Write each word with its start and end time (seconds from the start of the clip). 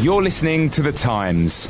You're 0.00 0.22
listening 0.22 0.70
to 0.70 0.80
The 0.80 0.92
Times. 0.92 1.66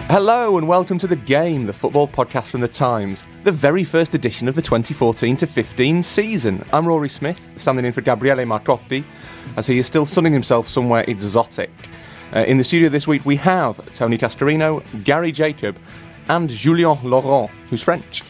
Hello 0.09 0.57
and 0.57 0.67
welcome 0.67 0.97
to 0.97 1.07
The 1.07 1.17
Game, 1.17 1.67
the 1.67 1.75
football 1.75 2.09
podcast 2.09 2.47
from 2.47 2.63
The 2.63 2.69
Times, 2.69 3.23
the 3.45 3.53
very 3.53 3.85
first 3.85 4.15
edition 4.15 4.49
of 4.49 4.55
the 4.55 4.63
2014 4.63 5.37
to 5.37 5.47
15 5.47 6.03
season. 6.03 6.65
I'm 6.73 6.89
Rory 6.89 7.11
Smith, 7.11 7.53
standing 7.59 7.85
in 7.85 7.93
for 7.93 8.01
Gabriele 8.01 8.47
Marcotti, 8.47 9.05
as 9.59 9.67
he 9.67 9.77
is 9.77 9.87
still 9.87 10.07
sunning 10.07 10.33
himself 10.33 10.71
somewhere 10.71 11.05
exotic. 11.07 11.69
Uh, 12.35 12.45
in 12.45 12.57
the 12.57 12.65
studio 12.65 12.89
this 12.89 13.07
week 13.07 13.27
we 13.27 13.37
have 13.37 13.95
Tony 13.95 14.17
Cascarino, 14.17 14.83
Gary 15.05 15.33
Jacob, 15.33 15.77
and 16.29 16.49
Julien 16.49 16.97
Laurens, 17.03 17.51
who's 17.69 17.83
French. 17.83 18.23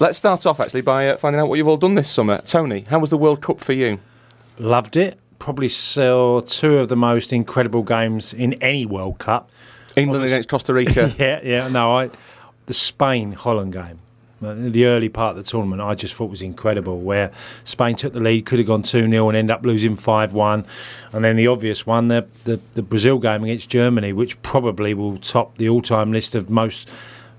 Let's 0.00 0.16
start 0.16 0.46
off 0.46 0.60
actually 0.60 0.82
by 0.82 1.08
uh, 1.08 1.16
finding 1.16 1.40
out 1.40 1.48
what 1.48 1.58
you've 1.58 1.68
all 1.68 1.76
done 1.76 1.94
this 1.94 2.08
summer. 2.08 2.40
Tony, 2.42 2.86
how 2.88 3.00
was 3.00 3.10
the 3.10 3.18
World 3.18 3.42
Cup 3.42 3.60
for 3.60 3.72
you? 3.72 3.98
Loved 4.58 4.96
it. 4.96 5.18
Probably 5.38 5.68
saw 5.68 6.40
two 6.40 6.78
of 6.78 6.88
the 6.88 6.96
most 6.96 7.32
incredible 7.32 7.82
games 7.82 8.32
in 8.32 8.54
any 8.54 8.86
World 8.86 9.18
Cup. 9.18 9.50
England 9.96 10.24
against 10.24 10.48
Costa 10.48 10.72
Rica. 10.72 11.12
yeah, 11.18 11.40
yeah. 11.42 11.68
No, 11.68 11.96
I 11.96 12.10
the 12.66 12.74
Spain 12.74 13.32
Holland 13.32 13.72
game. 13.72 13.98
The 14.40 14.86
early 14.86 15.10
part 15.10 15.36
of 15.36 15.44
the 15.44 15.50
tournament, 15.50 15.82
I 15.82 15.94
just 15.94 16.14
thought 16.14 16.30
was 16.30 16.40
incredible. 16.40 16.98
Where 17.00 17.30
Spain 17.62 17.94
took 17.94 18.14
the 18.14 18.20
lead, 18.20 18.46
could 18.46 18.58
have 18.58 18.68
gone 18.68 18.82
two 18.82 19.06
0 19.06 19.28
and 19.28 19.36
end 19.36 19.50
up 19.50 19.66
losing 19.66 19.96
five 19.96 20.32
one, 20.32 20.64
and 21.12 21.22
then 21.22 21.36
the 21.36 21.46
obvious 21.46 21.86
one, 21.86 22.08
the, 22.08 22.26
the 22.44 22.58
the 22.74 22.82
Brazil 22.82 23.18
game 23.18 23.44
against 23.44 23.68
Germany, 23.68 24.14
which 24.14 24.40
probably 24.42 24.94
will 24.94 25.18
top 25.18 25.58
the 25.58 25.68
all 25.68 25.82
time 25.82 26.10
list 26.10 26.34
of 26.34 26.48
most 26.48 26.88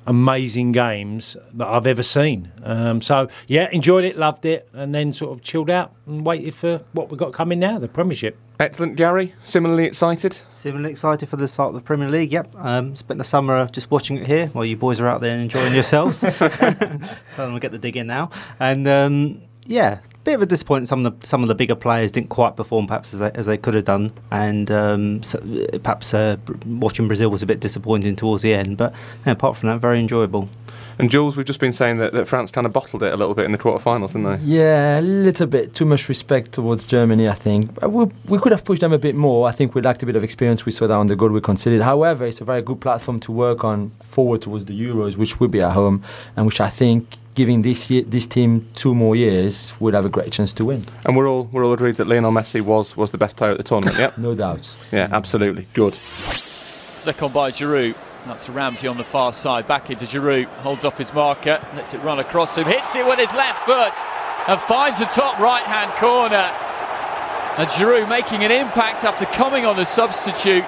amazing 0.07 0.71
games 0.71 1.37
that 1.53 1.67
I've 1.67 1.87
ever 1.87 2.03
seen. 2.03 2.51
Um, 2.63 3.01
so 3.01 3.27
yeah, 3.47 3.69
enjoyed 3.71 4.03
it, 4.03 4.17
loved 4.17 4.45
it, 4.45 4.67
and 4.73 4.93
then 4.93 5.13
sort 5.13 5.31
of 5.31 5.41
chilled 5.41 5.69
out 5.69 5.93
and 6.05 6.25
waited 6.25 6.53
for 6.55 6.81
what 6.93 7.09
we've 7.09 7.19
got 7.19 7.33
coming 7.33 7.59
now, 7.59 7.79
the 7.79 7.87
Premiership. 7.87 8.37
Excellent, 8.59 8.95
Gary. 8.95 9.33
Similarly 9.43 9.85
excited. 9.85 10.37
Similarly 10.49 10.91
excited 10.91 11.27
for 11.27 11.35
the 11.35 11.47
start 11.47 11.69
of 11.69 11.75
the 11.75 11.81
Premier 11.81 12.09
League. 12.09 12.31
Yep. 12.31 12.55
Um, 12.57 12.95
spent 12.95 13.17
the 13.17 13.23
summer 13.23 13.67
just 13.67 13.89
watching 13.89 14.17
it 14.17 14.27
here 14.27 14.47
while 14.47 14.65
you 14.65 14.77
boys 14.77 14.99
are 14.99 15.07
out 15.07 15.21
there 15.21 15.37
enjoying 15.37 15.73
yourselves. 15.73 16.21
Don't 16.21 16.41
want 16.41 17.55
to 17.55 17.59
get 17.59 17.71
the 17.71 17.79
dig 17.79 17.97
in 17.97 18.07
now. 18.07 18.29
And 18.59 18.87
um, 18.87 19.41
yeah, 19.65 19.99
bit 20.23 20.35
of 20.35 20.41
a 20.41 20.45
disappointment. 20.45 20.87
Some 20.87 21.05
of 21.05 21.19
the 21.19 21.27
some 21.27 21.41
of 21.41 21.47
the 21.47 21.55
bigger 21.55 21.75
players 21.75 22.11
didn't 22.11 22.29
quite 22.29 22.55
perform 22.55 22.87
perhaps 22.87 23.13
as 23.13 23.19
they, 23.19 23.31
as 23.31 23.45
they 23.45 23.57
could 23.57 23.73
have 23.73 23.85
done, 23.85 24.11
and 24.31 24.69
um, 24.71 25.23
so, 25.23 25.39
uh, 25.39 25.77
perhaps 25.79 26.13
uh, 26.13 26.37
watching 26.65 27.07
Brazil 27.07 27.29
was 27.29 27.41
a 27.41 27.45
bit 27.45 27.59
disappointing 27.59 28.15
towards 28.15 28.43
the 28.43 28.53
end. 28.53 28.77
But 28.77 28.93
yeah, 29.25 29.33
apart 29.33 29.57
from 29.57 29.69
that, 29.69 29.79
very 29.79 29.99
enjoyable. 29.99 30.49
And 30.99 31.09
Jules, 31.09 31.35
we've 31.35 31.45
just 31.45 31.59
been 31.59 31.73
saying 31.73 31.97
that, 31.97 32.13
that 32.13 32.27
France 32.27 32.51
kind 32.51 32.67
of 32.67 32.73
bottled 32.73 33.01
it 33.01 33.11
a 33.11 33.17
little 33.17 33.33
bit 33.33 33.45
in 33.45 33.51
the 33.51 33.57
quarterfinals, 33.57 34.09
didn't 34.09 34.23
they? 34.23 34.37
Yeah, 34.43 34.99
a 34.99 35.01
little 35.01 35.47
bit 35.47 35.73
too 35.73 35.85
much 35.85 36.07
respect 36.07 36.51
towards 36.51 36.85
Germany, 36.85 37.27
I 37.27 37.33
think. 37.33 37.81
We, 37.81 38.05
we 38.25 38.37
could 38.37 38.51
have 38.51 38.63
pushed 38.63 38.81
them 38.81 38.93
a 38.93 38.99
bit 38.99 39.15
more. 39.15 39.47
I 39.47 39.51
think 39.51 39.73
we 39.73 39.81
lacked 39.81 40.03
a 40.03 40.05
bit 40.05 40.15
of 40.15 40.23
experience. 40.23 40.65
We 40.65 40.71
saw 40.71 40.85
that 40.85 40.93
on 40.93 41.07
the 41.07 41.15
goal 41.15 41.29
we 41.29 41.41
conceded. 41.41 41.81
However, 41.81 42.25
it's 42.25 42.41
a 42.41 42.43
very 42.43 42.61
good 42.61 42.81
platform 42.81 43.19
to 43.21 43.31
work 43.31 43.63
on 43.63 43.91
forward 44.01 44.43
towards 44.43 44.65
the 44.65 44.79
Euros, 44.79 45.17
which 45.17 45.39
will 45.39 45.47
be 45.47 45.61
at 45.61 45.71
home, 45.71 46.03
and 46.35 46.45
which 46.45 46.61
I 46.61 46.69
think, 46.69 47.17
giving 47.35 47.61
this 47.61 47.89
year, 47.89 48.03
this 48.03 48.27
team 48.27 48.67
two 48.75 48.93
more 48.93 49.15
years, 49.15 49.73
would 49.79 49.93
have 49.93 50.05
a 50.05 50.09
great 50.09 50.31
chance 50.31 50.53
to 50.53 50.65
win. 50.65 50.83
And 51.05 51.15
we're 51.15 51.27
all 51.27 51.49
we're 51.51 51.65
all 51.65 51.73
agreed 51.73 51.95
that 51.95 52.07
Lionel 52.07 52.31
Messi 52.31 52.61
was 52.61 52.95
was 52.97 53.11
the 53.11 53.17
best 53.17 53.35
player 53.37 53.51
at 53.51 53.57
the 53.57 53.63
tournament. 53.63 53.97
Yep. 53.97 54.17
No 54.21 54.35
doubt. 54.35 54.75
Yeah, 54.91 55.07
absolutely. 55.11 55.67
Good. 55.73 55.95
Flick 55.95 57.23
on 57.23 57.31
by 57.31 57.51
Giroud. 57.51 57.95
That's 58.27 58.47
Ramsey 58.49 58.87
on 58.87 58.97
the 58.97 59.03
far 59.03 59.33
side. 59.33 59.67
Back 59.67 59.89
into 59.89 60.05
Giroud. 60.05 60.45
Holds 60.59 60.85
off 60.85 60.97
his 60.97 61.11
marker. 61.13 61.59
Lets 61.75 61.93
it 61.95 61.97
run 62.03 62.19
across 62.19 62.55
him. 62.55 62.65
Hits 62.65 62.95
it 62.95 63.05
with 63.05 63.17
his 63.17 63.33
left 63.33 63.65
foot. 63.65 63.93
And 64.47 64.59
finds 64.61 64.99
the 64.99 65.05
top 65.05 65.39
right 65.39 65.63
hand 65.63 65.91
corner. 65.93 66.51
And 67.57 67.67
Giroud 67.69 68.07
making 68.09 68.43
an 68.43 68.51
impact 68.51 69.03
after 69.03 69.25
coming 69.25 69.65
on 69.65 69.79
as 69.79 69.89
substitute. 69.89 70.63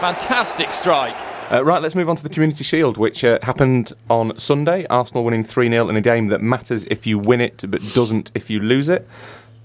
Fantastic 0.00 0.72
strike. 0.72 1.16
Uh, 1.52 1.62
right, 1.62 1.82
let's 1.82 1.94
move 1.94 2.08
on 2.08 2.16
to 2.16 2.22
the 2.22 2.30
Community 2.30 2.64
Shield, 2.64 2.96
which 2.96 3.22
uh, 3.24 3.38
happened 3.42 3.92
on 4.08 4.38
Sunday. 4.38 4.86
Arsenal 4.88 5.22
winning 5.22 5.44
3 5.44 5.68
0 5.68 5.90
in 5.90 5.96
a 5.96 6.00
game 6.00 6.28
that 6.28 6.40
matters 6.40 6.86
if 6.86 7.06
you 7.06 7.18
win 7.18 7.42
it, 7.42 7.62
but 7.68 7.82
doesn't 7.92 8.30
if 8.34 8.48
you 8.48 8.58
lose 8.58 8.88
it. 8.88 9.06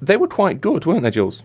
They 0.02 0.18
were 0.18 0.28
quite 0.28 0.59
good, 0.59 0.86
weren't 0.86 1.03
they, 1.03 1.12
Jules? 1.12 1.44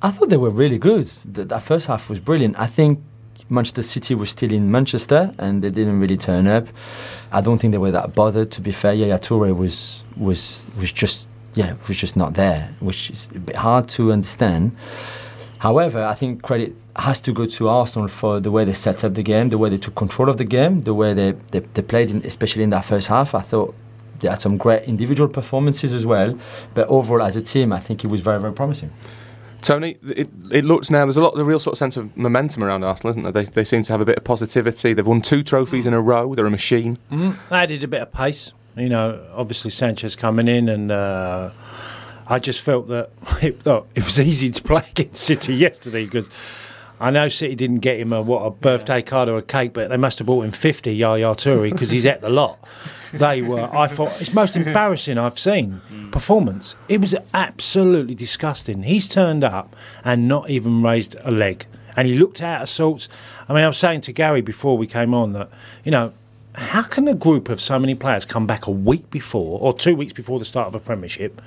I 0.00 0.12
thought 0.12 0.28
they 0.28 0.36
were 0.36 0.50
really 0.50 0.78
good. 0.78 1.06
The, 1.06 1.44
that 1.46 1.64
first 1.64 1.88
half 1.88 2.08
was 2.08 2.20
brilliant. 2.20 2.56
I 2.56 2.66
think 2.66 3.00
Manchester 3.48 3.82
City 3.82 4.14
was 4.14 4.30
still 4.30 4.52
in 4.52 4.70
Manchester 4.70 5.34
and 5.40 5.60
they 5.60 5.70
didn't 5.70 5.98
really 5.98 6.18
turn 6.18 6.46
up. 6.46 6.68
I 7.32 7.40
don't 7.40 7.58
think 7.58 7.72
they 7.72 7.78
were 7.78 7.90
that 7.90 8.14
bothered. 8.14 8.52
To 8.52 8.60
be 8.60 8.70
fair, 8.70 8.94
Yaya 8.94 9.18
Toure 9.18 9.56
was 9.56 10.04
was 10.16 10.62
was 10.76 10.92
just 10.92 11.26
yeah 11.54 11.74
was 11.88 11.98
just 11.98 12.16
not 12.16 12.34
there, 12.34 12.72
which 12.78 13.10
is 13.10 13.28
a 13.34 13.40
bit 13.40 13.56
hard 13.56 13.88
to 13.88 14.12
understand. 14.12 14.76
However, 15.64 16.04
I 16.04 16.12
think 16.12 16.42
credit 16.42 16.76
has 16.94 17.22
to 17.22 17.32
go 17.32 17.46
to 17.46 17.68
Arsenal 17.70 18.08
for 18.08 18.38
the 18.38 18.50
way 18.50 18.66
they 18.66 18.74
set 18.74 19.02
up 19.02 19.14
the 19.14 19.22
game, 19.22 19.48
the 19.48 19.56
way 19.56 19.70
they 19.70 19.78
took 19.78 19.94
control 19.94 20.28
of 20.28 20.36
the 20.36 20.44
game, 20.44 20.82
the 20.82 20.92
way 20.92 21.14
they, 21.14 21.32
they, 21.52 21.60
they 21.60 21.80
played, 21.80 22.10
in, 22.10 22.18
especially 22.18 22.64
in 22.64 22.68
that 22.68 22.84
first 22.84 23.06
half. 23.08 23.34
I 23.34 23.40
thought 23.40 23.74
they 24.20 24.28
had 24.28 24.42
some 24.42 24.58
great 24.58 24.82
individual 24.82 25.26
performances 25.26 25.94
as 25.94 26.04
well, 26.04 26.38
but 26.74 26.86
overall 26.88 27.22
as 27.22 27.34
a 27.36 27.40
team, 27.40 27.72
I 27.72 27.80
think 27.80 28.04
it 28.04 28.08
was 28.08 28.20
very, 28.20 28.38
very 28.42 28.52
promising. 28.52 28.92
Tony, 29.62 29.96
it, 30.02 30.28
it 30.50 30.66
looks 30.66 30.90
now, 30.90 31.06
there's 31.06 31.16
a 31.16 31.22
lot 31.22 31.32
of 31.32 31.38
the 31.38 31.46
real 31.46 31.58
sort 31.58 31.72
of 31.72 31.78
sense 31.78 31.96
of 31.96 32.14
momentum 32.14 32.62
around 32.62 32.84
Arsenal, 32.84 33.12
isn't 33.12 33.22
there? 33.22 33.32
They, 33.32 33.44
they 33.44 33.64
seem 33.64 33.84
to 33.84 33.92
have 33.94 34.02
a 34.02 34.04
bit 34.04 34.18
of 34.18 34.24
positivity. 34.24 34.92
They've 34.92 35.06
won 35.06 35.22
two 35.22 35.42
trophies 35.42 35.86
in 35.86 35.94
a 35.94 36.00
row. 36.02 36.34
They're 36.34 36.44
a 36.44 36.50
machine. 36.50 36.98
added 37.50 37.82
a 37.82 37.88
bit 37.88 38.02
of 38.02 38.12
pace. 38.12 38.52
You 38.76 38.90
know, 38.90 39.26
obviously 39.32 39.70
Sanchez 39.70 40.14
coming 40.14 40.46
in, 40.46 40.68
and 40.68 40.90
uh, 40.92 41.52
I 42.26 42.38
just 42.38 42.62
felt 42.62 42.88
that 42.88 43.10
it, 43.42 43.60
it 43.66 44.04
was 44.04 44.20
easy 44.20 44.50
to 44.50 44.62
play 44.62 44.82
against 44.90 45.22
City 45.22 45.54
yesterday 45.66 46.04
because 46.04 46.30
I 47.00 47.10
know 47.10 47.28
City 47.28 47.54
didn't 47.54 47.80
get 47.80 47.98
him 47.98 48.12
a 48.12 48.22
what 48.22 48.40
a 48.40 48.50
birthday 48.50 49.02
card 49.02 49.28
or 49.28 49.36
a 49.36 49.42
cake, 49.42 49.72
but 49.72 49.90
they 49.90 49.96
must 49.96 50.18
have 50.18 50.26
bought 50.26 50.44
him 50.44 50.52
fifty 50.52 50.94
Yaya 50.94 51.34
Toure 51.34 51.70
because 51.70 51.90
he's 51.90 52.06
at 52.06 52.20
the 52.20 52.30
lot. 52.30 52.58
They 53.14 53.42
were. 53.42 53.72
I 53.72 53.86
thought 53.86 54.20
it's 54.20 54.34
most 54.34 54.56
embarrassing 54.56 55.18
I've 55.18 55.38
seen 55.38 55.80
mm. 55.88 56.10
performance. 56.10 56.74
It 56.88 57.00
was 57.00 57.14
absolutely 57.32 58.16
disgusting. 58.16 58.82
He's 58.82 59.06
turned 59.06 59.44
up 59.44 59.76
and 60.02 60.26
not 60.26 60.50
even 60.50 60.82
raised 60.82 61.14
a 61.22 61.30
leg, 61.30 61.64
and 61.96 62.08
he 62.08 62.16
looked 62.16 62.42
out 62.42 62.62
of 62.62 62.68
sorts. 62.68 63.08
I 63.48 63.54
mean, 63.54 63.62
I 63.62 63.68
was 63.68 63.78
saying 63.78 64.00
to 64.00 64.12
Gary 64.12 64.40
before 64.40 64.76
we 64.76 64.88
came 64.88 65.14
on 65.14 65.32
that 65.34 65.48
you 65.84 65.92
know 65.92 66.12
how 66.56 66.82
can 66.82 67.06
a 67.06 67.14
group 67.14 67.48
of 67.48 67.60
so 67.60 67.78
many 67.78 67.94
players 67.94 68.24
come 68.24 68.48
back 68.48 68.66
a 68.66 68.72
week 68.72 69.08
before 69.10 69.60
or 69.60 69.72
two 69.72 69.94
weeks 69.94 70.12
before 70.12 70.40
the 70.40 70.44
start 70.44 70.66
of 70.66 70.74
a 70.74 70.80
premiership? 70.80 71.40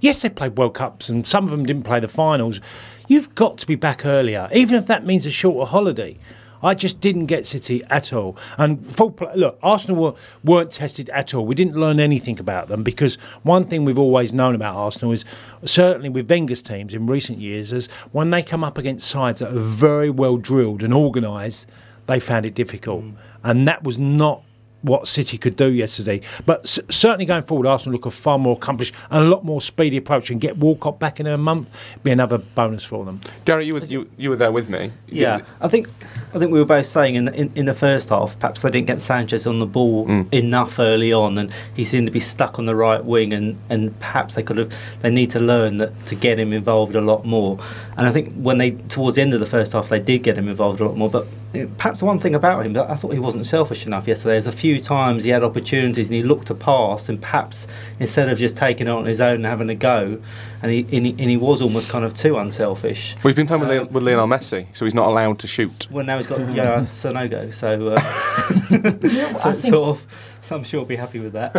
Yes, 0.00 0.22
they 0.22 0.28
played 0.28 0.58
World 0.58 0.74
Cups 0.74 1.08
and 1.08 1.26
some 1.26 1.44
of 1.44 1.50
them 1.50 1.64
didn't 1.64 1.84
play 1.84 2.00
the 2.00 2.08
finals. 2.08 2.60
You've 3.08 3.34
got 3.34 3.56
to 3.58 3.66
be 3.66 3.76
back 3.76 4.04
earlier, 4.04 4.48
even 4.52 4.76
if 4.76 4.86
that 4.88 5.06
means 5.06 5.26
a 5.26 5.30
shorter 5.30 5.70
holiday. 5.70 6.16
I 6.62 6.74
just 6.74 7.00
didn't 7.00 7.26
get 7.26 7.46
City 7.46 7.82
at 7.90 8.12
all. 8.12 8.36
And 8.58 8.84
full 8.84 9.10
pl- 9.10 9.32
look, 9.36 9.58
Arsenal 9.62 10.02
were, 10.02 10.14
weren't 10.42 10.72
tested 10.72 11.10
at 11.10 11.34
all. 11.34 11.46
We 11.46 11.54
didn't 11.54 11.76
learn 11.76 12.00
anything 12.00 12.40
about 12.40 12.68
them 12.68 12.82
because 12.82 13.16
one 13.42 13.64
thing 13.64 13.84
we've 13.84 13.98
always 13.98 14.32
known 14.32 14.54
about 14.54 14.74
Arsenal 14.74 15.12
is 15.12 15.24
certainly 15.64 16.08
with 16.08 16.28
Wenger's 16.28 16.62
teams 16.62 16.94
in 16.94 17.06
recent 17.06 17.38
years 17.38 17.72
is 17.72 17.88
when 18.12 18.30
they 18.30 18.42
come 18.42 18.64
up 18.64 18.78
against 18.78 19.08
sides 19.08 19.40
that 19.40 19.52
are 19.52 19.60
very 19.60 20.10
well 20.10 20.38
drilled 20.38 20.82
and 20.82 20.94
organised, 20.94 21.68
they 22.06 22.18
found 22.18 22.46
it 22.46 22.54
difficult. 22.54 23.04
Mm. 23.04 23.14
And 23.44 23.68
that 23.68 23.84
was 23.84 23.98
not 23.98 24.42
what 24.82 25.08
City 25.08 25.36
could 25.38 25.56
do 25.56 25.70
yesterday. 25.72 26.20
But 26.44 26.66
c- 26.66 26.82
certainly 26.90 27.24
going 27.26 27.42
forward, 27.42 27.66
Arsenal 27.66 27.94
look 27.94 28.06
a 28.06 28.10
far 28.10 28.38
more 28.38 28.54
accomplished 28.56 28.94
and 29.10 29.24
a 29.24 29.28
lot 29.28 29.44
more 29.44 29.60
speedy 29.60 29.96
approach 29.96 30.30
and 30.30 30.40
get 30.40 30.58
Walcott 30.58 30.98
back 31.00 31.18
in 31.18 31.26
a 31.26 31.36
month 31.36 31.70
be 32.02 32.10
another 32.10 32.38
bonus 32.38 32.84
for 32.84 33.04
them. 33.04 33.20
Gary, 33.44 33.66
you 33.66 33.74
were, 33.74 33.80
you, 33.80 34.08
you 34.16 34.30
were 34.30 34.36
there 34.36 34.52
with 34.52 34.68
me. 34.68 34.92
Yeah, 35.08 35.40
I 35.60 35.68
think 35.68 35.88
I 36.36 36.38
think 36.38 36.52
we 36.52 36.58
were 36.58 36.66
both 36.66 36.84
saying 36.84 37.14
in 37.14 37.24
the, 37.24 37.34
in, 37.34 37.50
in 37.54 37.64
the 37.64 37.72
first 37.72 38.10
half, 38.10 38.38
perhaps 38.38 38.60
they 38.60 38.70
didn't 38.70 38.88
get 38.88 39.00
Sanchez 39.00 39.46
on 39.46 39.58
the 39.58 39.66
ball 39.66 40.06
mm. 40.06 40.30
enough 40.34 40.78
early 40.78 41.10
on, 41.10 41.38
and 41.38 41.50
he 41.74 41.82
seemed 41.82 42.06
to 42.08 42.12
be 42.12 42.20
stuck 42.20 42.58
on 42.58 42.66
the 42.66 42.76
right 42.76 43.02
wing, 43.02 43.32
and, 43.32 43.56
and 43.70 43.98
perhaps 44.00 44.34
they 44.34 44.42
could 44.42 44.58
have 44.58 44.74
they 45.00 45.08
need 45.08 45.30
to 45.30 45.40
learn 45.40 45.78
that 45.78 46.06
to 46.06 46.14
get 46.14 46.38
him 46.38 46.52
involved 46.52 46.94
a 46.94 47.00
lot 47.00 47.24
more. 47.24 47.58
And 47.96 48.06
I 48.06 48.12
think 48.12 48.34
when 48.34 48.58
they 48.58 48.72
towards 48.72 49.16
the 49.16 49.22
end 49.22 49.32
of 49.32 49.40
the 49.40 49.46
first 49.46 49.72
half, 49.72 49.88
they 49.88 49.98
did 49.98 50.22
get 50.24 50.36
him 50.36 50.46
involved 50.46 50.78
a 50.78 50.84
lot 50.84 50.98
more. 50.98 51.08
But 51.08 51.26
perhaps 51.78 52.02
one 52.02 52.18
thing 52.18 52.34
about 52.34 52.66
him 52.66 52.74
that 52.74 52.90
I 52.90 52.96
thought 52.96 53.14
he 53.14 53.18
wasn't 53.18 53.46
selfish 53.46 53.86
enough 53.86 54.06
yesterday. 54.06 54.34
There's 54.34 54.46
a 54.46 54.52
few 54.52 54.78
times 54.78 55.24
he 55.24 55.30
had 55.30 55.42
opportunities 55.42 56.08
and 56.08 56.16
he 56.16 56.22
looked 56.22 56.48
to 56.48 56.54
pass, 56.54 57.08
and 57.08 57.20
perhaps 57.20 57.66
instead 57.98 58.28
of 58.28 58.38
just 58.38 58.58
taking 58.58 58.88
it 58.88 58.90
on 58.90 59.06
his 59.06 59.22
own 59.22 59.36
and 59.36 59.46
having 59.46 59.70
a 59.70 59.74
go, 59.74 60.20
and 60.62 60.72
he 60.72 60.80
and 60.96 61.06
he, 61.06 61.10
and 61.12 61.30
he 61.30 61.36
was 61.36 61.62
almost 61.62 61.88
kind 61.88 62.04
of 62.04 62.14
too 62.14 62.38
unselfish. 62.38 63.16
We've 63.22 63.36
been 63.36 63.46
playing 63.46 63.60
with, 63.60 63.70
Leo- 63.70 63.84
with 63.86 64.02
Lionel 64.02 64.26
Messi, 64.26 64.66
so 64.72 64.84
he's 64.84 64.94
not 64.94 65.08
allowed 65.08 65.38
to 65.40 65.46
shoot. 65.46 65.90
Well, 65.90 66.04
now 66.04 66.16
he's 66.16 66.26
got 66.26 66.38
yeah, 66.54 66.80
Sanogo, 66.86 67.52
so, 67.52 67.88
uh, 67.88 69.38
so 69.38 69.68
sort 69.68 69.88
of. 69.88 70.06
So 70.42 70.56
I'm 70.56 70.62
sure 70.62 70.80
he'll 70.80 70.86
be 70.88 70.96
happy 70.96 71.18
with 71.18 71.32
that. 71.32 71.56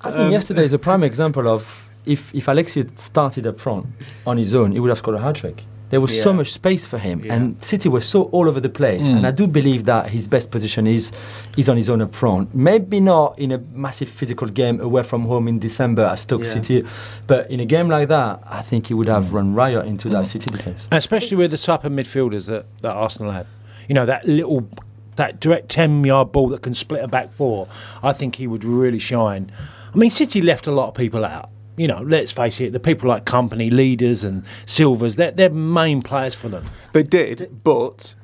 I 0.00 0.10
think 0.10 0.32
yesterday 0.32 0.64
is 0.64 0.72
a 0.72 0.78
prime 0.78 1.04
example 1.04 1.46
of 1.46 1.90
if, 2.06 2.34
if 2.34 2.48
Alexis 2.48 2.74
had 2.76 2.98
started 2.98 3.46
up 3.46 3.58
front 3.60 3.86
on 4.26 4.38
his 4.38 4.54
own, 4.54 4.72
he 4.72 4.80
would 4.80 4.88
have 4.88 4.98
scored 4.98 5.16
a 5.16 5.20
hat 5.20 5.36
trick. 5.36 5.64
There 5.94 6.00
was 6.00 6.22
so 6.28 6.32
much 6.32 6.50
space 6.52 6.84
for 6.84 6.98
him, 6.98 7.16
Yeah. 7.24 7.34
and 7.34 7.62
City 7.62 7.88
was 7.88 8.04
so 8.04 8.24
all 8.34 8.48
over 8.48 8.58
the 8.58 8.74
place. 8.80 9.08
And 9.08 9.20
mm. 9.20 9.28
I 9.28 9.30
do 9.30 9.46
believe 9.46 9.84
that 9.84 10.08
his 10.08 10.26
best 10.26 10.50
position 10.50 10.88
is 10.88 11.12
is 11.56 11.68
on 11.68 11.76
his 11.76 11.88
own 11.88 12.00
up 12.02 12.12
front. 12.12 12.52
Maybe 12.52 12.98
not 12.98 13.38
in 13.38 13.52
a 13.52 13.58
massive 13.86 14.08
physical 14.08 14.48
game 14.48 14.80
away 14.80 15.04
from 15.04 15.26
home 15.26 15.46
in 15.46 15.60
December 15.60 16.04
at 16.12 16.18
Stoke 16.18 16.44
Yeah. 16.44 16.54
City, 16.56 16.84
but 17.28 17.48
in 17.48 17.60
a 17.60 17.64
game 17.64 17.88
like 17.96 18.08
that, 18.08 18.42
I 18.58 18.60
think 18.68 18.88
he 18.88 18.94
would 18.94 19.06
have 19.16 19.32
run 19.32 19.54
riot 19.54 19.86
into 19.86 20.08
that 20.08 20.24
mm. 20.24 20.32
City 20.34 20.50
defense. 20.50 20.88
especially 20.90 21.36
with 21.36 21.52
the 21.52 21.58
type 21.58 21.84
of 21.84 21.92
midfielders 21.92 22.46
that, 22.48 22.66
that 22.82 22.94
Arsenal 23.04 23.30
have. 23.30 23.46
You 23.88 23.94
know, 23.94 24.06
that 24.06 24.26
little, 24.26 24.68
that 25.14 25.38
direct 25.38 25.68
10 25.68 26.02
yard 26.02 26.32
ball 26.32 26.48
that 26.48 26.62
can 26.62 26.74
split 26.74 27.04
a 27.04 27.08
back 27.08 27.32
four. 27.32 27.68
I 28.02 28.12
think 28.12 28.34
he 28.36 28.48
would 28.48 28.64
really 28.64 28.98
shine. 28.98 29.52
I 29.94 29.96
mean, 29.96 30.10
City 30.10 30.42
left 30.42 30.66
a 30.66 30.72
lot 30.72 30.88
of 30.88 30.94
people 30.94 31.24
out. 31.24 31.50
You 31.76 31.88
know, 31.88 32.02
let's 32.02 32.30
face 32.30 32.60
it, 32.60 32.72
the 32.72 32.80
people 32.80 33.08
like 33.08 33.24
Kompany, 33.24 33.70
leaders, 33.72 34.22
and 34.22 34.44
Silvers, 34.66 35.16
they're, 35.16 35.32
they're 35.32 35.50
main 35.50 36.02
players 36.02 36.34
for 36.34 36.48
them. 36.48 36.64
They 36.92 37.02
did, 37.02 37.60
but 37.64 38.14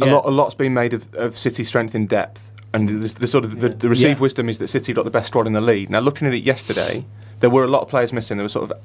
a 0.00 0.04
lot 0.06 0.26
a 0.26 0.30
lot's 0.30 0.54
been 0.54 0.74
made 0.74 0.92
of, 0.92 1.12
of 1.14 1.38
City's 1.38 1.68
strength 1.68 1.94
in 1.94 2.06
depth, 2.06 2.50
and 2.74 2.86
the, 2.88 3.08
the 3.18 3.26
sort 3.26 3.44
of 3.46 3.60
the, 3.60 3.70
the 3.70 3.88
received 3.88 4.18
Yeah. 4.18 4.22
wisdom 4.22 4.48
is 4.50 4.58
that 4.58 4.68
City 4.68 4.92
got 4.92 5.04
the 5.06 5.10
best 5.10 5.28
squad 5.28 5.46
in 5.46 5.54
the 5.54 5.60
league. 5.62 5.88
Now, 5.88 6.00
looking 6.00 6.28
at 6.28 6.34
it 6.34 6.42
yesterday, 6.42 7.06
there 7.40 7.48
were 7.50 7.64
a 7.64 7.68
lot 7.68 7.80
of 7.82 7.88
players 7.88 8.12
missing. 8.12 8.36
There 8.36 8.44
were 8.44 8.48
sort 8.50 8.70
of 8.70 8.76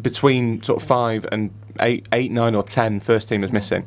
between 0.00 0.62
sort 0.62 0.80
of 0.80 0.86
five 0.86 1.26
and 1.32 1.50
eight, 1.80 2.06
eight, 2.12 2.30
nine, 2.30 2.54
or 2.54 2.62
ten 2.62 3.00
first 3.00 3.28
teamers 3.28 3.50
missing. 3.52 3.86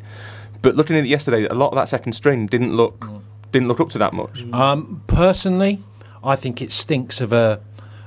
But 0.62 0.75
looking 0.75 0.98
at 0.98 1.06
it 1.06 1.07
yesterday, 1.10 1.45
a 1.45 1.54
lot 1.54 1.69
of 1.69 1.75
that 1.75 1.88
second 1.88 2.13
string 2.13 2.45
didn't 2.48 2.75
look 2.75 3.07
didn't 3.54 3.69
look 3.69 3.80
up 3.80 3.89
to 3.92 3.98
that 4.00 4.12
much. 4.13 4.44
Um, 4.51 5.01
personally, 5.07 5.80
I 6.24 6.36
think 6.36 6.62
it 6.62 6.72
stinks 6.74 7.22
of 7.22 7.31
a 7.31 7.62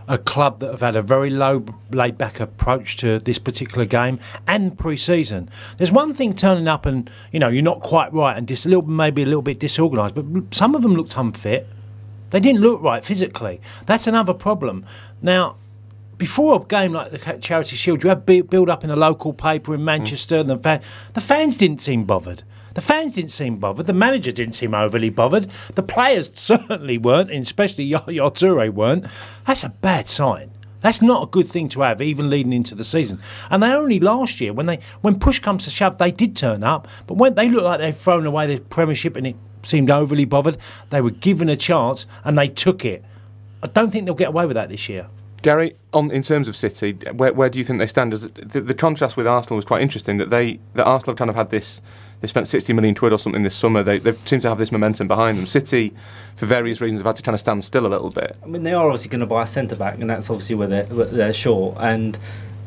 a 0.08 0.18
club 0.18 0.60
that 0.60 0.70
have 0.70 0.80
had 0.80 0.96
a 0.96 1.02
very 1.02 1.30
low 1.30 1.64
laid 1.90 2.18
back 2.18 2.40
approach 2.40 2.96
to 2.98 3.18
this 3.20 3.38
particular 3.38 3.84
game 3.84 4.18
and 4.46 4.78
pre-season. 4.78 5.48
There's 5.78 5.92
one 5.92 6.14
thing 6.14 6.34
turning 6.34 6.68
up 6.68 6.86
and 6.86 7.10
you 7.32 7.38
know 7.38 7.48
you're 7.48 7.62
not 7.62 7.80
quite 7.80 8.12
right 8.12 8.36
and 8.36 8.48
just 8.48 8.66
a 8.66 8.68
little 8.68 8.84
maybe 8.84 9.22
a 9.22 9.26
little 9.26 9.42
bit 9.42 9.60
disorganised, 9.60 10.14
but 10.14 10.54
some 10.54 10.74
of 10.74 10.82
them 10.82 10.94
looked 10.94 11.16
unfit. 11.16 11.66
They 12.30 12.40
didn't 12.40 12.60
look 12.60 12.80
right 12.82 13.04
physically. 13.04 13.60
That's 13.86 14.06
another 14.06 14.34
problem. 14.34 14.86
Now, 15.20 15.56
before 16.16 16.60
a 16.60 16.64
game 16.64 16.92
like 16.92 17.10
the 17.10 17.38
Charity 17.40 17.76
Shield, 17.76 18.04
you 18.04 18.10
have 18.10 18.26
bu- 18.26 18.44
build 18.44 18.68
up 18.68 18.84
in 18.84 18.90
the 18.90 18.96
local 18.96 19.32
paper 19.32 19.74
in 19.74 19.84
Manchester, 19.84 20.36
and 20.36 20.50
the, 20.50 20.58
fan, 20.58 20.82
the 21.14 21.20
fans 21.20 21.56
didn't 21.56 21.80
seem 21.80 22.04
bothered. 22.04 22.42
The 22.74 22.80
fans 22.80 23.14
didn't 23.14 23.30
seem 23.30 23.56
bothered. 23.56 23.86
The 23.86 23.92
manager 23.92 24.32
didn't 24.32 24.54
seem 24.54 24.74
overly 24.74 25.10
bothered. 25.10 25.48
The 25.74 25.82
players 25.82 26.30
certainly 26.34 26.98
weren't, 26.98 27.30
and 27.30 27.42
especially 27.42 27.84
Yaya 27.84 28.30
Toure 28.30 28.72
weren't. 28.72 29.06
That's 29.46 29.64
a 29.64 29.70
bad 29.70 30.08
sign. 30.08 30.50
That's 30.80 31.02
not 31.02 31.22
a 31.22 31.26
good 31.26 31.46
thing 31.46 31.68
to 31.70 31.82
have, 31.82 32.00
even 32.00 32.30
leading 32.30 32.52
into 32.52 32.74
the 32.74 32.84
season. 32.84 33.20
And 33.50 33.62
they 33.62 33.72
only 33.72 34.00
last 34.00 34.40
year, 34.40 34.52
when 34.52 34.66
they 34.66 34.78
when 35.02 35.18
push 35.18 35.38
comes 35.38 35.64
to 35.64 35.70
shove, 35.70 35.98
they 35.98 36.10
did 36.10 36.36
turn 36.36 36.64
up. 36.64 36.88
But 37.06 37.18
when 37.18 37.34
they 37.34 37.48
looked 37.48 37.64
like 37.64 37.80
they'd 37.80 37.94
thrown 37.94 38.24
away 38.24 38.46
the 38.46 38.62
Premiership 38.62 39.16
and 39.16 39.26
it 39.26 39.36
seemed 39.62 39.90
overly 39.90 40.24
bothered, 40.24 40.56
they 40.88 41.02
were 41.02 41.10
given 41.10 41.48
a 41.48 41.56
chance 41.56 42.06
and 42.24 42.38
they 42.38 42.48
took 42.48 42.84
it. 42.84 43.04
I 43.62 43.66
don't 43.66 43.90
think 43.90 44.06
they'll 44.06 44.14
get 44.14 44.28
away 44.28 44.46
with 44.46 44.54
that 44.54 44.70
this 44.70 44.88
year. 44.88 45.06
Gary, 45.42 45.74
on 45.92 46.10
in 46.10 46.22
terms 46.22 46.48
of 46.48 46.56
City, 46.56 46.92
where, 47.12 47.32
where 47.32 47.48
do 47.48 47.58
you 47.58 47.64
think 47.64 47.78
they 47.78 47.86
stand? 47.86 48.12
As 48.12 48.28
the, 48.28 48.60
the 48.60 48.74
contrast 48.74 49.16
with 49.16 49.26
Arsenal 49.26 49.56
was 49.56 49.64
quite 49.64 49.82
interesting. 49.82 50.18
That 50.18 50.30
they 50.30 50.60
that 50.74 50.84
Arsenal 50.84 51.12
have 51.12 51.18
kind 51.18 51.30
of 51.30 51.36
had 51.36 51.50
this. 51.50 51.80
They 52.20 52.28
spent 52.28 52.48
60 52.48 52.74
million 52.74 52.94
quid 52.94 53.14
or 53.14 53.18
something 53.18 53.44
this 53.44 53.56
summer. 53.56 53.82
They, 53.82 53.98
they 53.98 54.14
seem 54.26 54.40
to 54.40 54.48
have 54.50 54.58
this 54.58 54.70
momentum 54.70 55.08
behind 55.08 55.38
them. 55.38 55.46
City, 55.46 55.94
for 56.36 56.44
various 56.44 56.82
reasons, 56.82 57.00
have 57.00 57.06
had 57.06 57.16
to 57.16 57.22
kind 57.22 57.32
of 57.34 57.40
stand 57.40 57.64
still 57.64 57.86
a 57.86 57.88
little 57.88 58.10
bit. 58.10 58.36
I 58.42 58.46
mean, 58.46 58.62
they 58.62 58.74
are 58.74 58.84
obviously 58.84 59.08
going 59.08 59.20
to 59.20 59.26
buy 59.26 59.44
a 59.44 59.46
centre 59.46 59.74
back, 59.74 59.98
and 59.98 60.10
that's 60.10 60.28
obviously 60.28 60.54
where 60.54 60.68
they're, 60.68 60.84
where 60.84 61.06
they're 61.06 61.32
short. 61.32 61.78
And, 61.80 62.18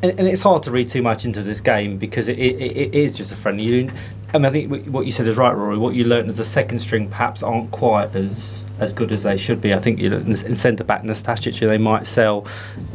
and 0.01 0.19
and 0.19 0.27
it's 0.27 0.41
hard 0.41 0.63
to 0.63 0.71
read 0.71 0.89
too 0.89 1.03
much 1.03 1.25
into 1.25 1.43
this 1.43 1.61
game 1.61 1.99
because 1.99 2.29
it, 2.29 2.39
it, 2.39 2.55
it 2.59 2.95
is 2.95 3.15
just 3.15 3.31
a 3.31 3.35
friendly. 3.35 3.91
I 4.33 4.39
mean, 4.39 4.45
I 4.45 4.49
think 4.49 4.87
what 4.87 5.05
you 5.05 5.11
said 5.11 5.27
is 5.27 5.37
right, 5.37 5.53
Rory. 5.53 5.77
What 5.77 5.93
you 5.93 6.05
learnt 6.05 6.29
as 6.29 6.39
a 6.39 6.45
second 6.45 6.79
string 6.79 7.07
perhaps 7.07 7.43
aren't 7.43 7.69
quite 7.69 8.15
as 8.15 8.62
as 8.79 8.93
good 8.93 9.11
as 9.11 9.23
they 9.23 9.37
should 9.37 9.61
be. 9.61 9.73
I 9.73 9.79
think 9.79 9.99
you 9.99 10.09
know, 10.09 10.17
in, 10.17 10.55
centre 10.55 10.83
back, 10.83 11.03
Nastasic, 11.03 11.59
they 11.59 11.77
might 11.77 12.07
sell, 12.07 12.45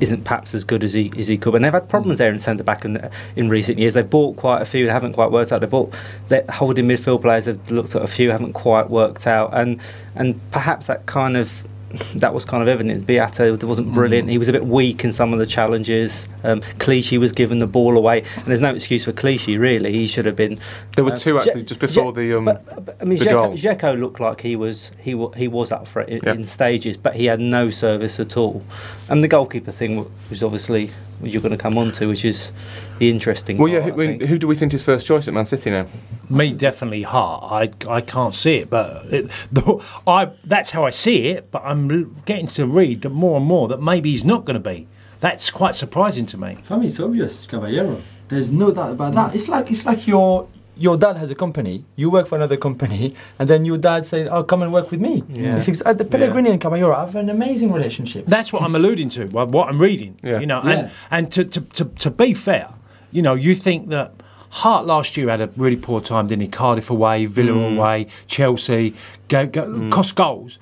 isn't 0.01 0.25
perhaps 0.25 0.55
as 0.55 0.65
good 0.65 0.85
as 0.85 0.93
he 0.93 1.13
as 1.17 1.29
he 1.29 1.39
could. 1.39 1.55
And 1.55 1.65
they've 1.65 1.73
had 1.73 1.89
problems 1.89 2.19
there 2.19 2.31
in 2.31 2.39
centre 2.39 2.65
back 2.65 2.85
in, 2.85 3.11
in 3.37 3.49
recent 3.49 3.79
years. 3.79 3.95
They've 3.95 4.09
bought 4.09 4.37
quite 4.37 4.63
a 4.63 4.65
few. 4.65 4.87
They 4.87 4.93
haven't 4.93 5.13
quite 5.13 5.31
worked 5.31 5.53
out. 5.53 5.61
They 5.61 5.67
bought 5.67 5.95
holding 6.51 6.87
midfield 6.87 7.23
players. 7.23 7.47
Have 7.47 7.71
looked 7.71 7.95
at 7.95 8.03
a 8.03 8.09
few, 8.09 8.31
haven't 8.31 8.55
quite 8.55 8.91
worked 8.91 9.27
out. 9.27 9.51
And 9.55 9.81
and 10.15 10.41
perhaps 10.51 10.89
that 10.89 11.07
kind 11.07 11.37
of 11.37 11.65
that 12.17 12.35
was 12.35 12.45
kind 12.45 12.63
of 12.63 12.69
evident. 12.69 13.07
Beato 13.07 13.57
wasn't 13.67 13.93
brilliant. 13.95 14.29
Mm. 14.29 14.33
He 14.33 14.39
was 14.39 14.49
a 14.49 14.53
bit 14.53 14.67
weak 14.67 15.05
in 15.05 15.13
some 15.13 15.33
of 15.33 15.39
the 15.39 15.47
challenges. 15.47 16.29
Um, 16.45 16.63
Clichy 16.79 17.19
was 17.19 17.33
given 17.33 17.59
the 17.59 17.67
ball 17.67 17.97
away, 17.97 18.23
and 18.37 18.45
there's 18.45 18.61
no 18.61 18.75
excuse 18.75 19.05
for 19.05 19.13
Clichy 19.13 19.57
really. 19.59 19.93
He 19.93 20.07
should 20.07 20.27
have 20.27 20.37
been. 20.37 20.59
There 20.97 21.05
were 21.05 21.13
uh, 21.13 21.17
two 21.17 21.39
actually 21.39 21.63
Je- 21.63 21.69
just 21.69 21.81
before 21.81 22.13
Je- 22.13 22.21
the 22.29 22.39
um, 22.39 22.45
but, 22.45 22.85
but, 22.87 22.97
I 23.01 23.05
mean, 23.05 23.19
the 23.19 23.25
Dzeko, 23.27 23.31
goal. 23.31 23.57
Dzeko 23.57 23.99
looked 24.01 24.21
like 24.21 24.41
he 24.41 24.55
was 24.57 24.93
he 25.01 25.15
wa- 25.15 25.33
he 25.33 25.49
was 25.49 25.73
up 25.73 25.87
for 25.89 26.03
it 26.03 26.09
in, 26.09 26.21
Yeah. 26.23 26.33
in 26.35 26.47
stages, 26.47 26.97
but 26.97 27.17
he 27.17 27.27
had 27.27 27.41
no 27.41 27.71
service 27.71 28.21
at 28.21 28.37
all. 28.37 28.63
And 29.09 29.23
the 29.25 29.29
goalkeeper 29.29 29.73
thing 29.73 29.97
w- 29.97 30.11
was 30.31 30.43
obviously 30.43 30.91
what 31.19 31.33
you're 31.33 31.43
going 31.43 31.51
to 31.51 31.59
come 31.59 31.77
on 31.77 31.91
to, 31.93 32.07
which 32.07 32.25
is 32.25 32.53
the 33.01 33.11
interesting. 33.11 33.59
Well, 33.59 33.69
yeah. 33.69 33.81
Who, 33.81 33.91
I 33.91 34.05
I 34.05 34.07
mean, 34.07 34.21
who 34.21 34.39
do 34.39 34.47
we 34.47 34.55
think 34.55 34.73
is 34.75 34.85
first 34.85 35.07
choice 35.07 35.27
at 35.27 35.35
Man 35.35 35.47
City 35.47 35.71
now? 35.71 35.87
Me, 36.31 36.53
definitely 36.53 37.03
Hart. 37.03 37.77
I, 37.89 37.93
I 37.97 38.01
can't 38.01 38.35
see 38.35 38.57
it, 38.57 38.71
but 38.71 39.07
it, 39.13 39.29
the, 39.51 39.83
I 40.07 40.31
that's 40.45 40.71
how 40.71 40.85
I 40.85 40.91
see 40.91 41.29
it. 41.29 41.51
But 41.51 41.63
I'm 41.65 42.13
getting 42.27 42.47
to 42.49 42.67
read 42.67 43.03
that 43.03 43.11
more 43.11 43.39
and 43.39 43.47
more 43.47 43.67
that 43.69 43.83
maybe 43.83 44.11
he's 44.13 44.25
not 44.25 44.45
going 44.45 44.63
to 44.63 44.71
be. 44.71 44.87
That's 45.21 45.51
quite 45.51 45.75
surprising 45.75 46.27
to 46.27 46.39
me. 46.39 46.57
For 46.65 46.77
me, 46.77 46.87
it's 46.87 47.01
obvious, 47.01 47.47
Caballero. 47.47 48.01
There's 48.29 48.53
no 48.53 48.71
doubt 48.71 48.93
about 48.93 49.15
that. 49.15 49.35
It's 49.35 49.49
like 49.49 49.71
it's 49.71 49.85
like 49.87 50.07
your 50.07 50.49
your 50.77 50.97
dad 50.97 51.17
has 51.17 51.29
a 51.29 51.35
company, 51.35 51.85
you 51.97 52.09
work 52.09 52.29
for 52.29 52.37
another 52.37 52.57
company, 52.57 53.13
and 53.41 53.49
then 53.51 53.65
your 53.65 53.79
dad 53.79 54.07
says, 54.07 54.29
"Oh, 54.31 54.45
come 54.45 54.63
and 54.63 54.73
work 54.73 54.91
with 54.93 55.01
me." 55.01 55.25
Yeah. 55.29 55.57
It's 55.57 55.69
ex- 55.69 55.83
uh, 55.85 55.93
the 55.93 56.05
Pellegrini 56.05 56.51
and 56.51 56.61
Caballero 56.61 56.95
have 56.95 57.17
an 57.17 57.29
amazing 57.31 57.73
relationship. 57.73 58.27
That's 58.27 58.53
what 58.53 58.63
I'm 58.63 58.77
alluding 58.77 59.09
to. 59.11 59.27
What, 59.27 59.49
what 59.49 59.69
I'm 59.69 59.81
reading. 59.81 60.19
Yeah. 60.23 60.39
You 60.39 60.47
know, 60.47 60.63
Yeah. 60.65 60.71
and 60.71 60.91
and 61.11 61.33
to, 61.33 61.45
to, 61.47 61.61
to, 61.63 61.85
to 61.87 62.11
be 62.11 62.33
fair, 62.35 62.69
you 63.11 63.23
know, 63.23 63.35
you 63.35 63.57
think 63.57 63.89
that 63.89 64.13
Hart 64.51 64.87
last 64.87 65.17
year 65.17 65.29
had 65.31 65.41
a 65.41 65.51
really 65.57 65.77
poor 65.77 66.01
time, 66.01 66.29
didn't 66.29 66.43
he? 66.43 66.49
Cardiff 66.49 66.91
away, 66.91 67.27
Villa 67.27 67.53
away, 67.75 68.07
Chelsea, 68.29 68.95
go, 69.29 69.47
go, 69.47 69.89
cost 69.91 70.15
goals. 70.15 70.59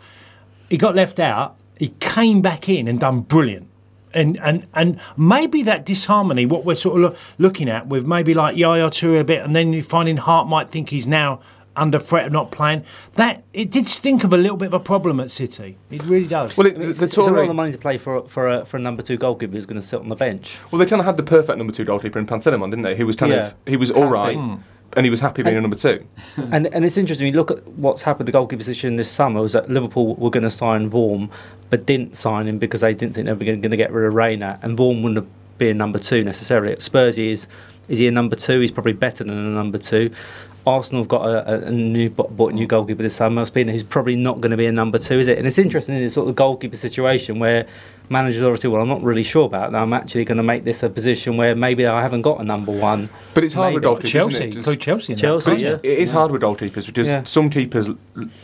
He 0.70 0.78
got 0.78 0.94
left 0.94 1.20
out. 1.20 1.56
He 1.78 1.88
came 2.00 2.40
back 2.40 2.68
in 2.70 2.88
and 2.88 2.98
done 2.98 3.20
brilliant. 3.20 3.68
And, 4.16 4.38
and 4.40 4.66
and 4.72 4.98
maybe 5.16 5.62
that 5.64 5.84
disharmony, 5.84 6.46
what 6.46 6.64
we're 6.64 6.74
sort 6.74 7.04
of 7.04 7.12
loo- 7.12 7.18
looking 7.38 7.68
at 7.68 7.86
with 7.88 8.06
maybe 8.06 8.32
like 8.34 8.56
Yaya 8.56 8.88
Toure 8.88 9.20
a 9.20 9.24
bit, 9.24 9.44
and 9.44 9.54
then 9.54 9.72
you 9.74 9.82
finding 9.82 10.16
Hart 10.16 10.48
might 10.48 10.70
think 10.70 10.88
he's 10.88 11.06
now 11.06 11.40
under 11.76 11.98
threat 11.98 12.24
of 12.26 12.32
not 12.32 12.50
playing. 12.50 12.82
That 13.16 13.44
it 13.52 13.70
did 13.70 13.86
stink 13.86 14.24
of 14.24 14.32
a 14.32 14.36
little 14.38 14.56
bit 14.56 14.68
of 14.68 14.74
a 14.74 14.80
problem 14.80 15.20
at 15.20 15.30
City. 15.30 15.76
It 15.90 16.02
really 16.04 16.26
does. 16.26 16.56
Well, 16.56 16.66
it, 16.66 16.76
I 16.76 16.78
mean, 16.78 16.88
it's, 16.88 16.98
the 16.98 17.04
it's 17.04 17.16
a 17.18 17.22
lot 17.22 17.48
of 17.48 17.54
money 17.54 17.72
to 17.72 17.78
play 17.78 17.98
for 17.98 18.26
for 18.28 18.48
a, 18.48 18.64
for 18.64 18.78
a 18.78 18.80
number 18.80 19.02
two 19.02 19.18
goalkeeper 19.18 19.52
who's 19.54 19.66
going 19.66 19.80
to 19.80 19.86
sit 19.86 20.00
on 20.00 20.08
the 20.08 20.16
bench. 20.16 20.58
Well, 20.70 20.78
they 20.78 20.86
kind 20.86 21.00
of 21.00 21.06
had 21.06 21.16
the 21.16 21.22
perfect 21.22 21.58
number 21.58 21.72
two 21.74 21.84
goalkeeper 21.84 22.18
in 22.18 22.26
Pantilimon, 22.26 22.70
didn't 22.70 22.82
they? 22.82 22.96
He 22.96 23.04
was 23.04 23.16
kind 23.16 23.32
Yeah. 23.32 23.48
of 23.48 23.54
he 23.66 23.76
was 23.76 23.90
all 23.90 24.08
right, 24.08 24.34
hmm. 24.36 24.54
and 24.96 25.04
he 25.04 25.10
was 25.10 25.20
happy 25.20 25.42
being 25.42 25.58
a 25.58 25.60
number 25.60 25.76
two. 25.76 26.06
and 26.38 26.66
and 26.68 26.84
it's 26.86 26.96
interesting. 26.96 27.26
You 27.26 27.34
look 27.34 27.50
at 27.50 27.68
what's 27.68 28.02
happened 28.02 28.20
with 28.20 28.26
the 28.32 28.32
goalkeeper 28.32 28.60
position 28.60 28.96
this 28.96 29.10
summer. 29.10 29.42
Was 29.42 29.52
that 29.52 29.68
Liverpool 29.68 30.14
were 30.16 30.30
going 30.30 30.44
to 30.44 30.50
sign 30.50 30.88
Vorm, 30.90 31.30
but 31.70 31.86
didn't 31.86 32.16
sign 32.16 32.46
him 32.46 32.58
because 32.58 32.80
they 32.80 32.94
didn't 32.94 33.14
think 33.14 33.26
they 33.26 33.32
were 33.32 33.44
going 33.44 33.62
to 33.62 33.76
get 33.76 33.92
rid 33.92 34.06
of 34.06 34.14
Reina, 34.14 34.58
and 34.62 34.78
Vorm 34.78 35.02
wouldn't 35.02 35.16
have 35.16 35.58
been 35.58 35.68
a 35.68 35.74
number 35.74 35.98
two 35.98 36.22
necessarily. 36.22 36.72
At 36.72 36.82
Spurs, 36.82 37.16
he 37.16 37.30
is 37.30 37.48
is 37.88 37.98
he 37.98 38.08
a 38.08 38.10
number 38.10 38.36
two? 38.36 38.60
He's 38.60 38.72
probably 38.72 38.92
better 38.92 39.24
than 39.24 39.36
a 39.36 39.50
number 39.50 39.78
two. 39.78 40.10
Arsenal 40.66 41.02
have 41.02 41.08
got 41.08 41.24
a, 41.24 41.66
a, 41.66 41.70
new 41.70 42.10
bought 42.10 42.52
a 42.52 42.54
new 42.54 42.66
goalkeeper 42.66 43.02
this 43.02 43.14
summer. 43.14 43.42
Ospina, 43.44 43.70
who's 43.70 43.84
probably 43.84 44.16
not 44.16 44.40
going 44.40 44.50
to 44.50 44.56
be 44.56 44.66
a 44.66 44.72
number 44.72 44.98
two, 44.98 45.18
is 45.18 45.28
it? 45.28 45.38
And 45.38 45.46
it's 45.46 45.58
interesting 45.58 45.94
in 45.94 46.02
this 46.02 46.14
sort 46.14 46.28
of 46.28 46.34
goalkeeper 46.34 46.76
situation 46.76 47.38
where 47.38 47.68
managers 48.08 48.42
obviously, 48.42 48.70
well, 48.70 48.82
I'm 48.82 48.88
not 48.88 49.02
really 49.02 49.22
sure 49.22 49.46
about 49.46 49.72
that. 49.72 49.82
I'm 49.82 49.92
actually 49.92 50.24
going 50.24 50.36
to 50.36 50.42
make 50.42 50.64
this 50.64 50.82
a 50.82 50.88
position 50.90 51.36
where 51.36 51.54
maybe 51.54 51.86
I 51.86 52.02
haven't 52.02 52.22
got 52.22 52.40
a 52.40 52.44
number 52.44 52.72
one. 52.72 53.08
But 53.34 53.44
it's 53.44 53.54
hard 53.54 53.74
with 53.74 53.82
Maybe. 53.82 53.94
goalkeepers. 53.96 54.04
isn't 54.04 54.10
Chelsea, 54.10 54.36
it? 54.36 54.46
Just- 54.46 54.56
include 54.58 54.80
Chelsea. 54.80 55.12
In 55.12 55.18
Chelsea, 55.18 55.50
that. 55.50 55.60
yeah. 55.60 55.90
It 55.90 55.98
is 55.98 56.12
hard 56.12 56.30
with 56.30 56.42
goalkeepers 56.42 56.86
because 56.86 57.08
Yeah. 57.08 57.24
some 57.24 57.50
keepers 57.50 57.88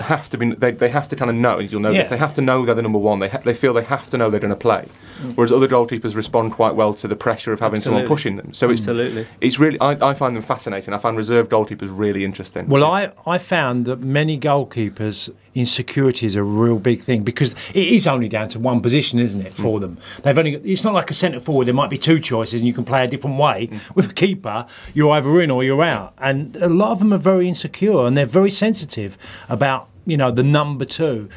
have 0.00 0.28
to 0.30 0.38
be. 0.38 0.52
They, 0.54 0.70
they 0.72 0.88
have 0.88 1.08
to 1.10 1.16
kind 1.16 1.30
of 1.30 1.36
know. 1.36 1.58
You'll 1.58 1.80
know 1.80 1.90
Yeah. 1.90 2.02
this. 2.02 2.10
They 2.10 2.16
have 2.18 2.34
to 2.34 2.40
know 2.42 2.64
they're 2.64 2.74
the 2.74 2.82
number 2.82 2.98
one. 2.98 3.18
They 3.20 3.28
ha- 3.28 3.40
they 3.44 3.54
feel 3.54 3.72
they 3.72 3.84
have 3.84 4.08
to 4.10 4.18
know 4.18 4.30
they're 4.30 4.40
going 4.40 4.52
to 4.52 4.56
play. 4.56 4.86
Whereas 5.34 5.52
other 5.52 5.68
goalkeepers 5.68 6.14
respond 6.14 6.52
quite 6.52 6.74
well 6.74 6.94
to 6.94 7.08
the 7.08 7.16
pressure 7.16 7.52
of 7.52 7.60
having 7.60 7.80
someone 7.80 8.06
pushing 8.06 8.36
them. 8.36 8.52
So 8.52 8.70
it's 8.70 8.82
Absolutely. 8.82 9.26
it's 9.40 9.58
really. 9.58 9.80
I, 9.80 10.10
I 10.10 10.14
find 10.14 10.36
them 10.36 10.42
fascinating. 10.42 10.94
I 10.94 10.98
find 10.98 11.16
reserve 11.16 11.48
goalkeepers 11.48 11.90
really 11.90 12.24
interesting. 12.24 12.68
Well, 12.68 12.84
I, 12.84 13.12
I 13.26 13.38
found 13.38 13.86
that 13.86 14.00
many 14.00 14.38
goalkeepers' 14.38 15.32
insecurity 15.54 16.26
is 16.26 16.36
a 16.36 16.42
real 16.42 16.78
big 16.78 17.00
thing 17.00 17.22
because 17.22 17.54
it 17.74 17.86
is 17.86 18.06
only 18.06 18.28
down 18.28 18.48
to 18.50 18.58
one 18.58 18.80
position, 18.80 19.18
isn't 19.18 19.40
it, 19.40 19.54
for 19.54 19.78
mm. 19.78 19.82
them? 19.82 19.98
They've 20.22 20.36
only 20.36 20.52
got, 20.52 20.64
it's 20.64 20.84
not 20.84 20.94
like 20.94 21.10
a 21.10 21.14
centre 21.14 21.40
forward. 21.40 21.66
There 21.66 21.74
might 21.74 21.90
be 21.90 21.98
two 21.98 22.20
choices, 22.20 22.60
and 22.60 22.66
you 22.66 22.74
can 22.74 22.84
play 22.84 23.04
a 23.04 23.08
different 23.08 23.38
way. 23.38 23.68
Mm. 23.68 23.94
With 23.94 24.10
a 24.10 24.14
keeper, 24.14 24.66
you're 24.94 25.12
either 25.12 25.40
in 25.40 25.50
or 25.50 25.62
you're 25.62 25.82
out, 25.82 26.14
and 26.18 26.56
a 26.56 26.68
lot 26.68 26.92
of 26.92 26.98
them 26.98 27.12
are 27.12 27.18
very 27.18 27.48
insecure 27.48 28.06
and 28.06 28.16
they're 28.16 28.26
very 28.26 28.50
sensitive 28.50 29.18
about 29.48 29.88
you 30.06 30.16
know 30.16 30.30
the 30.30 30.42
number 30.42 30.84
two. 30.84 31.28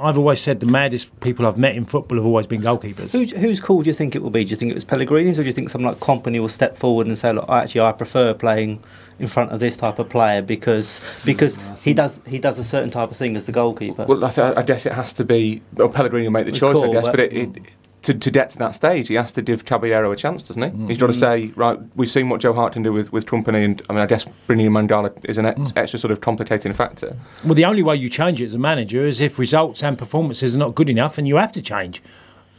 I've 0.00 0.18
always 0.18 0.40
said 0.40 0.60
the 0.60 0.66
maddest 0.66 1.18
people 1.20 1.46
I've 1.46 1.58
met 1.58 1.76
in 1.76 1.84
football 1.84 2.16
have 2.18 2.24
always 2.26 2.46
been 2.46 2.62
goalkeepers. 2.62 3.10
Who's, 3.10 3.32
whose 3.32 3.60
call 3.60 3.82
do 3.82 3.90
you 3.90 3.94
think 3.94 4.14
it 4.16 4.22
will 4.22 4.30
be? 4.30 4.44
Do 4.44 4.50
you 4.50 4.56
think 4.56 4.70
it 4.70 4.74
was 4.74 4.84
Pellegrini's, 4.84 5.38
or 5.38 5.42
do 5.42 5.48
you 5.48 5.52
think 5.52 5.68
someone 5.68 5.92
like 5.92 6.00
Kompany 6.00 6.40
will 6.40 6.48
step 6.48 6.76
forward 6.76 7.06
and 7.06 7.18
say, 7.18 7.32
"Look, 7.32 7.48
actually, 7.48 7.82
I 7.82 7.92
prefer 7.92 8.32
playing 8.34 8.82
in 9.18 9.28
front 9.28 9.52
of 9.52 9.60
this 9.60 9.76
type 9.76 9.98
of 9.98 10.08
player 10.08 10.40
because 10.42 11.00
because 11.24 11.58
he 11.82 11.92
does 11.94 12.20
he 12.26 12.38
does 12.38 12.58
a 12.58 12.64
certain 12.64 12.90
type 12.90 13.10
of 13.10 13.16
thing 13.16 13.36
as 13.36 13.46
the 13.46 13.52
goalkeeper." 13.52 14.04
Well, 14.06 14.24
I, 14.24 14.30
th- 14.30 14.56
I 14.56 14.62
guess 14.62 14.86
it 14.86 14.92
has 14.94 15.12
to 15.14 15.24
be. 15.24 15.62
Well, 15.74 15.88
Pellegrini 15.88 16.26
will 16.26 16.32
make 16.32 16.46
the 16.46 16.52
choice, 16.52 16.80
I 16.82 16.88
guess. 16.90 17.04
but- 17.06 17.12
But 17.12 17.20
it, 17.20 17.32
it, 17.34 17.62
to, 18.02 18.14
to 18.14 18.30
get 18.30 18.50
to 18.50 18.58
that 18.58 18.74
stage, 18.74 19.08
he 19.08 19.14
has 19.14 19.32
to 19.32 19.42
give 19.42 19.64
Caballero 19.64 20.10
a 20.10 20.16
chance, 20.16 20.42
doesn't 20.42 20.62
he? 20.62 20.70
Mm. 20.70 20.88
He's 20.88 20.98
got 20.98 21.08
to 21.08 21.12
mm. 21.12 21.20
say, 21.20 21.46
right, 21.56 21.78
we've 21.96 22.10
seen 22.10 22.28
what 22.28 22.40
Joe 22.40 22.54
Hart 22.54 22.72
can 22.72 22.82
do 22.82 22.92
with, 22.92 23.12
with 23.12 23.26
Kompany, 23.26 23.64
and 23.64 23.82
I 23.90 23.92
mean, 23.92 24.02
I 24.02 24.06
guess 24.06 24.26
bringing 24.46 24.66
in 24.66 24.72
Mangala 24.72 25.12
is 25.24 25.38
an 25.38 25.46
ex- 25.46 25.58
mm. 25.58 25.72
extra 25.76 25.98
sort 25.98 26.10
of 26.10 26.20
complicating 26.20 26.72
factor. 26.72 27.16
Well, 27.44 27.54
the 27.54 27.64
only 27.64 27.82
way 27.82 27.96
you 27.96 28.08
change 28.08 28.40
it 28.40 28.46
as 28.46 28.54
a 28.54 28.58
manager 28.58 29.04
is 29.04 29.20
if 29.20 29.38
results 29.38 29.82
and 29.82 29.98
performances 29.98 30.54
are 30.54 30.58
not 30.58 30.74
good 30.74 30.88
enough, 30.88 31.18
and 31.18 31.28
you 31.28 31.36
have 31.36 31.52
to 31.52 31.62
change. 31.62 32.02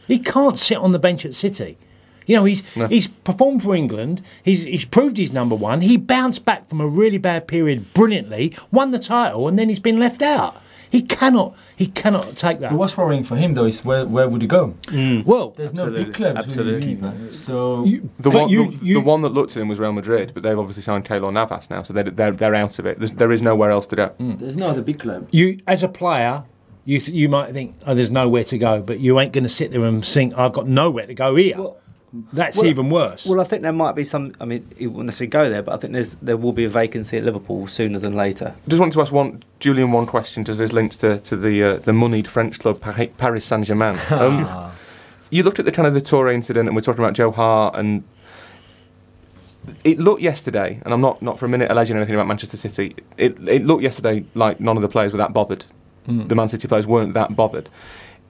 He 0.06 0.18
can't 0.18 0.58
sit 0.58 0.78
on 0.78 0.92
the 0.92 0.98
bench 0.98 1.24
at 1.24 1.34
City. 1.34 1.76
You 2.26 2.36
know, 2.36 2.44
he's 2.44 2.62
he's 2.88 3.08
performed 3.08 3.64
for 3.64 3.74
England. 3.74 4.22
He's 4.44 4.62
he's 4.62 4.84
proved 4.84 5.16
he's 5.16 5.32
number 5.32 5.56
one. 5.56 5.80
He 5.80 5.96
bounced 5.96 6.44
back 6.44 6.68
from 6.68 6.80
a 6.80 6.86
really 6.86 7.18
bad 7.18 7.48
period 7.48 7.92
brilliantly, 7.94 8.54
won 8.70 8.92
the 8.92 9.00
title, 9.00 9.48
and 9.48 9.58
then 9.58 9.68
he's 9.68 9.80
been 9.80 9.98
left 9.98 10.22
out. 10.22 10.61
He 10.92 11.00
cannot 11.02 11.56
he 11.74 11.86
cannot 11.86 12.36
take 12.36 12.58
that. 12.60 12.70
But 12.70 12.78
what's 12.78 12.96
worrying 12.98 13.24
for 13.24 13.34
him 13.36 13.54
though 13.54 13.64
is 13.64 13.82
where 13.84 14.04
where 14.06 14.28
would 14.28 14.42
he 14.42 14.46
go? 14.46 14.74
Mm. 14.88 15.24
Well, 15.24 15.50
There's 15.56 15.72
no 15.74 15.90
big 15.90 16.12
clubs 16.14 16.38
absolutely. 16.40 16.74
really 16.74 16.92
either. 16.92 17.08
Mm. 17.12 17.32
So 17.34 17.86
The 18.20 18.30
one, 18.30 18.48
you- 18.50 18.70
the, 18.72 18.84
you- 18.86 18.94
the 18.94 19.00
one 19.00 19.22
that 19.22 19.30
looked 19.30 19.56
at 19.56 19.62
him 19.62 19.68
was 19.68 19.78
Real 19.80 19.92
Madrid, 19.92 20.32
but 20.34 20.42
they've 20.42 20.58
obviously 20.58 20.82
signed 20.82 21.04
Keylor 21.06 21.32
Navas 21.32 21.70
now, 21.70 21.82
so 21.82 21.94
they're, 21.94 22.04
they're, 22.04 22.32
they're 22.32 22.54
out 22.54 22.78
of 22.78 22.84
it. 22.86 22.98
There's, 22.98 23.12
there 23.12 23.32
is 23.32 23.40
nowhere 23.42 23.70
else 23.70 23.86
to 23.88 23.96
go. 23.96 24.08
Mm. 24.20 24.38
there's 24.38 24.56
no 24.58 24.68
other 24.68 24.82
big 24.82 24.98
club. 25.00 25.28
you 25.32 25.58
as 25.66 25.82
a 25.82 25.88
player, 25.88 26.44
you 26.84 26.98
th- 26.98 27.16
you 27.16 27.28
might 27.28 27.52
think, 27.52 27.74
oh, 27.86 27.94
there's 27.94 28.10
nowhere 28.10 28.44
to 28.44 28.58
go, 28.58 28.82
but 28.82 29.00
you 29.00 29.18
ain't 29.18 29.32
going 29.32 29.44
to 29.44 29.48
sit 29.60 29.70
there 29.70 29.84
and 29.84 30.04
think, 30.04 30.36
I've 30.36 30.52
got 30.52 30.68
nowhere 30.68 31.06
to 31.06 31.14
go 31.14 31.36
here. 31.36 31.56
Well- 31.56 31.76
That's 32.32 32.58
well- 32.58 32.66
even 32.66 32.90
worse. 32.90 33.26
Well, 33.26 33.40
I 33.40 33.44
think 33.44 33.62
there 33.62 33.72
might 33.72 33.92
be 33.94 34.04
some. 34.04 34.34
I 34.40 34.44
mean, 34.44 34.68
he 34.76 34.86
won't 34.86 35.06
necessarily 35.06 35.30
go 35.30 35.48
there, 35.48 35.62
but 35.62 35.74
I 35.74 35.78
think 35.78 35.92
there's 35.94 36.14
there 36.16 36.36
will 36.36 36.52
be 36.52 36.64
a 36.64 36.68
vacancy 36.68 37.16
at 37.16 37.24
Liverpool 37.24 37.66
sooner 37.66 37.98
than 37.98 38.14
later. 38.14 38.54
Just 38.68 38.80
want 38.80 38.92
to 38.92 39.00
ask 39.00 39.12
one, 39.12 39.42
Julien, 39.60 39.92
one 39.92 40.06
question 40.06 40.42
because 40.42 40.58
there's 40.58 40.72
links 40.72 40.96
to, 40.96 41.20
to 41.20 41.36
the 41.36 41.62
uh, 41.62 41.76
the 41.76 41.92
moneyed 41.92 42.26
French 42.28 42.58
club 42.58 42.80
Paris, 42.80 43.08
Paris 43.16 43.44
Saint 43.46 43.66
Germain. 43.66 43.98
Um, 44.10 44.70
you 45.30 45.42
looked 45.42 45.58
at 45.58 45.64
the 45.64 45.72
kind 45.72 45.88
of 45.88 45.94
the 45.94 46.02
Toure 46.02 46.32
incident, 46.32 46.68
and 46.68 46.76
we're 46.76 46.82
talking 46.82 47.02
about 47.02 47.14
Joe 47.14 47.30
Hart, 47.30 47.74
and 47.76 48.04
it 49.82 49.98
looked 49.98 50.20
yesterday, 50.20 50.80
and 50.84 50.92
I'm 50.92 51.00
not 51.00 51.22
not 51.22 51.38
for 51.38 51.46
a 51.46 51.48
minute 51.48 51.70
alleging 51.70 51.96
anything 51.96 52.14
about 52.14 52.26
Manchester 52.26 52.58
City. 52.58 52.94
It 53.16 53.38
it 53.48 53.64
looked 53.64 53.82
yesterday 53.82 54.24
like 54.34 54.60
none 54.60 54.76
of 54.76 54.82
the 54.82 54.88
players 54.88 55.12
were 55.12 55.18
that 55.18 55.32
bothered. 55.32 55.64
The 56.04 56.34
Man 56.34 56.48
City 56.48 56.66
players 56.66 56.84
weren't 56.86 57.14
that 57.14 57.36
bothered. 57.36 57.70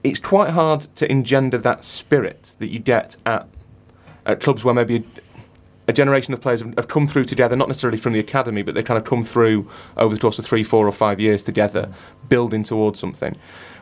It's 0.03 0.19
quite 0.19 0.51
hard 0.51 0.81
to 0.95 1.11
engender 1.11 1.57
that 1.57 1.83
spirit 1.83 2.53
that 2.59 2.67
you 2.67 2.77
get 2.77 3.17
at 3.25 3.47
at 4.25 4.39
clubs 4.39 4.63
where 4.63 4.73
maybe 4.73 5.05
a, 5.87 5.93
generation 5.93 6.33
of 6.33 6.41
players 6.41 6.61
have, 6.61 6.87
come 6.87 7.05
through 7.05 7.25
together, 7.25 7.55
not 7.55 7.67
necessarily 7.67 7.97
from 7.97 8.13
the 8.13 8.19
academy, 8.19 8.61
but 8.61 8.75
they've 8.75 8.85
kind 8.85 8.97
of 8.97 9.03
come 9.03 9.23
through 9.23 9.67
over 9.97 10.15
the 10.15 10.19
course 10.19 10.39
of 10.39 10.45
three, 10.45 10.63
four, 10.63 10.87
or 10.87 10.91
five 10.91 11.19
years 11.19 11.43
together, 11.43 11.91
building 12.29 12.63
towards 12.63 12.99
something. 12.99 13.35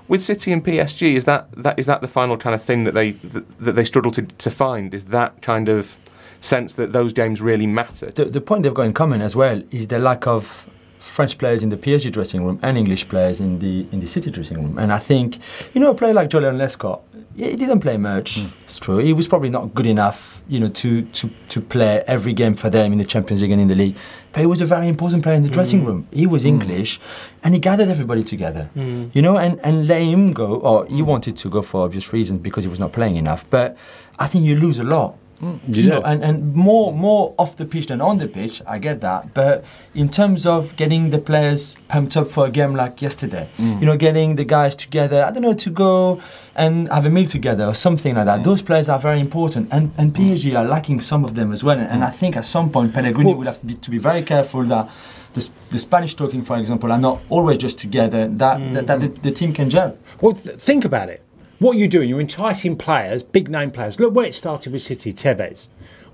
With 0.07 0.21
City 0.21 0.51
and 0.51 0.63
PSG, 0.63 1.13
is 1.13 1.25
that, 1.25 1.51
that 1.53 1.77
is 1.79 1.85
that 1.85 2.01
the 2.01 2.07
final 2.07 2.37
kind 2.37 2.55
of 2.55 2.63
thing 2.63 2.83
that 2.83 2.93
they 2.93 3.11
that, 3.11 3.59
that 3.59 3.71
they 3.73 3.85
struggle 3.85 4.11
to, 4.11 4.23
to 4.23 4.51
find? 4.51 4.93
Is 4.93 5.05
that 5.05 5.41
kind 5.41 5.69
of 5.69 5.95
sense 6.41 6.73
that 6.73 6.91
those 6.91 7.13
games 7.13 7.39
really 7.39 7.67
matter? 7.67 8.11
The, 8.11 8.25
the 8.25 8.41
point 8.41 8.63
they've 8.63 8.73
got 8.73 8.83
in 8.83 8.93
common 8.93 9.21
as 9.21 9.35
well 9.35 9.61
is 9.71 9.87
the 9.87 9.99
lack 9.99 10.27
of 10.27 10.67
French 10.97 11.37
players 11.37 11.63
in 11.63 11.69
the 11.69 11.77
PSG 11.77 12.11
dressing 12.11 12.43
room 12.43 12.59
and 12.61 12.77
English 12.77 13.07
players 13.07 13.39
in 13.39 13.59
the 13.59 13.87
in 13.91 13.99
the 13.99 14.07
City 14.07 14.31
dressing 14.31 14.61
room. 14.61 14.77
And 14.77 14.91
I 14.91 14.99
think, 14.99 15.39
you 15.73 15.81
know, 15.81 15.91
a 15.91 15.95
player 15.95 16.13
like 16.13 16.29
Joleon 16.29 16.57
Lescott, 16.57 17.01
he 17.35 17.55
didn't 17.55 17.79
play 17.79 17.97
much. 17.97 18.39
Hmm. 18.39 18.47
It's 18.63 18.79
true. 18.79 18.97
He 18.97 19.13
was 19.13 19.27
probably 19.27 19.49
not 19.49 19.73
good 19.73 19.85
enough, 19.85 20.41
you 20.47 20.59
know, 20.59 20.69
to, 20.69 21.03
to, 21.03 21.29
to 21.49 21.61
play 21.61 22.03
every 22.07 22.33
game 22.33 22.55
for 22.55 22.69
them 22.69 22.91
in 22.91 22.97
the 22.97 23.05
Champions 23.05 23.41
League 23.41 23.51
and 23.51 23.61
in 23.61 23.67
the 23.67 23.75
league. 23.75 23.95
But 24.31 24.41
he 24.41 24.45
was 24.45 24.61
a 24.61 24.65
very 24.65 24.87
important 24.87 25.23
player 25.23 25.35
in 25.35 25.43
the 25.43 25.49
hmm. 25.49 25.53
dressing 25.53 25.85
room. 25.85 26.07
He 26.11 26.27
was 26.27 26.43
hmm. 26.43 26.49
English, 26.49 26.99
and 27.43 27.53
he 27.53 27.59
gathered 27.59 27.89
everybody 27.89 28.23
together. 28.23 28.69
You 29.13 29.21
know, 29.21 29.37
and, 29.37 29.59
and 29.63 29.87
let 29.87 30.01
him 30.01 30.33
go. 30.33 30.55
Or 30.55 30.85
he 30.87 31.01
wanted 31.01 31.37
to 31.37 31.49
go 31.49 31.61
for 31.61 31.85
obvious 31.85 32.11
reasons 32.13 32.39
because 32.39 32.63
he 32.63 32.69
was 32.69 32.79
not 32.79 32.91
playing 32.91 33.15
enough. 33.15 33.45
But 33.49 33.77
I 34.19 34.27
think 34.27 34.45
you 34.45 34.55
lose 34.55 34.79
a 34.79 34.83
lot. 34.83 35.17
Mm, 35.41 35.75
you 35.75 35.87
know, 35.87 36.01
and, 36.03 36.23
and 36.23 36.53
more 36.53 36.93
more 36.93 37.33
off 37.39 37.57
the 37.57 37.65
pitch 37.65 37.87
than 37.87 37.99
on 37.99 38.17
the 38.17 38.27
pitch, 38.27 38.61
I 38.67 38.77
get 38.77 39.01
that. 39.01 39.33
But 39.33 39.65
in 39.95 40.09
terms 40.09 40.45
of 40.45 40.75
getting 40.75 41.09
the 41.09 41.17
players 41.17 41.75
pumped 41.87 42.15
up 42.15 42.27
for 42.27 42.45
a 42.45 42.51
game 42.51 42.75
like 42.75 43.01
yesterday, 43.01 43.49
mm. 43.57 43.79
you 43.79 43.87
know, 43.87 43.97
getting 43.97 44.35
the 44.35 44.45
guys 44.45 44.75
together, 44.75 45.23
I 45.25 45.31
don't 45.31 45.41
know, 45.41 45.55
to 45.55 45.69
go 45.71 46.21
and 46.55 46.87
have 46.89 47.07
a 47.07 47.09
meal 47.09 47.27
together 47.27 47.65
or 47.65 47.73
something 47.73 48.13
like 48.13 48.25
that. 48.25 48.41
Mm. 48.41 48.43
Those 48.43 48.61
players 48.61 48.87
are 48.87 48.99
very 48.99 49.19
important, 49.19 49.69
and 49.71 49.91
and 49.97 50.13
PSG 50.13 50.55
are 50.55 50.65
lacking 50.65 51.01
some 51.01 51.25
of 51.25 51.33
them 51.33 51.51
as 51.51 51.63
well. 51.63 51.79
And, 51.79 51.89
and 51.89 52.03
I 52.03 52.11
think 52.11 52.37
at 52.37 52.45
some 52.45 52.69
point 52.69 52.93
Pellegrini 52.93 53.33
will 53.33 53.45
have 53.45 53.59
to 53.61 53.65
be 53.65 53.73
to 53.73 53.89
be 53.89 53.97
very 53.97 54.21
careful 54.21 54.63
that. 54.65 54.89
The, 55.33 55.49
the 55.69 55.79
Spanish 55.79 56.13
talking, 56.13 56.41
for 56.41 56.57
example, 56.57 56.91
are 56.91 56.99
not 56.99 57.21
always 57.29 57.57
just 57.57 57.79
together. 57.79 58.27
That 58.27 58.73
that, 58.73 58.87
that 58.87 58.99
the, 58.99 59.07
the 59.07 59.31
team 59.31 59.53
can 59.53 59.69
gel. 59.69 59.97
Well, 60.19 60.33
th- 60.33 60.57
think 60.57 60.83
about 60.83 61.07
it. 61.07 61.23
What 61.61 61.75
are 61.75 61.79
you're 61.79 61.89
doing, 61.89 62.09
you're 62.09 62.19
enticing 62.19 62.75
players, 62.75 63.21
big 63.21 63.47
name 63.47 63.69
players. 63.69 63.99
Look 63.99 64.15
where 64.15 64.25
it 64.25 64.33
started 64.33 64.73
with 64.73 64.81
City, 64.81 65.13
Tevez. 65.13 65.67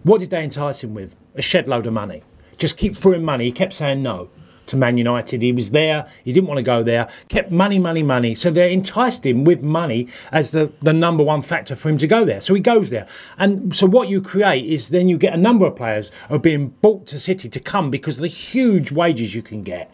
What 0.03 0.19
did 0.19 0.29
they 0.29 0.43
entice 0.43 0.83
him 0.83 0.93
with? 0.93 1.15
A 1.35 1.41
shed 1.41 1.69
load 1.69 1.87
of 1.87 1.93
money. 1.93 2.21
Just 2.57 2.75
keep 2.75 2.93
throwing 2.93 3.23
money. 3.23 3.45
He 3.45 3.53
kept 3.53 3.71
saying 3.71 4.03
no 4.03 4.29
to 4.65 4.75
Man 4.75 4.97
United. 4.97 5.41
He 5.41 5.53
was 5.53 5.71
there, 5.71 6.05
he 6.25 6.33
didn't 6.33 6.49
want 6.49 6.57
to 6.57 6.63
go 6.63 6.83
there, 6.83 7.07
kept 7.29 7.49
money, 7.49 7.79
money, 7.79 8.03
money. 8.03 8.35
So 8.35 8.51
they 8.51 8.73
enticed 8.73 9.25
him 9.25 9.45
with 9.45 9.61
money 9.63 10.09
as 10.33 10.51
the, 10.51 10.73
the 10.81 10.91
number 10.91 11.23
one 11.23 11.41
factor 11.41 11.77
for 11.77 11.87
him 11.87 11.97
to 11.99 12.07
go 12.07 12.25
there. 12.25 12.41
So 12.41 12.53
he 12.53 12.59
goes 12.59 12.89
there. 12.89 13.07
And 13.37 13.73
so 13.73 13.87
what 13.87 14.09
you 14.09 14.21
create 14.21 14.65
is 14.65 14.89
then 14.89 15.07
you 15.07 15.17
get 15.17 15.33
a 15.33 15.37
number 15.37 15.65
of 15.65 15.77
players 15.77 16.11
are 16.29 16.39
being 16.39 16.75
bought 16.81 17.07
to 17.07 17.21
City 17.21 17.47
to 17.47 17.59
come 17.61 17.89
because 17.89 18.17
of 18.17 18.23
the 18.23 18.27
huge 18.27 18.91
wages 18.91 19.33
you 19.33 19.41
can 19.41 19.63
get. 19.63 19.89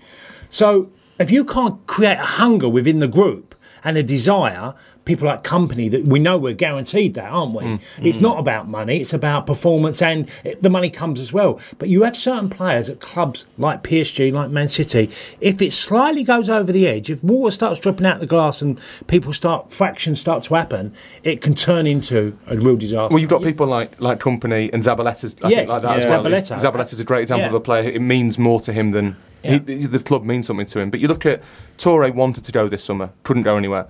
So 0.49 0.89
if 1.19 1.29
you 1.29 1.45
can't 1.45 1.85
create 1.85 2.17
a 2.17 2.25
hunger 2.25 2.67
within 2.67 3.01
the 3.01 3.07
group 3.07 3.53
and 3.83 3.97
a 3.97 4.03
desire, 4.03 4.73
people 5.05 5.27
like 5.27 5.43
Kompany 5.43 5.91
that 5.91 6.05
we 6.05 6.19
know 6.19 6.37
we're 6.37 6.53
guaranteed 6.53 7.13
that, 7.15 7.29
aren't 7.29 7.53
we? 7.53 7.63
Mm. 7.63 7.81
It's 8.01 8.21
not 8.21 8.37
mm. 8.37 8.41
about 8.41 8.67
money; 8.67 8.99
it's 8.99 9.13
about 9.13 9.45
performance, 9.45 10.01
and 10.01 10.29
the 10.61 10.69
money 10.69 10.89
comes 10.89 11.19
as 11.19 11.33
well. 11.33 11.59
But 11.77 11.89
you 11.89 12.03
have 12.03 12.15
certain 12.15 12.49
players 12.49 12.89
at 12.89 12.99
clubs 12.99 13.45
like 13.57 13.83
PSG, 13.83 14.31
like 14.31 14.49
Man 14.49 14.67
City. 14.67 15.09
If 15.41 15.61
it 15.61 15.73
slightly 15.73 16.23
goes 16.23 16.49
over 16.49 16.71
the 16.71 16.87
edge, 16.87 17.09
if 17.09 17.23
water 17.23 17.51
starts 17.51 17.79
dripping 17.79 18.05
out 18.05 18.19
the 18.19 18.25
glass 18.25 18.61
and 18.61 18.79
people 19.07 19.33
start 19.33 19.71
fractions 19.71 20.19
start 20.19 20.43
to 20.43 20.55
happen, 20.55 20.93
it 21.23 21.41
can 21.41 21.55
turn 21.55 21.87
into 21.87 22.37
a 22.47 22.57
real 22.57 22.77
disaster. 22.77 23.13
Well, 23.13 23.19
you've 23.19 23.29
got 23.29 23.43
people 23.43 23.67
like 23.67 23.99
like 23.99 24.19
Kompany 24.19 24.71
and 24.73 24.83
Zabaleta's. 24.83 25.35
I 25.43 25.49
Yes, 25.49 25.67
think 25.67 25.69
like 25.69 25.81
that 25.81 25.97
yeah. 25.97 26.03
as 26.03 26.09
well. 26.09 26.23
Zabaleta. 26.23 26.59
Zabaleta's 26.59 26.99
a 26.99 27.03
great 27.03 27.23
example 27.23 27.43
Yeah. 27.43 27.49
of 27.49 27.53
a 27.55 27.59
player. 27.59 27.83
It 27.89 28.01
means 28.01 28.37
more 28.37 28.59
to 28.61 28.73
him 28.73 28.91
than 28.91 29.17
Yeah. 29.43 29.59
he, 29.65 29.85
the 29.85 29.99
club 29.99 30.23
means 30.23 30.47
something 30.47 30.65
to 30.67 30.79
him. 30.79 30.89
But 30.89 30.99
you 30.99 31.07
look 31.07 31.25
at 31.25 31.41
Toure 31.77 32.13
wanted 32.13 32.43
to 32.45 32.51
go 32.51 32.67
this 32.67 32.83
summer, 32.83 33.11
couldn't 33.23 33.43
go 33.43 33.57
anywhere. 33.57 33.87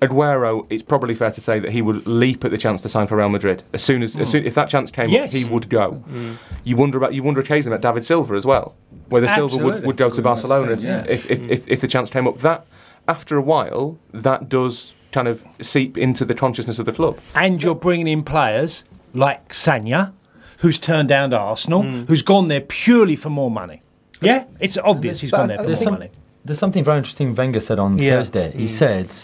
Aguero, 0.00 0.66
it's 0.70 0.82
probably 0.82 1.14
fair 1.14 1.30
to 1.30 1.40
say 1.40 1.58
that 1.58 1.72
he 1.72 1.82
would 1.82 2.06
leap 2.06 2.44
at 2.44 2.50
the 2.50 2.58
chance 2.58 2.80
to 2.82 2.88
sign 2.88 3.06
for 3.06 3.16
Real 3.16 3.28
Madrid 3.28 3.62
as 3.74 3.82
soon 3.82 4.02
as, 4.02 4.16
as 4.16 4.28
hmm. 4.28 4.32
soon, 4.32 4.46
if 4.46 4.54
that 4.54 4.70
chance 4.70 4.90
came, 4.90 5.10
Yes. 5.10 5.34
up, 5.34 5.38
he 5.38 5.44
would 5.44 5.68
go. 5.68 5.92
Hmm. 5.92 6.32
You 6.64 6.76
wonder 6.76 6.96
about 6.96 7.12
you 7.14 7.22
wonder 7.22 7.40
occasionally 7.40 7.76
about 7.76 7.88
David 7.88 8.04
Silva 8.06 8.34
as 8.34 8.46
well, 8.46 8.76
whether 9.08 9.28
Silva 9.28 9.62
would, 9.62 9.84
would 9.84 9.96
go 9.96 10.08
to 10.08 10.16
Good 10.16 10.20
enough 10.20 10.24
Barcelona 10.24 10.72
if, 10.72 10.78
Spain, 10.78 10.90
yeah. 10.90 11.04
if, 11.06 11.30
if, 11.30 11.48
if, 11.48 11.64
hmm. 11.64 11.72
if 11.72 11.80
the 11.82 11.88
chance 11.88 12.08
came 12.10 12.26
up. 12.26 12.38
That 12.38 12.66
after 13.06 13.36
a 13.36 13.42
while, 13.42 13.98
that 14.12 14.48
does 14.48 14.94
kind 15.12 15.28
of 15.28 15.44
seep 15.60 15.98
into 15.98 16.24
the 16.24 16.34
consciousness 16.34 16.78
of 16.78 16.86
the 16.86 16.92
club. 16.92 17.18
and 17.34 17.62
you're 17.62 17.74
bringing 17.74 18.08
in 18.08 18.22
players 18.22 18.84
like 19.12 19.52
Sagna, 19.52 20.12
who's 20.58 20.78
turned 20.78 21.08
down 21.08 21.30
to 21.30 21.38
Arsenal, 21.38 21.82
who's 21.82 22.22
gone 22.22 22.48
there 22.48 22.60
purely 22.60 23.16
for 23.16 23.28
more 23.30 23.50
money. 23.50 23.82
Yeah, 24.22 24.44
it's 24.60 24.78
obvious 24.78 25.20
he's 25.20 25.30
gone 25.30 25.48
there 25.48 25.56
for 25.56 25.62
more 25.62 25.68
There's, 25.68 25.80
some, 25.80 25.94
money. 25.94 26.10
there's 26.44 26.58
something 26.58 26.84
very 26.84 26.98
interesting 26.98 27.34
Wenger 27.34 27.60
said 27.60 27.78
on 27.78 27.98
Yeah. 27.98 28.18
Thursday. 28.18 28.52
He 28.52 28.68
said 28.68 29.14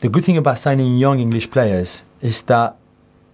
the 0.00 0.08
good 0.08 0.24
thing 0.24 0.36
about 0.36 0.58
signing 0.58 0.96
young 0.96 1.20
English 1.20 1.50
players 1.50 2.02
is 2.20 2.42
that 2.42 2.76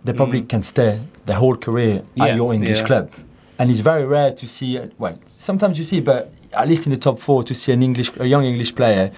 they 0.04 0.12
probably 0.12 0.42
mm. 0.42 0.48
can 0.48 0.62
stay 0.62 1.00
their 1.26 1.36
whole 1.36 1.56
career 1.56 2.02
Yeah. 2.14 2.24
at 2.24 2.36
your 2.36 2.54
English 2.54 2.80
Yeah. 2.80 2.86
club. 2.86 3.10
And 3.58 3.70
it's 3.70 3.80
very 3.80 4.06
rare 4.06 4.32
to 4.32 4.46
see, 4.48 4.80
well, 4.98 5.18
sometimes 5.26 5.78
you 5.78 5.84
see, 5.84 6.00
but 6.00 6.32
at 6.52 6.66
least 6.68 6.86
in 6.86 6.90
the 6.90 6.96
top 6.98 7.18
four, 7.18 7.42
to 7.44 7.54
see 7.54 7.72
an 7.72 7.82
English, 7.82 8.10
a 8.18 8.26
young 8.26 8.44
English 8.44 8.74
player. 8.74 9.10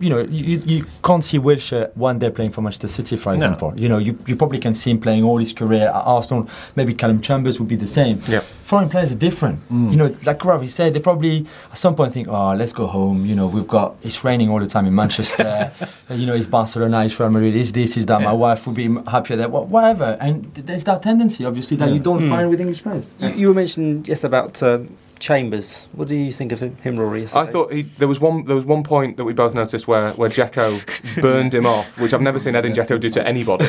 You 0.00 0.10
know, 0.10 0.20
you, 0.20 0.60
you 0.64 0.84
can't 1.04 1.22
see 1.22 1.38
Wilshere 1.38 1.94
one 1.94 2.18
day 2.18 2.30
playing 2.30 2.50
for 2.50 2.60
Manchester 2.60 2.88
City, 2.88 3.16
for 3.16 3.34
example. 3.34 3.72
You 3.76 3.88
know, 3.88 3.98
you, 3.98 4.18
you 4.26 4.34
probably 4.34 4.58
can 4.58 4.74
see 4.74 4.90
him 4.90 4.98
playing 4.98 5.22
all 5.22 5.38
his 5.38 5.52
career 5.52 5.88
at 5.88 6.02
Arsenal. 6.04 6.48
Maybe 6.74 6.92
Calum 6.94 7.20
Chambers 7.20 7.60
would 7.60 7.68
be 7.68 7.76
the 7.76 7.86
same. 7.86 8.20
Yeah. 8.26 8.40
Foreign 8.66 8.88
players 8.88 9.12
are 9.12 9.20
different. 9.28 9.60
You 9.70 9.96
know, 9.96 10.08
like 10.24 10.44
Ravi 10.44 10.66
said, 10.68 10.92
they 10.92 10.98
probably 11.00 11.46
at 11.70 11.78
some 11.78 11.94
point 11.94 12.12
think, 12.12 12.26
oh, 12.28 12.52
let's 12.54 12.72
go 12.72 12.86
home. 12.88 13.24
You 13.24 13.36
know, 13.36 13.46
we've 13.46 13.68
got 13.68 13.94
it's 14.02 14.24
raining 14.24 14.50
all 14.50 14.58
the 14.58 14.66
time 14.66 14.86
in 14.86 14.94
Manchester. 14.94 15.72
You 16.10 16.24
know, 16.26 16.34
it's 16.34 16.46
Barcelona, 16.46 17.04
it's 17.04 17.18
Real 17.18 17.30
Madrid, 17.30 17.56
it's 17.56 17.72
this, 17.72 17.96
it's 17.96 18.06
that. 18.06 18.20
My 18.22 18.32
wife 18.32 18.64
would 18.66 18.76
be 18.76 18.88
happier 19.10 19.36
there, 19.36 19.48
wha- 19.48 19.62
whatever. 19.74 20.16
And 20.20 20.34
th- 20.54 20.66
there's 20.66 20.84
that 20.84 21.02
tendency, 21.02 21.44
obviously, 21.44 21.76
that 21.78 21.90
you 21.92 21.98
don't 22.00 22.28
find 22.28 22.48
with 22.50 22.60
English 22.60 22.82
players. 22.84 23.06
You, 23.20 23.28
you 23.40 23.48
were 23.48 23.54
mentioning 23.54 24.02
just 24.04 24.22
about 24.24 24.62
um, 24.62 24.88
Chambers, 25.18 25.88
what 25.92 26.08
do 26.08 26.14
you 26.14 26.32
think 26.32 26.52
of 26.52 26.60
him, 26.60 26.76
him 26.82 26.98
Rory? 26.98 27.24
I 27.34 27.46
thought 27.46 27.72
he, 27.72 27.82
there 27.98 28.08
was 28.08 28.20
one 28.20 28.44
there 28.44 28.56
was 28.56 28.64
one 28.64 28.82
point 28.82 29.16
that 29.16 29.24
we 29.24 29.32
both 29.32 29.54
noticed 29.54 29.88
where 29.88 30.12
where 30.12 30.28
Dzeko 30.28 31.20
burned 31.22 31.54
him 31.54 31.64
off, 31.66 31.98
which 31.98 32.12
I've 32.12 32.20
never 32.20 32.38
seen 32.38 32.54
Edin 32.54 32.72
Dzeko 32.74 33.00
do 33.00 33.10
to 33.10 33.26
anybody. 33.26 33.64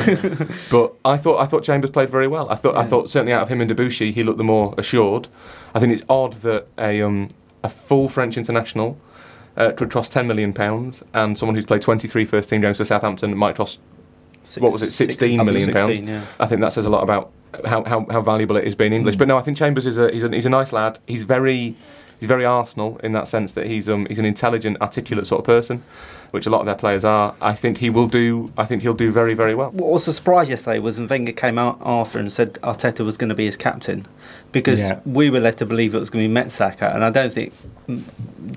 But 0.70 0.94
I 1.04 1.16
thought 1.16 1.38
I 1.40 1.46
thought 1.46 1.62
Chambers 1.64 1.90
played 1.90 2.10
very 2.10 2.26
well. 2.28 2.48
I 2.50 2.54
thought 2.54 2.76
I 2.76 2.84
thought 2.84 3.08
certainly 3.10 3.32
out 3.32 3.42
of 3.42 3.48
him 3.48 3.60
and 3.60 3.70
Debuchy, 3.70 4.12
he 4.12 4.22
looked 4.22 4.38
the 4.38 4.44
more 4.44 4.74
assured. 4.76 5.28
I 5.74 5.80
think 5.80 5.92
it's 5.92 6.04
odd 6.08 6.34
that 6.42 6.66
a 6.78 7.00
um, 7.02 7.28
a 7.64 7.68
full 7.68 8.08
French 8.08 8.36
international 8.36 8.98
uh, 9.56 9.72
could 9.72 9.90
cost 9.90 10.12
ten 10.12 10.26
million 10.26 10.52
pounds, 10.52 11.02
and 11.14 11.38
someone 11.38 11.54
who's 11.56 11.66
played 11.66 11.82
23 11.82 12.24
first 12.26 12.48
team 12.50 12.60
games 12.60 12.76
for 12.76 12.84
Southampton 12.84 13.36
might 13.36 13.56
cost 13.56 13.78
Six- 14.42 14.62
what 14.62 14.72
was 14.72 14.82
it, 14.82 14.90
six- 14.90 15.14
16 15.18 15.40
up 15.40 15.46
16, 15.52 15.74
pounds? 15.74 16.00
yeah. 16.00 16.24
I 16.40 16.46
think 16.46 16.60
that 16.60 16.72
says 16.72 16.86
a 16.86 16.90
lot 16.90 17.02
about 17.02 17.32
how, 17.64 17.84
how, 17.84 18.06
how 18.10 18.20
valuable 18.20 18.56
it 18.56 18.64
is 18.64 18.74
being 18.74 18.92
English. 18.92 19.16
But 19.16 19.28
no, 19.28 19.38
I 19.38 19.42
think 19.42 19.56
Chambers 19.56 19.86
is 19.86 19.98
a 19.98 20.10
he's, 20.12 20.24
a 20.24 20.28
he's 20.28 20.46
a 20.46 20.50
nice 20.50 20.72
lad. 20.72 20.98
He's 21.06 21.22
very 21.22 21.76
he's 22.20 22.28
very 22.28 22.44
Arsenal 22.44 22.98
in 22.98 23.12
that 23.12 23.28
sense 23.28 23.52
that 23.52 23.66
he's 23.66 23.88
um 23.88 24.06
he's 24.06 24.18
an 24.18 24.24
intelligent, 24.24 24.80
articulate 24.80 25.26
sort 25.26 25.40
of 25.40 25.46
person, 25.46 25.82
which 26.30 26.46
a 26.46 26.50
lot 26.50 26.60
of 26.60 26.66
their 26.66 26.74
players 26.74 27.04
are. 27.04 27.34
I 27.40 27.54
think 27.54 27.78
he 27.78 27.90
will 27.90 28.06
do. 28.08 28.52
I 28.56 28.64
think 28.64 28.82
he'll 28.82 28.94
do 28.94 29.10
very 29.10 29.34
very 29.34 29.54
well. 29.54 29.70
What 29.70 29.90
was 29.92 30.08
a 30.08 30.12
surprise 30.12 30.48
yesterday 30.48 30.78
was 30.78 30.98
when 30.98 31.08
Wenger 31.08 31.32
came 31.32 31.58
out 31.58 31.78
after 31.84 32.18
and 32.18 32.30
said 32.30 32.54
Arteta 32.62 33.04
was 33.04 33.16
going 33.16 33.28
to 33.30 33.34
be 33.34 33.44
his 33.46 33.56
captain, 33.56 34.06
because 34.52 34.80
Yeah. 34.80 35.00
we 35.04 35.30
were 35.30 35.40
led 35.40 35.56
to 35.58 35.66
believe 35.66 35.94
it 35.94 35.98
was 35.98 36.10
going 36.10 36.24
to 36.24 36.28
be 36.28 36.34
Mertesacker, 36.34 36.94
and 36.94 37.04
I 37.04 37.10
don't 37.10 37.32
think 37.32 37.52
mm, 37.88 38.02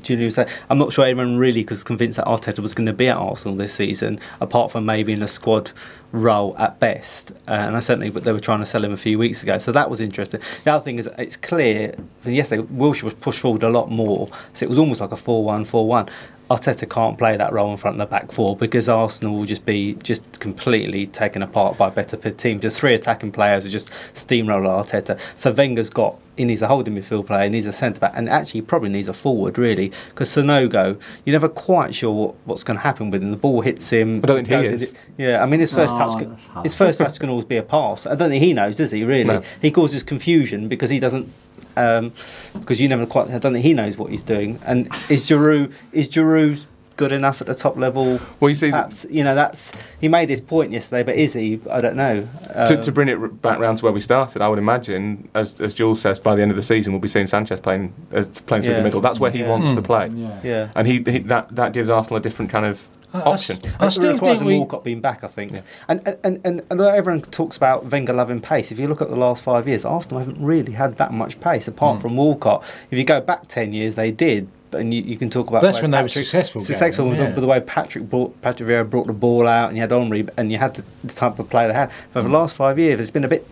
Julien 0.02 0.26
was 0.26 0.36
saying, 0.36 0.48
I'm 0.70 0.78
not 0.78 0.94
sure 0.94 1.06
anyone 1.06 1.38
really 1.38 1.66
was 1.70 1.84
convinced 1.84 2.18
that 2.18 2.26
Arteta 2.26 2.60
was 2.60 2.74
going 2.74 2.88
to 2.88 2.94
be 2.94 3.08
at 3.08 3.18
Arsenal 3.18 3.56
this 3.58 3.74
season, 3.74 4.20
apart 4.40 4.72
from 4.72 4.86
maybe 4.86 5.14
in 5.14 5.22
a 5.22 5.28
squad 5.28 5.72
role 6.12 6.56
at 6.58 6.80
best. 6.80 7.32
Uh, 7.48 7.52
and 7.52 7.76
I 7.78 7.80
certainly, 7.80 8.10
but 8.10 8.24
they 8.24 8.32
were 8.34 8.40
trying 8.40 8.60
to 8.60 8.66
sell 8.66 8.84
him 8.84 8.92
a 8.92 8.98
few 8.98 9.18
weeks 9.20 9.44
ago, 9.44 9.58
so 9.58 9.72
that 9.72 9.90
was 9.90 10.02
interesting. 10.02 10.42
The 10.64 10.74
other 10.74 10.84
thing 10.84 10.98
is, 11.00 11.08
it's 11.18 11.38
clear 11.38 11.96
that 12.24 12.32
yesterday 12.32 12.64
Wilshere 12.64 13.04
was 13.04 13.14
pushed 13.14 13.40
forward 13.40 13.64
a 13.64 13.70
lot 13.70 13.92
more, 13.92 14.30
so 14.54 14.66
it 14.66 14.70
was 14.70 14.78
almost 14.78 15.02
like 15.02 15.12
a 15.12 15.16
4-1, 15.16 15.66
4-1. 15.68 16.10
Arteta 16.52 16.90
can't 16.90 17.18
play 17.18 17.38
that 17.38 17.54
role 17.54 17.72
in 17.72 17.78
front 17.78 17.96
of 17.96 18.00
the 18.00 18.12
back 18.12 18.32
four 18.32 18.56
because 18.58 18.90
Arsenal 18.90 19.36
will 19.38 19.46
just 19.46 19.66
be 19.66 19.94
just 20.04 20.40
completely 20.40 21.08
taken 21.08 21.42
apart 21.42 21.78
by 21.78 21.88
a 21.88 21.92
better 21.92 22.18
p- 22.18 22.32
team. 22.32 22.60
Just 22.60 22.78
three 22.80 22.94
attacking 22.94 23.32
players 23.32 23.66
are 23.66 23.70
just 23.70 23.90
steamroll 24.14 24.64
Arteta. 24.66 25.20
So 25.38 25.52
Wenger's 25.52 25.90
got 25.90 26.20
he 26.38 26.46
needs 26.46 26.62
a 26.62 26.68
holding 26.68 26.96
midfield 26.96 27.28
player, 27.28 27.44
he 27.44 27.50
needs 27.50 27.68
a 27.68 27.74
centre 27.74 28.00
back, 28.00 28.14
and 28.16 28.28
actually 28.28 28.62
he 28.62 28.66
probably 28.66 28.90
needs 28.90 29.08
a 29.08 29.14
forward 29.14 29.58
really 29.58 29.92
because 30.10 30.30
Sanogo, 30.30 31.00
you're 31.26 31.34
never 31.34 31.50
quite 31.50 31.94
sure 31.94 32.12
what, 32.12 32.36
what's 32.46 32.64
going 32.64 32.78
to 32.78 32.84
happen 32.84 33.12
with 33.12 33.22
him. 33.22 33.32
The 33.32 33.38
ball 33.38 33.62
hits 33.62 33.90
him. 33.92 34.18
I 34.24 34.28
don't 34.28 34.48
think 34.48 34.62
he 34.62 34.68
is. 34.74 34.82
into- 34.90 34.96
yeah, 35.18 35.44
I 35.44 35.46
mean 35.46 35.60
his 35.60 35.74
first 35.74 35.94
No, 35.94 36.00
touch, 36.00 36.24
oh, 36.24 36.38
that's 36.56 36.64
his 36.64 36.76
first 36.76 37.00
touch 37.00 37.20
can 37.20 37.30
always 37.30 37.46
be 37.46 37.58
a 37.58 37.64
pass. 37.64 38.06
I 38.08 38.16
don't 38.16 38.30
think 38.30 38.44
he 38.44 38.54
knows, 38.54 38.78
does 38.78 38.92
he? 38.92 39.04
Really, 39.04 39.24
No. 39.26 39.42
he 39.62 39.72
causes 39.72 40.04
confusion 40.04 40.68
because 40.68 40.90
he 40.90 41.00
doesn't. 41.00 41.32
Um, 41.78 42.12
because 42.54 42.82
you 42.82 42.88
never 42.88 43.06
quite. 43.06 43.30
I 43.30 43.38
don't 43.40 43.54
think 43.54 43.66
he 43.66 43.74
knows 43.74 43.98
what 43.98 44.10
he's 44.12 44.24
doing. 44.24 44.60
And 44.66 44.88
is 45.10 45.30
Giroud 45.30 45.72
is 45.94 46.10
Giroud 46.10 46.66
good 46.98 47.12
enough 47.14 47.42
at 47.42 47.48
the 47.48 47.56
top 47.56 47.78
level? 47.78 48.20
Well, 48.40 48.50
you 48.50 48.56
see, 48.56 48.70
Perhaps 48.70 49.06
you 49.10 49.24
know 49.24 49.34
that's 49.36 49.72
he 50.00 50.08
made 50.08 50.30
his 50.30 50.42
point 50.42 50.72
yesterday, 50.72 51.04
but 51.04 51.16
is 51.16 51.34
he? 51.34 51.60
I 51.72 51.80
don't 51.82 51.96
know. 51.96 52.28
to, 52.54 52.76
Um, 52.76 52.82
to 52.82 52.92
bring 52.92 53.08
it 53.08 53.42
back 53.42 53.58
round 53.60 53.78
to 53.80 53.86
where 53.86 53.94
we 53.94 54.02
started, 54.02 54.42
I 54.42 54.50
would 54.50 54.60
imagine, 54.60 55.30
as, 55.34 55.60
as 55.62 55.74
Jules 55.74 56.02
says, 56.02 56.20
by 56.20 56.36
the 56.36 56.42
end 56.42 56.52
of 56.52 56.58
the 56.58 56.64
season, 56.64 56.92
we'll 56.94 57.00
be 57.00 57.08
seeing 57.08 57.28
Sanchez 57.28 57.62
playing 57.62 57.94
uh, 58.14 58.26
playing 58.46 58.64
through 58.64 58.74
Yeah. 58.74 58.80
the 58.80 58.84
middle. 58.84 59.02
That's 59.02 59.20
where 59.20 59.32
he 59.32 59.40
Yeah. 59.40 59.50
wants 59.50 59.74
to 59.74 59.82
play, 59.82 60.10
Yeah. 60.14 60.40
yeah. 60.44 60.70
and 60.76 60.88
he, 60.88 60.96
he 61.10 61.20
that 61.20 61.56
that 61.56 61.72
gives 61.74 61.90
Arsenal 61.90 62.18
a 62.18 62.22
different 62.22 62.52
kind 62.52 62.66
of 62.66 62.86
I- 63.14 63.20
I 63.20 63.22
option. 63.34 63.58
s- 63.66 63.74
I 63.80 63.88
It 63.88 63.92
still 63.92 64.14
requires 64.14 64.40
think 64.40 64.48
we. 64.48 64.58
Walcott 64.58 64.84
being 64.84 65.02
back, 65.02 65.24
I 65.24 65.28
think. 65.28 65.52
Yeah. 65.52 65.62
And, 65.88 66.02
and, 66.08 66.18
and, 66.24 66.40
and 66.46 66.62
although 66.72 66.90
everyone 66.90 67.22
talks 67.22 67.58
about 67.58 67.86
Wenger 67.92 68.14
loving 68.14 68.40
pace, 68.42 68.72
if 68.72 68.80
you 68.80 68.88
look 68.88 69.02
at 69.02 69.10
the 69.10 69.16
last 69.16 69.44
five 69.44 69.68
years, 69.68 69.84
Arsenal 69.86 70.20
haven't 70.20 70.42
really 70.44 70.74
had 70.74 70.98
that 70.98 71.12
much 71.14 71.40
pace 71.42 71.68
apart 71.68 71.98
Hmm. 71.98 72.02
from 72.02 72.16
Walcott. 72.18 72.64
If 72.90 72.98
you 72.98 73.04
go 73.04 73.20
back 73.22 73.48
10 73.48 73.74
years, 73.74 73.96
they 73.96 74.12
did. 74.12 74.48
And 74.74 74.94
you, 74.94 75.02
you 75.02 75.18
can 75.18 75.30
talk 75.30 75.48
about 75.50 75.62
That's 75.64 75.82
when 75.82 75.92
they 75.92 76.02
were 76.02 76.08
successful, 76.08 76.62
Successful 76.62 77.10
was 77.10 77.20
yeah. 77.20 77.34
for 77.34 77.42
the 77.42 77.48
way 77.48 77.60
Patrick 77.60 78.10
brought, 78.10 78.42
Patrick 78.42 78.70
Vieira 78.70 78.90
brought 78.90 79.08
the 79.08 79.12
ball 79.14 79.46
out, 79.46 79.68
and 79.68 79.76
you 79.76 79.82
had 79.82 79.92
Henry, 79.92 80.26
and 80.38 80.50
you 80.50 80.58
had 80.60 80.76
the, 80.76 80.84
the 81.04 81.14
type 81.14 81.38
of 81.40 81.50
play 81.50 81.68
they 81.68 81.74
had. 81.74 81.92
For 82.14 82.22
the 82.22 82.30
last 82.30 82.56
five 82.56 82.80
years, 82.80 83.02
it's 83.02 83.12
been 83.12 83.26
a 83.26 83.28
bit 83.28 83.46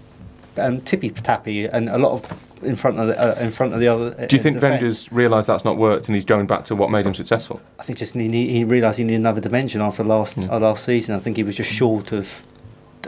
um, 0.60 0.82
tippy 0.82 1.10
tappy, 1.10 1.66
and 1.66 1.90
a 1.90 1.98
lot 1.98 2.12
of 2.14 2.50
in 2.64 2.76
front 2.76 3.00
of 3.00 3.08
the, 3.08 3.20
uh, 3.20 3.42
in 3.42 3.52
front 3.52 3.74
of 3.74 3.80
the 3.80 3.88
other. 3.88 4.12
Do 4.28 4.36
you 4.36 4.42
think 4.42 4.56
defence. 4.58 4.62
Wenger's 4.82 5.12
realised 5.12 5.48
that's 5.48 5.64
not 5.66 5.78
worked 5.78 6.08
and 6.08 6.16
he's 6.16 6.26
going 6.26 6.46
back 6.46 6.66
to 6.66 6.76
what 6.76 6.92
made 6.92 7.06
him 7.06 7.16
successful? 7.16 7.62
I 7.80 7.84
think 7.84 8.00
just 8.00 8.14
he, 8.16 8.28
he 8.50 8.64
realised 8.64 8.98
he 8.98 9.04
needed 9.04 9.22
another 9.22 9.42
dimension 9.42 9.82
after 9.82 10.04
last 10.04 10.38
Yeah. 10.38 10.50
uh, 10.50 10.60
last 10.60 10.84
season. 10.84 11.16
I 11.16 11.20
think 11.20 11.38
he 11.38 11.44
was 11.44 11.56
just 11.56 11.72
short 11.72 12.12
of 12.12 12.44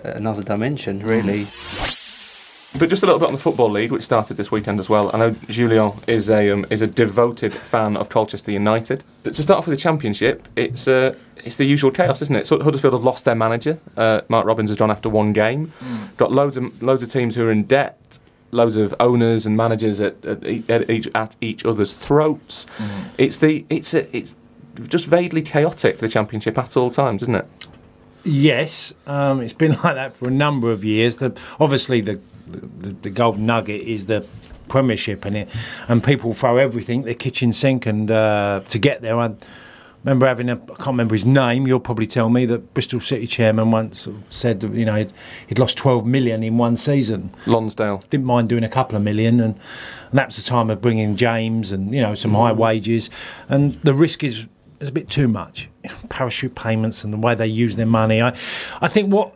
uh, 0.05 0.09
another 0.11 0.43
dimension, 0.43 0.99
really. 1.05 1.45
But 2.79 2.89
just 2.89 3.03
a 3.03 3.05
little 3.05 3.19
bit 3.19 3.25
on 3.25 3.33
the 3.33 3.39
football 3.39 3.69
league, 3.69 3.91
which 3.91 4.03
started 4.03 4.37
this 4.37 4.49
weekend 4.49 4.79
as 4.79 4.87
well. 4.87 5.11
I 5.13 5.17
know 5.17 5.31
Julien 5.49 5.91
is 6.07 6.29
a 6.29 6.51
um, 6.51 6.65
is 6.69 6.81
a 6.81 6.87
devoted 6.87 7.53
fan 7.53 7.97
of 7.97 8.07
Colchester 8.07 8.51
United. 8.51 9.03
But 9.23 9.33
to 9.33 9.43
start 9.43 9.59
off 9.59 9.67
with 9.67 9.77
the 9.77 9.81
Championship, 9.81 10.47
it's 10.55 10.87
uh, 10.87 11.15
it's 11.35 11.57
the 11.57 11.65
usual 11.65 11.91
chaos, 11.91 12.21
isn't 12.21 12.35
it? 12.35 12.47
So 12.47 12.61
Huddersfield 12.63 12.93
have 12.93 13.03
lost 13.03 13.25
their 13.25 13.35
manager. 13.35 13.77
Uh, 13.97 14.21
Mark 14.29 14.45
Robins 14.45 14.69
has 14.69 14.77
gone 14.77 14.89
after 14.89 15.09
one 15.09 15.33
game. 15.33 15.73
Got 16.15 16.31
loads 16.31 16.55
of 16.55 16.81
loads 16.81 17.03
of 17.03 17.11
teams 17.11 17.35
who 17.35 17.45
are 17.45 17.51
in 17.51 17.63
debt. 17.63 18.19
Loads 18.51 18.77
of 18.77 18.93
owners 18.99 19.45
and 19.45 19.55
managers 19.55 19.99
at, 19.99 20.23
at, 20.25 20.69
at 20.69 20.89
each 20.89 21.09
at 21.13 21.35
each 21.41 21.65
other's 21.65 21.93
throats. 21.93 22.65
It's 23.17 23.35
the 23.35 23.65
it's 23.69 23.93
a, 23.93 24.15
it's 24.15 24.33
just 24.87 25.07
vaguely 25.07 25.41
chaotic 25.41 25.97
the 25.97 26.07
Championship 26.07 26.57
at 26.57 26.77
all 26.77 26.89
times, 26.89 27.21
isn't 27.23 27.35
it? 27.35 27.47
Yes, 28.23 28.93
um, 29.07 29.41
it's 29.41 29.53
been 29.53 29.71
like 29.83 29.95
that 29.95 30.15
for 30.15 30.27
a 30.27 30.31
number 30.31 30.71
of 30.71 30.83
years. 30.83 31.17
The, 31.17 31.37
obviously, 31.59 32.01
the, 32.01 32.19
the 32.47 32.93
the 32.93 33.09
golden 33.09 33.45
nugget 33.45 33.81
is 33.81 34.05
the 34.05 34.25
Premiership, 34.71 35.25
and 35.25 35.35
it, 35.35 35.49
and 35.89 36.01
people 36.01 36.33
throw 36.33 36.55
everything, 36.55 37.01
their 37.01 37.13
kitchen 37.13 37.51
sink, 37.51 37.85
and 37.85 38.09
uh, 38.09 38.61
to 38.69 38.79
get 38.79 39.01
there. 39.01 39.19
I 39.19 39.35
remember 40.03 40.25
having 40.25 40.49
a, 40.49 40.53
I 40.53 40.75
can't 40.75 40.87
remember 40.87 41.13
his 41.13 41.25
name. 41.25 41.67
You'll 41.67 41.81
probably 41.81 42.07
tell 42.07 42.29
me 42.29 42.45
that 42.45 42.73
Bristol 42.73 43.01
City 43.01 43.27
chairman 43.27 43.71
once 43.71 44.07
said, 44.29 44.63
you 44.63 44.85
know, 44.85 44.95
he'd, 44.95 45.11
he'd 45.47 45.59
lost 45.59 45.77
12 45.77 46.05
million 46.05 46.41
in 46.41 46.57
one 46.57 46.77
season. 46.77 47.33
Lansdown. 47.45 48.01
Didn't 48.09 48.25
mind 48.25 48.47
doing 48.47 48.63
a 48.63 48.69
couple 48.69 48.95
of 48.95 49.03
million, 49.03 49.41
and, 49.41 49.55
and 50.09 50.19
that 50.19 50.27
was 50.27 50.37
the 50.37 50.43
time 50.43 50.69
of 50.69 50.81
bringing 50.81 51.17
James 51.17 51.73
and 51.73 51.93
you 51.93 52.01
know 52.01 52.15
some 52.15 52.33
high 52.33 52.53
wages, 52.53 53.09
and 53.49 53.73
the 53.81 53.93
risk 53.93 54.23
is 54.23 54.47
is 54.79 54.87
a 54.87 54.91
bit 54.93 55.09
too 55.09 55.27
much. 55.27 55.69
Parachute 56.09 56.55
payments 56.55 57.03
and 57.03 57.13
the 57.13 57.17
way 57.17 57.35
they 57.35 57.47
use 57.47 57.75
their 57.75 57.85
money. 57.85 58.21
I, 58.21 58.29
I 58.81 58.87
think 58.87 59.11
what. 59.11 59.35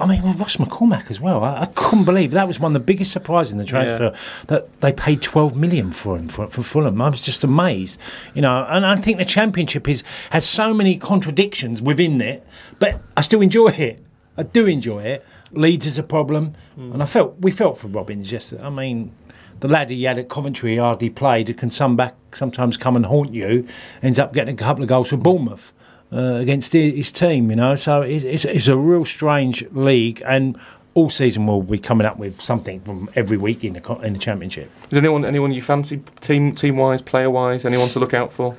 I 0.00 0.06
mean, 0.06 0.22
well, 0.22 0.34
Ross 0.34 0.56
McCormack 0.56 1.10
as 1.10 1.20
well. 1.20 1.44
I, 1.44 1.62
I 1.62 1.66
couldn't 1.74 2.04
believe 2.04 2.30
that 2.30 2.46
was 2.46 2.58
one 2.58 2.70
of 2.70 2.74
the 2.74 2.84
biggest 2.84 3.12
surprises 3.12 3.52
in 3.52 3.58
the 3.58 3.64
transfer 3.64 4.14
that 4.46 4.80
they 4.80 4.92
paid 4.92 5.20
12 5.20 5.56
million 5.56 5.92
for 5.92 6.16
him 6.16 6.28
for, 6.28 6.46
for 6.48 6.62
Fulham. 6.62 7.00
I 7.02 7.10
was 7.10 7.22
just 7.22 7.44
amazed, 7.44 8.00
you 8.34 8.42
know. 8.42 8.64
And 8.68 8.86
I 8.86 8.96
think 8.96 9.18
the 9.18 9.24
Championship 9.24 9.88
is 9.88 10.02
has 10.30 10.48
so 10.48 10.72
many 10.72 10.96
contradictions 10.96 11.82
within 11.82 12.20
it, 12.20 12.46
but 12.78 13.00
I 13.16 13.20
still 13.20 13.42
enjoy 13.42 13.68
it. 13.68 14.02
I 14.36 14.44
do 14.44 14.66
enjoy 14.66 15.02
it. 15.02 15.26
Leeds 15.52 15.84
is 15.84 15.98
a 15.98 16.02
problem, 16.02 16.54
hmm. 16.76 16.92
and 16.92 17.02
I 17.02 17.06
felt 17.06 17.36
we 17.40 17.50
felt 17.50 17.78
for 17.78 17.88
Robins 17.88 18.32
yesterday. 18.32 18.62
I 18.62 18.70
mean, 18.70 19.12
the 19.60 19.68
lad 19.68 19.90
he 19.90 20.04
had 20.04 20.16
at 20.16 20.28
Coventry 20.28 20.76
hardly 20.76 21.10
played. 21.10 21.50
It 21.50 21.58
can 21.58 21.70
some 21.70 21.96
back 21.96 22.14
sometimes 22.34 22.76
come 22.76 22.96
and 22.96 23.04
haunt 23.04 23.34
you. 23.34 23.66
Ends 24.02 24.18
up 24.18 24.32
getting 24.32 24.54
a 24.54 24.56
couple 24.56 24.82
of 24.82 24.88
goals 24.88 25.08
for 25.08 25.16
Bournemouth 25.16 25.72
uh, 26.12 26.34
against 26.34 26.72
his 26.72 27.12
team. 27.12 27.50
You 27.50 27.56
know, 27.56 27.76
so 27.76 28.02
it, 28.02 28.24
it's, 28.24 28.44
it's 28.44 28.68
a 28.68 28.76
real 28.76 29.04
strange 29.04 29.64
league, 29.72 30.22
and 30.26 30.58
all 30.94 31.10
season 31.10 31.46
we'll 31.46 31.62
be 31.62 31.78
coming 31.78 32.06
up 32.06 32.18
with 32.18 32.40
something 32.40 32.80
from 32.80 33.08
every 33.14 33.36
week 33.36 33.64
in 33.64 33.74
the 33.74 33.94
in 34.00 34.12
the 34.14 34.18
championship. 34.18 34.70
Is 34.90 34.98
anyone 34.98 35.24
anyone 35.24 35.52
you 35.52 35.62
fancy 35.62 36.02
team 36.20 36.54
team 36.54 36.76
wise, 36.76 37.02
player 37.02 37.30
wise? 37.30 37.64
Anyone 37.64 37.88
to 37.90 37.98
look 37.98 38.14
out 38.14 38.32
for? 38.32 38.56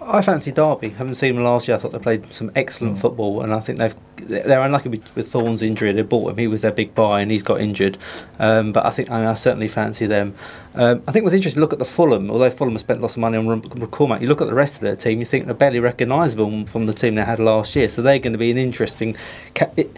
I 0.00 0.20
fancy 0.20 0.52
Derby. 0.52 0.90
Haven't 0.90 1.14
seen 1.14 1.34
them 1.34 1.44
last 1.44 1.68
year. 1.68 1.76
I 1.76 1.80
thought 1.80 1.92
they 1.92 1.98
played 1.98 2.32
some 2.32 2.50
excellent 2.54 3.00
football, 3.00 3.42
and 3.42 3.52
I 3.52 3.60
think 3.60 3.78
they've 3.78 3.94
they're 4.16 4.62
unlucky 4.62 4.88
with, 4.88 5.14
with 5.14 5.30
Thorne's 5.30 5.62
injury. 5.62 5.92
They 5.92 6.02
bought 6.02 6.30
him; 6.30 6.38
he 6.38 6.46
was 6.46 6.60
their 6.60 6.72
big 6.72 6.94
buy, 6.94 7.20
and 7.20 7.30
he's 7.30 7.42
got 7.42 7.60
injured. 7.60 7.96
Um, 8.38 8.72
but 8.72 8.84
I 8.84 8.90
think 8.90 9.10
I, 9.10 9.30
I 9.30 9.34
certainly 9.34 9.68
fancy 9.68 10.06
them. 10.06 10.34
Um, 10.74 11.02
I 11.08 11.12
think 11.12 11.22
what's 11.22 11.34
interesting. 11.34 11.56
To 11.56 11.60
look 11.62 11.72
at 11.72 11.78
the 11.78 11.86
Fulham. 11.86 12.30
Although 12.30 12.50
Fulham 12.50 12.74
have 12.74 12.80
spent 12.80 13.00
lots 13.00 13.14
of 13.14 13.20
money 13.20 13.38
on 13.38 13.62
McCormack, 13.62 14.20
you 14.20 14.28
look 14.28 14.42
at 14.42 14.48
the 14.48 14.54
rest 14.54 14.76
of 14.76 14.82
their 14.82 14.96
team. 14.96 15.18
You 15.18 15.24
think 15.24 15.46
they're 15.46 15.54
barely 15.54 15.80
recognisable 15.80 16.66
from 16.66 16.86
the 16.86 16.92
team 16.92 17.14
they 17.14 17.24
had 17.24 17.40
last 17.40 17.74
year. 17.74 17.88
So 17.88 18.02
they're 18.02 18.18
going 18.18 18.34
to 18.34 18.38
be 18.38 18.50
an 18.50 18.58
interesting. 18.58 19.16
Ca- 19.54 19.70
it, 19.76 19.96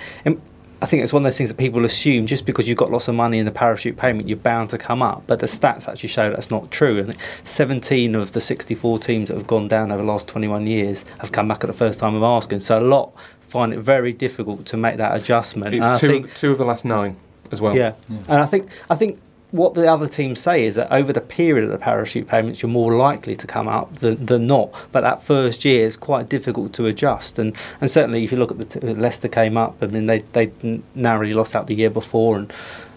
I 0.81 0.87
think 0.87 1.03
it's 1.03 1.13
one 1.13 1.23
of 1.23 1.25
those 1.25 1.37
things 1.37 1.51
that 1.51 1.57
people 1.57 1.85
assume 1.85 2.27
just 2.27 2.47
because 2.47 2.69
you've 2.69 2.79
got 2.79 2.91
lots 2.91 3.09
of 3.09 3.15
money 3.15 3.39
in 3.39 3.45
the 3.45 3.51
parachute 3.51 3.97
payment, 3.97 4.29
you're 4.29 4.39
bound 4.39 4.71
to 4.71 4.79
come 4.79 5.03
up. 5.03 5.25
But 5.27 5.41
the 5.41 5.47
stats 5.47 5.89
actually 5.89 6.09
show 6.09 6.31
that's 6.31 6.51
not 6.51 6.71
true. 6.71 7.01
I 7.01 7.05
think 7.05 7.19
17 7.45 8.15
of 8.15 8.33
the 8.33 8.41
64 8.41 9.01
teams 9.01 9.29
that 9.29 9.37
have 9.37 9.47
gone 9.47 9.67
down 9.67 9.91
over 9.91 10.03
the 10.03 10.09
last 10.09 10.29
21 10.29 10.67
years 10.67 11.05
have 11.19 11.33
come 11.33 11.49
back 11.49 11.65
at 11.65 11.67
the 11.67 11.73
first 11.73 11.99
time 11.99 12.15
of 12.15 12.23
asking. 12.23 12.61
So 12.61 12.79
a 12.79 12.85
lot 12.85 13.13
find 13.49 13.73
it 13.73 13.79
very 13.79 14.13
difficult 14.13 14.67
to 14.67 14.77
make 14.77 14.99
that 14.99 15.17
adjustment. 15.17 15.75
It's 15.75 15.99
two 15.99 16.09
think- 16.09 16.27
of, 16.27 16.35
two 16.35 16.53
of 16.53 16.59
the 16.59 16.65
last 16.65 16.85
nine 16.85 17.17
as 17.51 17.61
well. 17.61 17.75
yeah. 17.77 17.95
and 18.09 18.41
I 18.41 18.47
think 18.47 18.69
I 18.91 18.95
think 18.95 19.19
what 19.51 19.75
the 19.75 19.91
other 19.91 20.07
teams 20.09 20.41
say 20.41 20.67
is 20.67 20.75
that 20.75 20.93
over 20.93 21.13
the 21.13 21.21
period 21.23 21.65
of 21.65 21.71
the 21.71 21.79
parachute 21.79 22.29
payments, 22.29 22.63
you're 22.63 22.71
more 22.71 22.95
likely 22.95 23.35
to 23.37 23.47
come 23.47 23.67
up 23.69 23.95
than, 24.01 24.27
than 24.27 24.47
not. 24.47 24.71
But 24.93 25.01
that 25.03 25.23
first 25.23 25.65
year 25.65 25.87
is 25.87 25.97
quite 25.97 26.29
difficult 26.29 26.73
to 26.75 26.87
adjust, 26.87 27.39
and 27.39 27.55
and 27.81 27.91
certainly 27.91 28.25
if 28.25 28.31
you 28.33 28.39
look 28.39 28.51
at 28.51 28.59
the 28.59 28.65
t- 28.67 28.81
Leicester 28.81 29.29
came 29.29 29.57
up, 29.57 29.77
I 29.83 29.87
mean 29.87 30.07
they 30.07 30.19
they 30.33 30.51
narrowly 30.95 31.33
lost 31.35 31.57
out 31.57 31.67
the 31.67 31.75
year 31.75 31.91
before, 31.91 32.37
and 32.37 32.53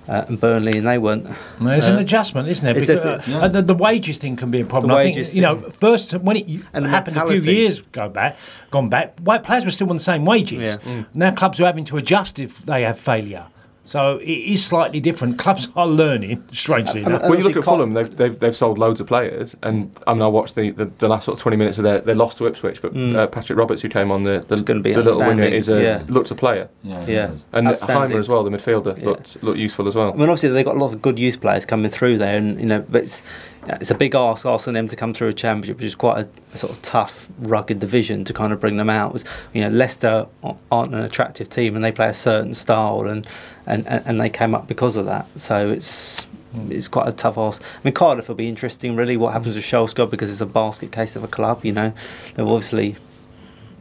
uh, 0.10 0.26
and 0.28 0.42
Burnley, 0.42 0.78
and 0.78 0.86
they 0.88 0.98
weren't. 0.98 1.26
There's 1.60 1.88
an 1.88 1.96
Uh, 1.96 2.00
adjustment, 2.00 2.50
isn't 2.50 2.66
there? 2.66 2.76
it 2.76 2.82
Because 2.82 3.04
does- 3.04 3.30
uh, 3.34 3.38
uh, 3.38 3.48
the, 3.48 3.62
the 3.62 3.76
wages 3.76 4.18
thing 4.18 4.36
can 4.36 4.52
be 4.52 4.60
a 4.60 4.66
problem. 4.66 4.90
The 4.90 4.98
I 4.98 5.14
think 5.14 5.34
you 5.34 5.42
know, 5.42 5.58
first 5.70 6.12
when 6.14 6.36
it 6.38 6.48
And 6.74 6.86
happened 6.88 7.16
a 7.18 7.28
few 7.28 7.40
years 7.40 7.82
go 7.94 8.10
back, 8.10 8.36
gone 8.72 8.90
back, 8.90 9.18
white 9.20 9.44
players 9.44 9.64
were 9.64 9.72
still 9.72 9.90
on 9.90 9.96
the 9.96 10.04
same 10.04 10.26
wages. 10.26 10.78
Yeah. 10.86 11.04
Now 11.14 11.32
clubs 11.32 11.62
are 11.62 11.66
having 11.66 11.86
to 11.86 11.98
adjust 11.98 12.40
if 12.40 12.60
they 12.66 12.82
have 12.82 13.00
failure. 13.00 13.46
So 13.92 14.20
it 14.20 14.30
is 14.30 14.66
slightly 14.66 15.02
different. 15.02 15.38
Clubs 15.38 15.68
are 15.76 15.86
learning, 15.86 16.42
strangely 16.54 17.02
enough. 17.02 17.24
When 17.24 17.40
you 17.40 17.44
look 17.44 17.58
at 17.58 17.66
Fulham, 17.66 17.94
they've, 17.94 18.16
they've, 18.16 18.40
they've 18.40 18.56
sold 18.56 18.78
loads 18.78 19.02
of 19.02 19.08
players, 19.08 19.54
and 19.64 19.92
I 20.08 20.14
mean, 20.14 20.22
I 20.22 20.28
watched 20.28 20.56
the, 20.56 20.70
the, 20.70 20.86
the 21.00 21.10
last 21.10 21.26
sort 21.26 21.38
of 21.38 21.42
20 21.42 21.58
minutes 21.58 21.78
of 21.78 21.84
their, 21.84 22.00
their 22.00 22.16
loss 22.16 22.36
to 22.36 22.48
Ipswich, 22.48 22.82
but 22.82 22.96
uh, 22.96 23.28
Patrick 23.28 23.60
Roberts, 23.60 23.82
who 23.82 23.90
came 23.90 24.10
on 24.10 24.24
the, 24.24 24.46
the, 24.48 24.56
be 24.80 24.94
the 24.94 25.02
little 25.02 25.20
winger, 25.20 25.44
is 25.44 25.68
a, 25.68 25.84
yeah. 25.84 26.06
looks 26.08 26.32
a 26.32 26.36
player. 26.36 26.70
Yeah, 26.84 27.06
Yeah. 27.06 27.36
And 27.52 27.68
Heimer 27.68 28.18
as 28.18 28.30
well, 28.30 28.46
the 28.46 28.50
midfielder, 28.50 28.98
Yeah. 28.98 29.08
looked, 29.08 29.44
looked 29.44 29.60
useful 29.60 29.90
as 29.90 29.96
well. 29.96 30.14
I 30.14 30.16
mean, 30.16 30.22
obviously 30.22 30.52
they've 30.52 30.64
got 30.64 30.78
a 30.78 30.80
lot 30.80 30.94
of 30.94 31.02
good 31.02 31.20
youth 31.20 31.42
players 31.42 31.66
coming 31.66 31.92
through 31.92 32.18
there, 32.18 32.38
and 32.38 32.58
you 32.62 32.68
know, 32.68 32.86
but 32.88 33.04
it's 33.04 33.22
it's 33.68 33.92
a 33.92 33.96
big 33.96 34.16
ask 34.16 34.46
asking 34.46 34.74
them 34.74 34.88
to 34.88 34.96
come 34.96 35.14
through 35.14 35.28
a 35.28 35.34
championship, 35.34 35.78
which 35.78 35.86
is 35.86 35.96
quite 35.96 36.26
a, 36.26 36.30
a 36.54 36.58
sort 36.58 36.74
of 36.74 36.82
tough, 36.82 37.28
rugged 37.40 37.80
division 37.80 38.24
to 38.26 38.34
kind 38.34 38.52
of 38.52 38.60
bring 38.60 38.78
them 38.78 38.90
out. 38.90 39.14
Was, 39.14 39.24
you 39.54 39.62
know, 39.62 39.70
Leicester 39.70 40.26
aren't 40.72 40.94
an 40.94 41.02
attractive 41.02 41.50
team, 41.50 41.76
and 41.76 41.84
they 41.84 41.92
play 41.92 42.08
a 42.08 42.14
certain 42.14 42.54
style, 42.54 43.08
and 43.08 43.28
and, 43.68 43.86
and 43.88 44.20
they 44.20 44.30
came 44.30 44.56
up 44.56 44.68
because 44.68 44.96
of 44.96 45.06
that. 45.06 45.28
So 45.40 45.70
it's. 45.70 46.28
It's 46.70 46.90
quite 46.90 47.08
a 47.08 47.14
tough 47.14 47.38
ask. 47.38 47.64
I 47.64 47.80
mean, 47.86 47.94
Cardiff 47.94 48.28
will 48.28 48.36
be 48.36 48.50
interesting, 48.50 48.98
really. 48.98 49.16
What 49.16 49.32
happens 49.32 49.56
with 49.56 49.64
Solskjaer 49.64 50.10
because 50.10 50.30
it's 50.30 50.42
a 50.42 50.46
basket 50.46 50.92
case 50.92 51.16
of 51.16 51.24
a 51.24 51.28
club. 51.30 51.64
You 51.64 51.72
know, 51.72 51.94
they've 52.36 52.46
obviously, 52.46 52.98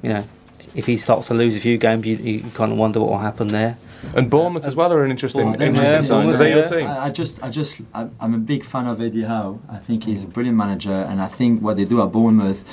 you 0.03 0.11
know, 0.11 0.25
if 0.75 0.87
he 0.87 0.97
starts 0.97 1.29
to 1.29 1.35
lose 1.35 1.57
a 1.57 1.61
few 1.61 1.79
games, 1.79 2.07
you, 2.07 2.17
you 2.17 2.51
kind 2.51 2.73
of 2.73 2.79
wonder 2.79 3.01
what 3.01 3.11
will 3.11 3.19
happen 3.19 3.49
there. 3.49 3.77
And 4.17 4.31
Bournemouth 4.31 4.65
as 4.65 4.75
well 4.75 4.93
are 4.93 5.05
an 5.05 5.11
interesting, 5.11 5.51
Well, 5.53 5.61
interesting 5.61 5.85
yeah, 5.85 6.03
sign. 6.03 6.29
Are 6.29 6.37
they 6.37 6.55
your 6.55 6.67
team? 6.67 6.87
I, 6.87 7.07
I 7.07 7.11
just, 7.11 7.43
I 7.43 7.51
just, 7.51 7.81
I'm, 7.93 8.15
I'm 8.21 8.35
a 8.35 8.39
big 8.39 8.65
fan 8.65 8.87
of 8.87 9.01
Eddie 9.01 9.25
Howe. 9.25 9.61
I 9.69 9.77
think 9.79 10.05
he's 10.05 10.23
a 10.23 10.27
brilliant 10.27 10.57
manager, 10.57 10.93
and 10.93 11.21
I 11.21 11.27
think 11.27 11.61
what 11.61 11.77
they 11.77 11.85
do 11.85 12.01
at 12.03 12.07
Bournemouth, 12.07 12.65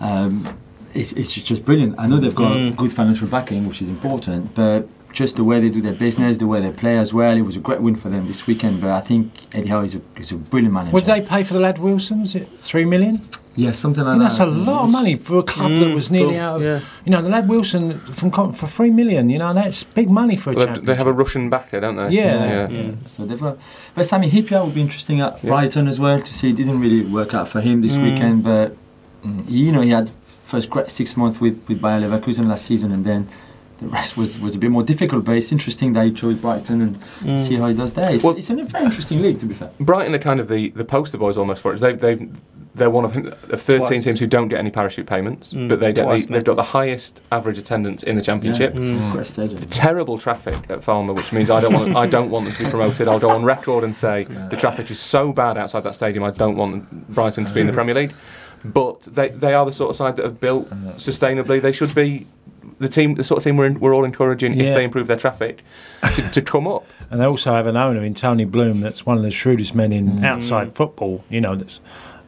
um, 0.00 0.58
it's, 0.92 1.12
it's 1.12 1.32
just, 1.32 1.46
just 1.46 1.64
brilliant. 1.64 1.94
I 1.98 2.06
know 2.06 2.16
they've 2.16 2.34
got 2.34 2.76
good 2.76 2.92
financial 2.92 3.28
backing, 3.28 3.68
which 3.68 3.82
is 3.82 3.88
important, 3.88 4.54
but 4.54 4.88
just 5.12 5.36
the 5.36 5.44
way 5.44 5.60
they 5.60 5.70
do 5.70 5.80
their 5.80 5.92
business, 5.92 6.38
the 6.38 6.46
way 6.46 6.60
they 6.60 6.72
play 6.72 6.98
as 6.98 7.14
well, 7.14 7.36
it 7.36 7.42
was 7.42 7.56
a 7.56 7.60
great 7.60 7.80
win 7.80 7.94
for 7.94 8.08
them 8.08 8.26
this 8.26 8.48
weekend. 8.48 8.80
But 8.80 8.90
I 8.90 9.00
think 9.00 9.32
Eddie 9.54 9.68
Howe 9.68 9.82
is 9.82 9.94
a, 9.94 10.00
is 10.16 10.32
a 10.32 10.36
brilliant 10.36 10.74
manager. 10.74 10.92
Would 10.92 11.04
they 11.04 11.20
pay 11.20 11.44
for 11.44 11.52
the 11.54 11.60
lad 11.60 11.78
Wilson? 11.78 12.22
Is 12.22 12.34
it 12.34 12.48
three 12.58 12.84
million? 12.84 13.22
Yeah, 13.56 13.72
something 13.72 14.02
I 14.02 14.06
like 14.06 14.12
mean, 14.14 14.28
that. 14.28 14.36
that's 14.36 14.40
a 14.40 14.46
lot 14.46 14.84
of 14.84 14.90
money 14.90 15.16
for 15.16 15.38
a 15.38 15.42
club 15.42 15.72
that 15.72 15.88
mm, 15.88 15.94
was 15.94 16.10
nearly 16.10 16.34
cool, 16.34 16.42
out 16.42 16.56
of. 16.56 16.62
yeah. 16.62 16.80
You 17.04 17.12
know, 17.12 17.22
the 17.22 17.28
lad 17.28 17.48
Wilson 17.48 18.00
from 18.00 18.30
for 18.52 18.66
three 18.66 18.90
million. 18.90 19.30
You 19.30 19.38
know, 19.38 19.54
that's 19.54 19.84
big 19.84 20.10
money 20.10 20.36
for 20.36 20.52
a 20.52 20.54
Well, 20.54 20.74
they 20.74 20.94
have 20.94 21.06
a 21.06 21.12
Russian 21.12 21.50
backer, 21.50 21.80
don't 21.80 21.96
they? 21.96 22.08
Yeah. 22.10 22.68
yeah. 22.68 22.94
So 23.06 23.24
they've 23.24 23.38
got, 23.38 23.58
but 23.94 24.06
Sami 24.06 24.28
Hyypia 24.28 24.64
would 24.64 24.74
be 24.74 24.80
interesting 24.80 25.20
at 25.20 25.40
Brighton 25.42 25.86
as 25.86 26.00
well 26.00 26.20
to 26.20 26.34
see. 26.34 26.50
It 26.50 26.56
didn't 26.56 26.80
really 26.80 27.02
work 27.02 27.32
out 27.34 27.48
for 27.48 27.60
him 27.60 27.80
this 27.80 27.96
mm. 27.96 28.02
weekend, 28.10 28.42
but 28.42 28.76
mm, 29.22 29.44
you 29.48 29.70
know 29.70 29.82
he 29.82 29.90
had 29.90 30.10
first 30.10 30.68
great 30.70 30.90
six 30.90 31.16
months 31.16 31.40
with 31.40 31.66
with 31.68 31.80
Bayer 31.80 32.00
Leverkusen 32.00 32.48
last 32.48 32.64
season, 32.64 32.90
and 32.90 33.04
then 33.04 33.28
the 33.78 33.86
rest 33.88 34.16
was, 34.16 34.38
was 34.38 34.54
a 34.54 34.58
bit 34.58 34.70
more 34.70 34.82
difficult. 34.82 35.24
But 35.24 35.36
it's 35.36 35.52
interesting 35.52 35.92
that 35.94 36.04
he 36.04 36.12
chose 36.12 36.36
Brighton 36.36 36.80
and 36.80 37.00
mm. 37.20 37.38
see 37.38 37.56
how 37.56 37.66
he 37.66 37.74
does 37.74 37.94
there. 37.94 38.12
It's, 38.12 38.24
Well- 38.24 38.36
it's 38.36 38.50
a 38.50 38.56
very 38.56 38.84
interesting 38.84 39.22
league, 39.22 39.38
to 39.40 39.46
be 39.46 39.54
fair. 39.54 39.70
Brighton 39.80 40.14
are 40.14 40.18
kind 40.18 40.40
of 40.40 40.48
the, 40.48 40.70
the 40.70 40.84
poster 40.84 41.18
boys 41.18 41.36
almost 41.36 41.62
for 41.62 41.74
it. 41.74 41.80
They've, 41.80 41.98
they've, 41.98 42.30
they're 42.74 42.90
one 42.90 43.04
of, 43.04 43.16
of 43.16 43.62
13 43.62 43.86
Twice. 43.86 44.04
teams 44.04 44.20
who 44.20 44.26
don't 44.26 44.48
get 44.48 44.58
any 44.58 44.70
parachute 44.70 45.06
payments, 45.06 45.52
Mm, 45.52 45.68
but 45.68 45.80
they 45.80 45.92
get 45.92 46.04
twice, 46.04 46.26
the, 46.26 46.32
they've 46.32 46.44
got 46.44 46.56
the 46.56 46.62
highest 46.62 47.20
average 47.30 47.58
attendance 47.58 48.02
in 48.02 48.16
the 48.16 48.22
championship. 48.22 48.74
Yeah, 48.74 48.80
it's 48.80 48.88
a 48.88 49.12
great 49.12 49.26
stadium. 49.26 49.60
Terrible 49.70 50.18
traffic 50.18 50.54
at 50.68 50.80
Falmer, 50.80 51.14
which 51.14 51.32
means 51.32 51.50
I 51.50 51.60
don't 51.60 51.72
want 51.72 51.96
I 51.96 52.06
don't 52.06 52.30
want 52.30 52.46
them 52.46 52.54
to 52.54 52.64
be 52.64 52.70
promoted. 52.70 53.06
I'll 53.06 53.20
go 53.20 53.30
on 53.30 53.44
record 53.44 53.84
and 53.84 53.94
say 53.94 54.24
the 54.50 54.56
traffic 54.56 54.90
is 54.90 54.98
so 54.98 55.32
bad 55.32 55.56
outside 55.56 55.80
that 55.80 55.94
stadium. 55.94 56.24
I 56.24 56.30
don't 56.30 56.56
want 56.56 57.08
Brighton 57.14 57.44
to 57.44 57.52
be 57.52 57.60
in 57.60 57.66
the 57.66 57.72
mm. 57.72 57.76
Premier 57.76 57.94
League. 57.94 58.14
But 58.64 59.02
they, 59.02 59.28
they 59.28 59.52
are 59.52 59.66
the 59.66 59.74
sort 59.74 59.90
of 59.90 59.96
side 59.96 60.16
that 60.16 60.24
have 60.24 60.40
built 60.40 60.70
sustainably. 60.96 61.60
They 61.60 61.72
should 61.72 61.94
be 61.94 62.26
the 62.78 62.88
team, 62.88 63.14
the 63.14 63.24
sort 63.24 63.38
of 63.38 63.44
team 63.44 63.56
we're, 63.58 63.66
in, 63.66 63.78
we're 63.78 63.94
all 63.94 64.04
encouraging 64.04 64.54
Yeah. 64.54 64.64
if 64.64 64.74
they 64.76 64.84
improve 64.84 65.06
their 65.06 65.18
traffic 65.18 65.62
to, 66.14 66.30
to 66.30 66.42
come 66.42 66.66
up. 66.66 66.86
And 67.10 67.20
they 67.20 67.26
also 67.26 67.52
have 67.52 67.66
an 67.66 67.76
owner 67.76 68.02
in 68.02 68.14
Tony 68.14 68.46
Bloom 68.46 68.80
that's 68.80 69.04
one 69.04 69.16
of 69.18 69.22
the 69.22 69.30
shrewdest 69.30 69.74
men 69.74 69.92
in 69.92 70.24
outside 70.24 70.74
football. 70.74 71.24
You 71.28 71.42
know, 71.42 71.54
that's 71.54 71.80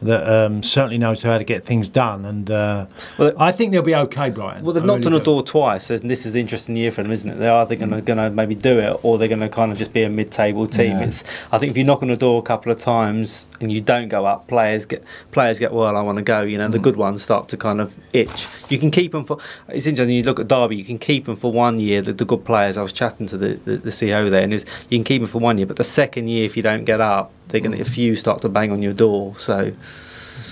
that 0.02 0.28
um, 0.28 0.62
certainly 0.62 0.98
knows 0.98 1.22
how 1.22 1.38
to 1.38 1.44
get 1.44 1.64
things 1.64 1.88
done. 1.88 2.24
And 2.24 2.50
uh, 2.50 2.86
Well, 3.18 3.32
I 3.38 3.52
think 3.52 3.72
they'll 3.72 3.82
be 3.82 3.94
okay, 3.94 4.30
Brian. 4.30 4.64
Well, 4.64 4.74
they've 4.74 4.82
I 4.82 4.86
knocked 4.86 5.04
really 5.04 5.06
on 5.06 5.12
the 5.14 5.18
do. 5.20 5.24
door 5.24 5.42
twice, 5.42 5.90
and 5.90 6.10
this 6.10 6.26
is 6.26 6.32
the 6.32 6.40
interesting 6.40 6.76
year 6.76 6.90
for 6.90 7.02
them, 7.02 7.12
isn't 7.12 7.28
it? 7.28 7.38
They're 7.38 7.54
either 7.54 7.76
going 7.76 8.02
to 8.02 8.30
maybe 8.30 8.54
do 8.54 8.78
it, 8.78 8.98
or 9.02 9.18
they're 9.18 9.28
going 9.28 9.40
to 9.40 9.48
kind 9.48 9.72
of 9.72 9.78
just 9.78 9.92
be 9.92 10.02
a 10.02 10.10
mid-table 10.10 10.66
team. 10.66 10.98
Yeah. 10.98 11.04
It's 11.04 11.24
I 11.52 11.58
think 11.58 11.70
if 11.70 11.76
you 11.76 11.84
knock 11.84 12.02
on 12.02 12.08
the 12.08 12.16
door 12.16 12.38
a 12.38 12.42
couple 12.42 12.70
of 12.70 12.78
times 12.78 13.46
and 13.60 13.72
you 13.72 13.80
don't 13.80 14.08
go 14.08 14.26
up, 14.26 14.48
players 14.48 14.86
get 14.86 15.02
players 15.32 15.58
get 15.58 15.72
well. 15.72 15.96
I 15.96 16.02
want 16.02 16.16
to 16.16 16.22
go. 16.22 16.42
You 16.42 16.58
know, 16.58 16.68
the 16.68 16.78
good 16.78 16.96
ones 16.96 17.22
start 17.22 17.48
to 17.48 17.56
kind 17.56 17.80
of 17.80 17.94
itch. 18.12 18.46
You 18.68 18.78
can 18.78 18.90
keep 18.90 19.12
them 19.12 19.24
for. 19.24 19.38
It's 19.68 19.86
interesting. 19.86 20.14
You 20.14 20.22
look 20.22 20.40
at 20.40 20.48
Derby, 20.48 20.76
you 20.76 20.84
can 20.84 20.98
keep 20.98 21.26
them 21.26 21.36
for 21.36 21.50
one 21.52 21.80
year. 21.80 22.02
The, 22.02 22.12
the 22.12 22.24
good 22.24 22.44
players. 22.44 22.76
I 22.76 22.82
was 22.82 22.92
chatting 22.92 23.26
to 23.28 23.38
the, 23.38 23.54
the, 23.64 23.76
the 23.78 23.90
CEO 23.90 24.30
there, 24.30 24.42
and 24.42 24.52
it's, 24.52 24.64
you 24.90 24.98
can 24.98 25.04
keep 25.04 25.22
them 25.22 25.28
for 25.28 25.38
one 25.38 25.58
year, 25.58 25.66
but 25.66 25.76
the 25.76 25.84
second 25.84 26.28
year, 26.28 26.44
if 26.44 26.56
you 26.56 26.62
don't 26.62 26.84
get 26.84 27.00
up, 27.00 27.32
they're 27.48 27.60
going 27.60 27.76
to 27.76 27.80
a 27.82 27.84
few 27.84 28.16
start 28.16 28.40
to 28.42 28.48
bang 28.48 28.70
on 28.72 28.82
your 28.82 28.92
door. 28.92 29.34
So 29.38 29.72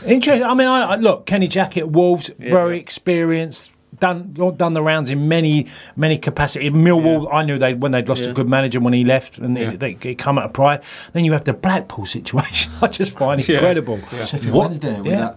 Interesting. 0.06 0.46
I 0.46 0.54
mean, 0.54 0.66
I, 0.68 0.82
I 0.92 0.96
look 0.96 1.26
Kenny 1.26 1.48
Jackett 1.48 1.88
Wolves, 1.90 2.30
Yeah. 2.38 2.50
very 2.50 2.78
experienced. 2.78 3.72
Done 4.00 4.32
done 4.56 4.72
the 4.74 4.82
rounds 4.82 5.10
in 5.10 5.28
many 5.28 5.68
many 5.94 6.18
capacity. 6.18 6.68
Millwall, 6.68 7.32
I 7.32 7.44
knew 7.44 7.58
they 7.58 7.74
when 7.74 7.92
they'd 7.92 8.08
lost 8.08 8.26
a 8.26 8.32
good 8.32 8.48
manager 8.48 8.80
when 8.80 8.92
he 8.92 9.04
left, 9.04 9.38
and 9.38 9.56
Yeah. 9.56 9.76
they, 9.76 9.94
they 9.94 10.14
come 10.16 10.36
out 10.36 10.46
of 10.46 10.52
pride. 10.52 10.82
Then 11.12 11.24
you 11.24 11.30
have 11.32 11.44
the 11.44 11.52
Blackpool 11.54 12.04
situation. 12.18 12.72
I 12.82 12.88
just 12.88 13.16
find 13.16 13.40
it 13.40 13.48
incredible. 13.48 14.00
Sheffield 14.26 14.52
What- 14.54 14.64
Wednesday 14.64 14.96
with 14.96 15.06
yeah. 15.06 15.16
that. 15.20 15.36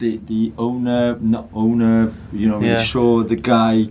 The, 0.00 0.18
the 0.26 0.52
owner, 0.58 1.16
not 1.18 1.48
owner, 1.54 2.12
you 2.32 2.46
know, 2.48 2.58
really 2.58 2.68
Yeah. 2.72 2.82
sure 2.82 3.24
the 3.24 3.34
guy 3.34 3.88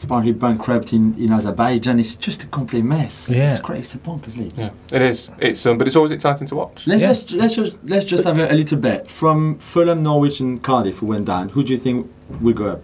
is 0.00 0.06
partly 0.06 0.32
bankrupt 0.32 0.92
in, 0.92 1.14
in 1.18 1.32
Azerbaijan. 1.32 2.00
It's 2.00 2.16
just 2.16 2.42
a 2.42 2.46
complete 2.46 2.84
mess. 2.84 3.30
Yeah. 3.34 3.44
It's 3.44 3.60
crazy. 3.60 3.80
It's 3.82 3.94
a 3.94 3.98
bonkers 3.98 4.36
league. 4.36 4.52
Yeah, 4.56 4.70
it 4.92 5.02
is. 5.02 5.30
It's 5.38 5.64
um, 5.66 5.78
but 5.78 5.86
it's 5.86 5.96
always 5.96 6.10
exciting 6.10 6.46
to 6.48 6.56
watch. 6.56 6.86
Let's, 6.86 7.02
Yeah. 7.02 7.08
let's, 7.08 7.32
let's, 7.32 7.54
just, 7.54 7.76
let's 7.84 8.04
just 8.04 8.24
have 8.24 8.38
a, 8.38 8.50
a 8.50 8.54
little 8.54 8.78
bet. 8.78 9.10
From 9.10 9.58
Fulham, 9.58 10.02
Norwich, 10.02 10.40
and 10.40 10.62
Cardiff, 10.62 10.98
who 10.98 11.06
went 11.06 11.26
down, 11.26 11.50
who 11.50 11.62
do 11.62 11.72
you 11.72 11.78
think 11.78 12.10
will 12.40 12.54
go 12.54 12.68
up? 12.72 12.82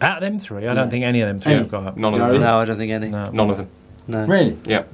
Out 0.00 0.18
of 0.18 0.20
them 0.22 0.38
three, 0.38 0.58
I 0.58 0.60
Yeah. 0.66 0.74
don't 0.74 0.90
think 0.90 1.04
any 1.04 1.20
of 1.22 1.28
them 1.28 1.40
three 1.40 1.52
Any. 1.52 1.62
have 1.62 1.70
got 1.70 1.86
up. 1.86 1.96
None 1.96 2.14
of 2.14 2.20
them. 2.20 2.40
no, 2.40 2.58
I 2.60 2.64
don't 2.64 2.78
think 2.78 2.92
any. 2.92 3.08
No. 3.08 3.24
None 3.32 3.50
of 3.50 3.56
them. 3.56 3.68
No, 4.06 4.24
Really? 4.26 4.56
Yeah, 4.64 4.84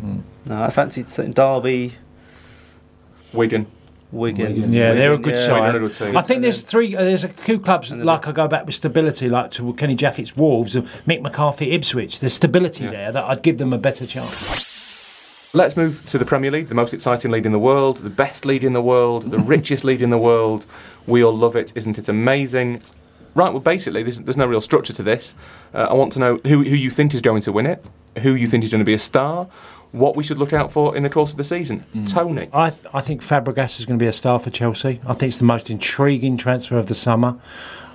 no. 0.47 0.63
I 0.63 0.71
fancied 0.71 1.07
Derby, 1.35 1.93
Wigan. 3.33 3.67
Wigan. 4.15 4.55
Wigan. 4.55 4.73
Yeah, 4.73 4.95
they're 4.95 5.13
a 5.13 5.19
good 5.19 5.35
Yeah. 5.35 5.47
side. 5.47 5.73
Wigan 5.75 5.85
are 5.91 5.93
team. 5.93 6.17
I 6.17 6.23
think 6.23 6.43
there's 6.43 6.63
three. 6.63 6.95
Uh, 6.97 7.03
there's 7.05 7.25
a 7.25 7.29
few 7.29 7.59
clubs 7.59 7.91
And 7.93 8.05
like 8.05 8.27
I 8.29 8.33
go 8.33 8.49
back 8.49 8.67
with 8.67 8.75
stability, 8.75 9.29
like 9.29 9.51
to 9.53 9.73
Kenny 9.75 9.95
Jackett's 9.95 10.37
Wolves 10.37 10.75
and 10.77 10.87
Mick 11.07 11.21
McCarthy 11.23 11.73
Ipswich. 11.73 12.21
There's 12.21 12.33
stability 12.35 12.85
Yeah. 12.85 12.91
there 12.91 13.13
that 13.13 13.25
I'd 13.25 13.43
give 13.43 13.59
them 13.59 13.73
a 13.73 13.79
better 13.79 14.07
chance. 14.07 14.71
Let's 15.53 15.77
move 15.77 16.05
to 16.07 16.19
the 16.19 16.25
Premier 16.25 16.51
League, 16.51 16.69
the 16.69 16.75
most 16.75 16.93
exciting 16.93 17.31
league 17.31 17.47
in 17.47 17.53
the 17.53 17.61
world, 17.61 17.99
the 17.99 18.11
best 18.11 18.45
league 18.45 18.65
in 18.65 18.73
the 18.73 18.83
world, 18.83 19.31
the 19.31 19.39
richest 19.55 19.85
league 19.85 20.03
in 20.03 20.11
the 20.11 20.19
world. 20.19 20.67
We 21.07 21.23
all 21.23 21.33
love 21.37 21.55
it, 21.55 21.73
isn't 21.77 21.97
it 21.97 22.09
amazing? 22.09 22.81
Right, 23.37 23.51
well, 23.53 23.61
basically, 23.61 24.03
there's, 24.03 24.21
there's 24.21 24.37
no 24.37 24.47
real 24.47 24.61
structure 24.61 24.93
to 24.93 25.03
this. 25.03 25.35
Uh, 25.73 25.87
I 25.91 25.95
want 25.95 26.13
to 26.15 26.19
know 26.19 26.41
who, 26.45 26.63
who 26.65 26.75
you 26.77 26.91
think 26.91 27.15
is 27.15 27.21
going 27.21 27.43
to 27.43 27.53
win 27.53 27.67
it, 27.67 27.89
who 28.23 28.35
you 28.35 28.47
think 28.49 28.65
is 28.65 28.71
going 28.71 28.81
to 28.81 28.85
be 28.85 28.95
a 28.95 28.99
star, 28.99 29.49
what 29.95 30.17
we 30.17 30.25
should 30.25 30.39
look 30.39 30.53
out 30.53 30.73
for 30.73 30.97
in 30.97 31.05
the 31.05 31.11
course 31.11 31.31
of 31.31 31.37
the 31.37 31.45
season. 31.45 31.85
Mm. 31.95 32.13
Tony. 32.13 32.49
I, 32.53 32.71
th- 32.71 32.85
I 32.93 33.01
think 33.01 33.23
Fabregas 33.23 33.79
is 33.79 33.87
going 33.87 33.99
to 33.99 34.03
be 34.03 34.09
a 34.09 34.13
star 34.13 34.39
for 34.39 34.51
Chelsea. 34.51 35.01
I 35.07 35.15
think 35.15 35.29
it's 35.29 35.39
the 35.39 35.45
most 35.45 35.71
intriguing 35.71 36.37
transfer 36.37 36.77
of 36.77 36.87
the 36.87 36.95
summer. 36.95 37.39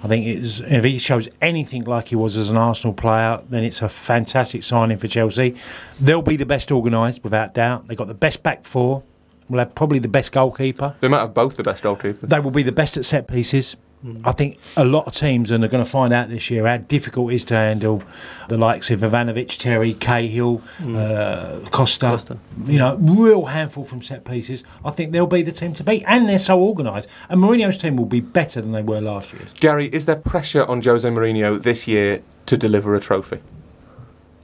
I 0.02 0.08
think 0.08 0.26
it's, 0.26 0.62
if 0.62 0.86
he 0.86 0.98
shows 0.98 1.28
anything 1.42 1.84
like 1.84 2.08
he 2.08 2.16
was 2.16 2.38
as 2.38 2.50
an 2.50 2.56
Arsenal 2.56 2.94
player, 2.94 3.42
then 3.50 3.66
it's 3.66 3.82
a 3.82 3.90
fantastic 3.90 4.64
signing 4.64 4.98
for 4.98 5.08
Chelsea. 5.08 5.58
They'll 6.00 6.22
be 6.22 6.38
the 6.38 6.46
best 6.46 6.72
organised, 6.72 7.22
without 7.24 7.54
doubt. 7.54 7.88
They've 7.88 7.98
got 7.98 8.08
the 8.08 8.14
best 8.14 8.42
back 8.42 8.64
four. 8.64 9.04
We'll 9.50 9.60
have 9.60 9.76
probably 9.76 10.00
the 10.00 10.08
best 10.08 10.32
goalkeeper. 10.32 10.96
They 11.02 11.10
might 11.10 11.20
have 11.20 11.34
both 11.34 11.58
the 11.58 11.64
best 11.64 11.84
goalkeepers. 11.84 12.30
They 12.30 12.40
will 12.40 12.52
be 12.52 12.64
the 12.64 12.72
best 12.72 12.96
at 12.96 13.04
set 13.04 13.28
pieces. 13.28 13.76
I 14.24 14.32
think 14.32 14.58
a 14.78 14.86
lot 14.86 15.08
of 15.08 15.14
teams, 15.14 15.52
and 15.52 15.62
they're 15.62 15.70
going 15.70 15.84
to 15.84 15.90
find 15.90 16.14
out 16.14 16.30
this 16.30 16.50
year 16.50 16.66
how 16.66 16.78
difficult 16.78 17.32
it 17.32 17.36
is 17.36 17.46
to 17.46 17.56
handle 17.56 18.02
the 18.48 18.58
likes 18.58 18.90
of 18.92 19.02
Ivanovic, 19.02 19.58
Terry, 19.58 19.94
Cahill, 19.94 20.62
uh, 20.96 21.60
Costa. 21.72 22.08
Costa. 22.08 22.38
You 22.66 22.80
know, 22.80 22.96
real 22.96 23.46
handful 23.46 23.84
from 23.84 24.02
set 24.02 24.24
pieces. 24.24 24.64
I 24.86 24.92
think 24.92 25.12
they'll 25.12 25.28
be 25.28 25.42
the 25.42 25.52
team 25.52 25.74
to 25.74 25.84
beat, 25.84 26.04
and 26.08 26.30
they're 26.30 26.40
so 26.40 26.62
organised. 26.62 27.10
And 27.28 27.42
Mourinho's 27.42 27.78
team 27.78 27.98
will 27.98 28.06
be 28.06 28.22
better 28.22 28.62
than 28.62 28.72
they 28.72 28.84
were 28.84 29.02
last 29.02 29.34
year. 29.34 29.42
Gary, 29.56 29.88
is 29.88 30.06
there 30.06 30.16
pressure 30.16 30.64
on 30.66 30.82
Jose 30.82 31.08
Mourinho 31.08 31.62
this 31.62 31.88
year 31.88 32.22
to 32.46 32.58
deliver 32.58 32.96
a 32.96 33.02
trophy? 33.02 33.40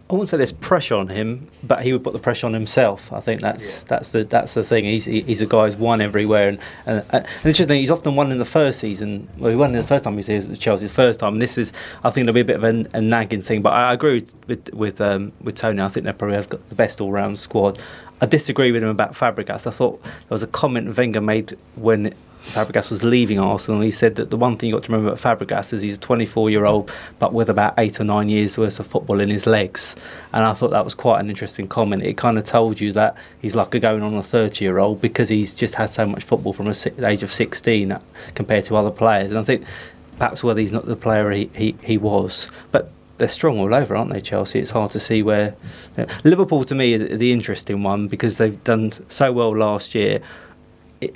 I 0.08 0.14
wouldn't 0.14 0.30
say 0.30 0.38
there's 0.38 0.52
pressure 0.52 0.94
on 0.94 1.08
him, 1.08 1.48
but 1.64 1.82
he 1.82 1.92
would 1.92 2.04
put 2.04 2.14
the 2.14 2.20
pressure 2.20 2.46
on 2.46 2.54
himself. 2.54 3.12
I 3.12 3.20
think 3.22 3.42
that's 3.42 3.82
that's 3.86 4.12
the 4.12 4.24
that's 4.24 4.54
the 4.54 4.64
thing. 4.64 4.86
He's 4.86 5.06
he- 5.06 5.22
he's 5.22 5.42
a 5.42 5.48
guy 5.48 5.66
who's 5.66 5.78
won 5.78 6.00
everywhere, 6.00 6.48
and 6.48 6.60
and, 6.86 7.04
and 7.12 7.26
interesting. 7.44 7.80
He's 7.80 7.90
often 7.90 8.16
won 8.16 8.32
in 8.32 8.38
the 8.38 8.46
first 8.46 8.80
season. 8.80 9.28
Well, 9.40 9.50
he 9.50 9.58
won 9.58 9.72
in 9.72 9.78
the 9.82 9.88
first 9.88 10.04
time 10.04 10.14
he 10.14 10.18
was 10.18 10.28
here 10.28 10.38
at 10.38 10.60
Chelsea. 10.60 10.86
The 10.86 10.94
first 10.94 11.20
time, 11.22 11.34
and 11.34 11.42
this 11.42 11.58
is 11.58 11.74
I 12.04 12.12
think 12.12 12.26
there'll 12.26 12.36
be 12.36 12.42
a 12.42 12.46
bit 12.46 12.58
of 12.58 12.64
a, 12.64 12.86
a 12.98 13.02
nagging 13.02 13.42
thing. 13.42 13.64
But 13.64 13.74
I 13.74 13.94
agree 13.94 14.14
with 14.16 14.36
with 14.48 14.74
with, 14.76 15.02
um, 15.02 15.32
with 15.42 15.56
Tony. 15.56 15.82
I 15.82 15.88
think 15.90 16.06
they 16.06 16.14
probably 16.14 16.36
have 16.36 16.50
got 16.50 16.70
the 16.70 16.76
best 16.76 17.02
all 17.02 17.12
round 17.12 17.40
squad. 17.40 17.80
I 18.22 18.28
disagree 18.28 18.72
with 18.72 18.84
him 18.84 18.90
about 18.90 19.14
Fabregas. 19.14 19.66
I 19.66 19.72
thought 19.72 20.04
there 20.04 20.12
was 20.30 20.44
a 20.44 20.48
comment 20.48 20.96
Wenger 20.96 21.20
made 21.22 21.58
when 21.78 22.14
Fabregas 22.46 22.92
was 22.92 23.04
leaving 23.04 23.40
Arsenal. 23.40 23.82
He 23.82 23.92
said 23.92 24.16
that 24.16 24.30
the 24.30 24.38
one 24.38 24.58
thing 24.58 24.70
you 24.70 24.76
got 24.76 24.84
to 24.84 24.92
remember 24.92 25.12
about 25.12 25.40
Fabregas 25.40 25.74
is 25.74 25.82
he's 25.82 25.98
a 25.98 26.00
24 26.00 26.50
year 26.50 26.66
old, 26.66 26.92
but 27.20 27.34
with 27.34 27.50
about 27.50 27.74
eight 27.78 28.00
or 28.00 28.04
nine 28.04 28.30
years 28.30 28.58
worth 28.58 28.80
of 28.80 28.88
football 28.88 29.20
in 29.20 29.30
his 29.30 29.46
legs. 29.46 29.96
And 30.34 30.46
I 30.46 30.54
thought 30.54 30.70
that 30.72 30.86
was 30.86 30.94
quite 30.94 31.22
an 31.22 31.30
interesting 31.30 31.68
comment. 31.68 32.04
It 32.04 32.18
kind 32.18 32.38
of 32.38 32.44
told 32.44 32.80
you 32.80 32.94
that 32.94 33.18
he's 33.42 33.56
like 33.56 33.74
a 33.74 33.80
going 33.80 34.04
on 34.04 34.14
a 34.16 34.24
30 34.24 34.64
year 34.64 34.78
old 34.78 35.02
because 35.02 35.30
he's 35.30 35.54
just 35.54 35.76
had 35.76 35.90
so 35.90 36.06
much 36.06 36.24
football 36.24 36.54
from 36.54 36.72
si- 36.74 36.92
age 37.04 37.24
of 37.24 37.32
16 37.32 37.98
compared 38.36 38.66
to 38.66 38.76
other 38.76 38.92
players. 38.92 39.32
And 39.32 39.40
I 39.40 39.44
think 39.44 39.66
perhaps 40.18 40.44
whether 40.44 40.60
he's 40.60 40.72
not 40.72 40.86
the 40.86 40.96
player 40.96 41.30
he, 41.32 41.50
he, 41.56 41.76
he 41.84 41.98
was. 41.98 42.48
But 42.72 42.92
they're 43.18 43.28
strong 43.28 43.60
all 43.60 43.74
over, 43.74 43.96
aren't 43.96 44.12
they, 44.12 44.20
Chelsea? 44.20 44.60
It's 44.60 44.72
hard 44.72 44.92
to 44.92 45.00
see 45.00 45.24
where. 45.24 45.56
Liverpool, 46.24 46.64
to 46.66 46.76
me, 46.76 46.98
the 46.98 47.32
interesting 47.32 47.84
one 47.84 48.08
because 48.08 48.38
they've 48.38 48.62
done 48.64 48.92
so 49.10 49.32
well 49.32 49.56
last 49.56 49.96
year. 49.96 50.22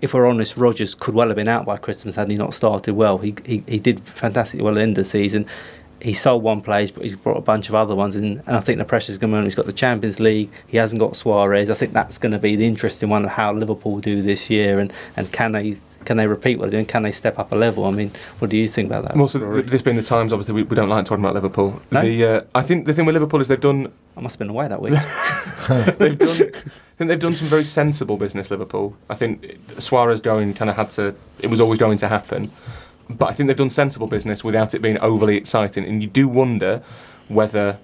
If 0.02 0.14
we're 0.14 0.28
honest, 0.28 0.58
Rodgers 0.58 0.96
could 0.96 1.14
well 1.14 1.28
have 1.28 1.36
been 1.36 1.48
out 1.48 1.66
by 1.66 1.78
Christmas 1.78 2.16
had 2.16 2.30
he 2.30 2.36
not 2.36 2.54
started 2.54 2.94
well. 2.94 3.18
He, 3.18 3.36
he, 3.46 3.64
he 3.68 3.80
did 3.80 4.02
fantastically 4.02 4.64
well 4.64 4.74
at 4.74 4.76
the 4.76 4.82
end 4.82 4.96
the 4.96 5.04
season. 5.04 5.46
He 6.02 6.14
sold 6.14 6.44
one 6.44 6.62
place, 6.62 6.92
but 6.92 7.04
he's 7.04 7.18
brought 7.18 7.38
a 7.38 7.42
bunch 7.42 7.68
of 7.68 7.76
other 7.76 7.94
ones 7.94 8.16
in. 8.16 8.42
And 8.46 8.56
I 8.56 8.62
think 8.62 8.78
the 8.78 8.86
pressure's 8.86 9.18
going 9.18 9.34
on. 9.34 9.44
He's 9.44 9.56
got 9.56 9.66
the 9.66 9.74
Champions 9.74 10.20
League. 10.20 10.50
He 10.68 10.78
hasn't 10.78 11.00
got 11.00 11.16
Suarez. 11.16 11.70
I 11.70 11.74
think 11.74 11.92
that's 11.92 12.18
going 12.18 12.32
to 12.32 12.40
be 12.40 12.56
the 12.56 12.66
interesting 12.66 13.10
one 13.10 13.26
of 13.26 13.32
how 13.32 13.52
Liverpool 13.54 14.00
do 14.00 14.22
this 14.22 14.50
year 14.50 14.80
and, 14.80 14.94
and 15.18 15.32
can 15.32 15.52
they 15.52 15.78
can 16.06 16.16
they 16.16 16.28
repeat 16.28 16.58
what 16.58 16.66
they're 16.72 16.80
doing? 16.80 16.86
Can 16.86 17.04
they 17.04 17.12
step 17.12 17.38
up 17.38 17.52
a 17.52 17.56
level? 17.56 17.84
I 17.84 17.92
mean, 17.92 18.12
what 18.40 18.50
do 18.50 18.56
you 18.56 18.70
think 18.70 18.88
about 18.88 19.04
that? 19.04 19.18
Well, 19.18 19.28
so 19.28 19.40
Rory? 19.40 19.56
th- 19.56 19.66
this 19.68 19.82
being 19.82 19.98
the 19.98 20.02
times, 20.02 20.32
obviously, 20.32 20.54
we, 20.54 20.64
we 20.64 20.76
don't 20.76 20.88
like 20.88 21.06
talking 21.06 21.24
about 21.24 21.36
Liverpool. 21.36 21.82
No? 21.92 22.02
The, 22.02 22.26
uh, 22.26 22.42
I 22.56 22.62
think 22.62 22.86
the 22.86 22.94
thing 22.94 23.06
with 23.06 23.14
Liverpool 23.14 23.42
is 23.42 23.50
they've 23.50 23.60
done 23.60 23.92
I 24.20 24.22
must 24.22 24.36
have 24.36 24.40
been 24.40 24.50
away 24.50 24.68
that 24.68 24.82
week. 24.82 24.94
they've 25.98 26.18
done. 26.18 26.52
Think 27.00 27.08
they've 27.08 27.18
done 27.18 27.36
some 27.36 27.48
very 27.48 27.64
sensible 27.64 28.18
business. 28.18 28.52
Liverpool. 28.52 28.98
I 29.10 29.16
think 29.16 29.58
Suarez 29.78 30.20
going 30.20 30.54
kind 30.54 30.70
of 30.70 30.76
had 30.76 30.92
to. 30.92 31.16
It 31.40 31.48
was 31.48 31.62
always 31.62 31.80
going 31.80 31.98
to 32.00 32.10
happen, 32.10 32.52
but 33.10 33.30
I 33.30 33.32
think 33.32 33.48
they've 33.48 33.56
done 33.56 33.70
sensible 33.70 34.08
business 34.08 34.44
without 34.44 34.74
it 34.74 34.82
being 34.82 35.00
overly 35.00 35.38
exciting. 35.38 35.86
And 35.86 36.02
you 36.02 36.10
do 36.10 36.28
wonder 36.28 36.84
whether 37.30 37.80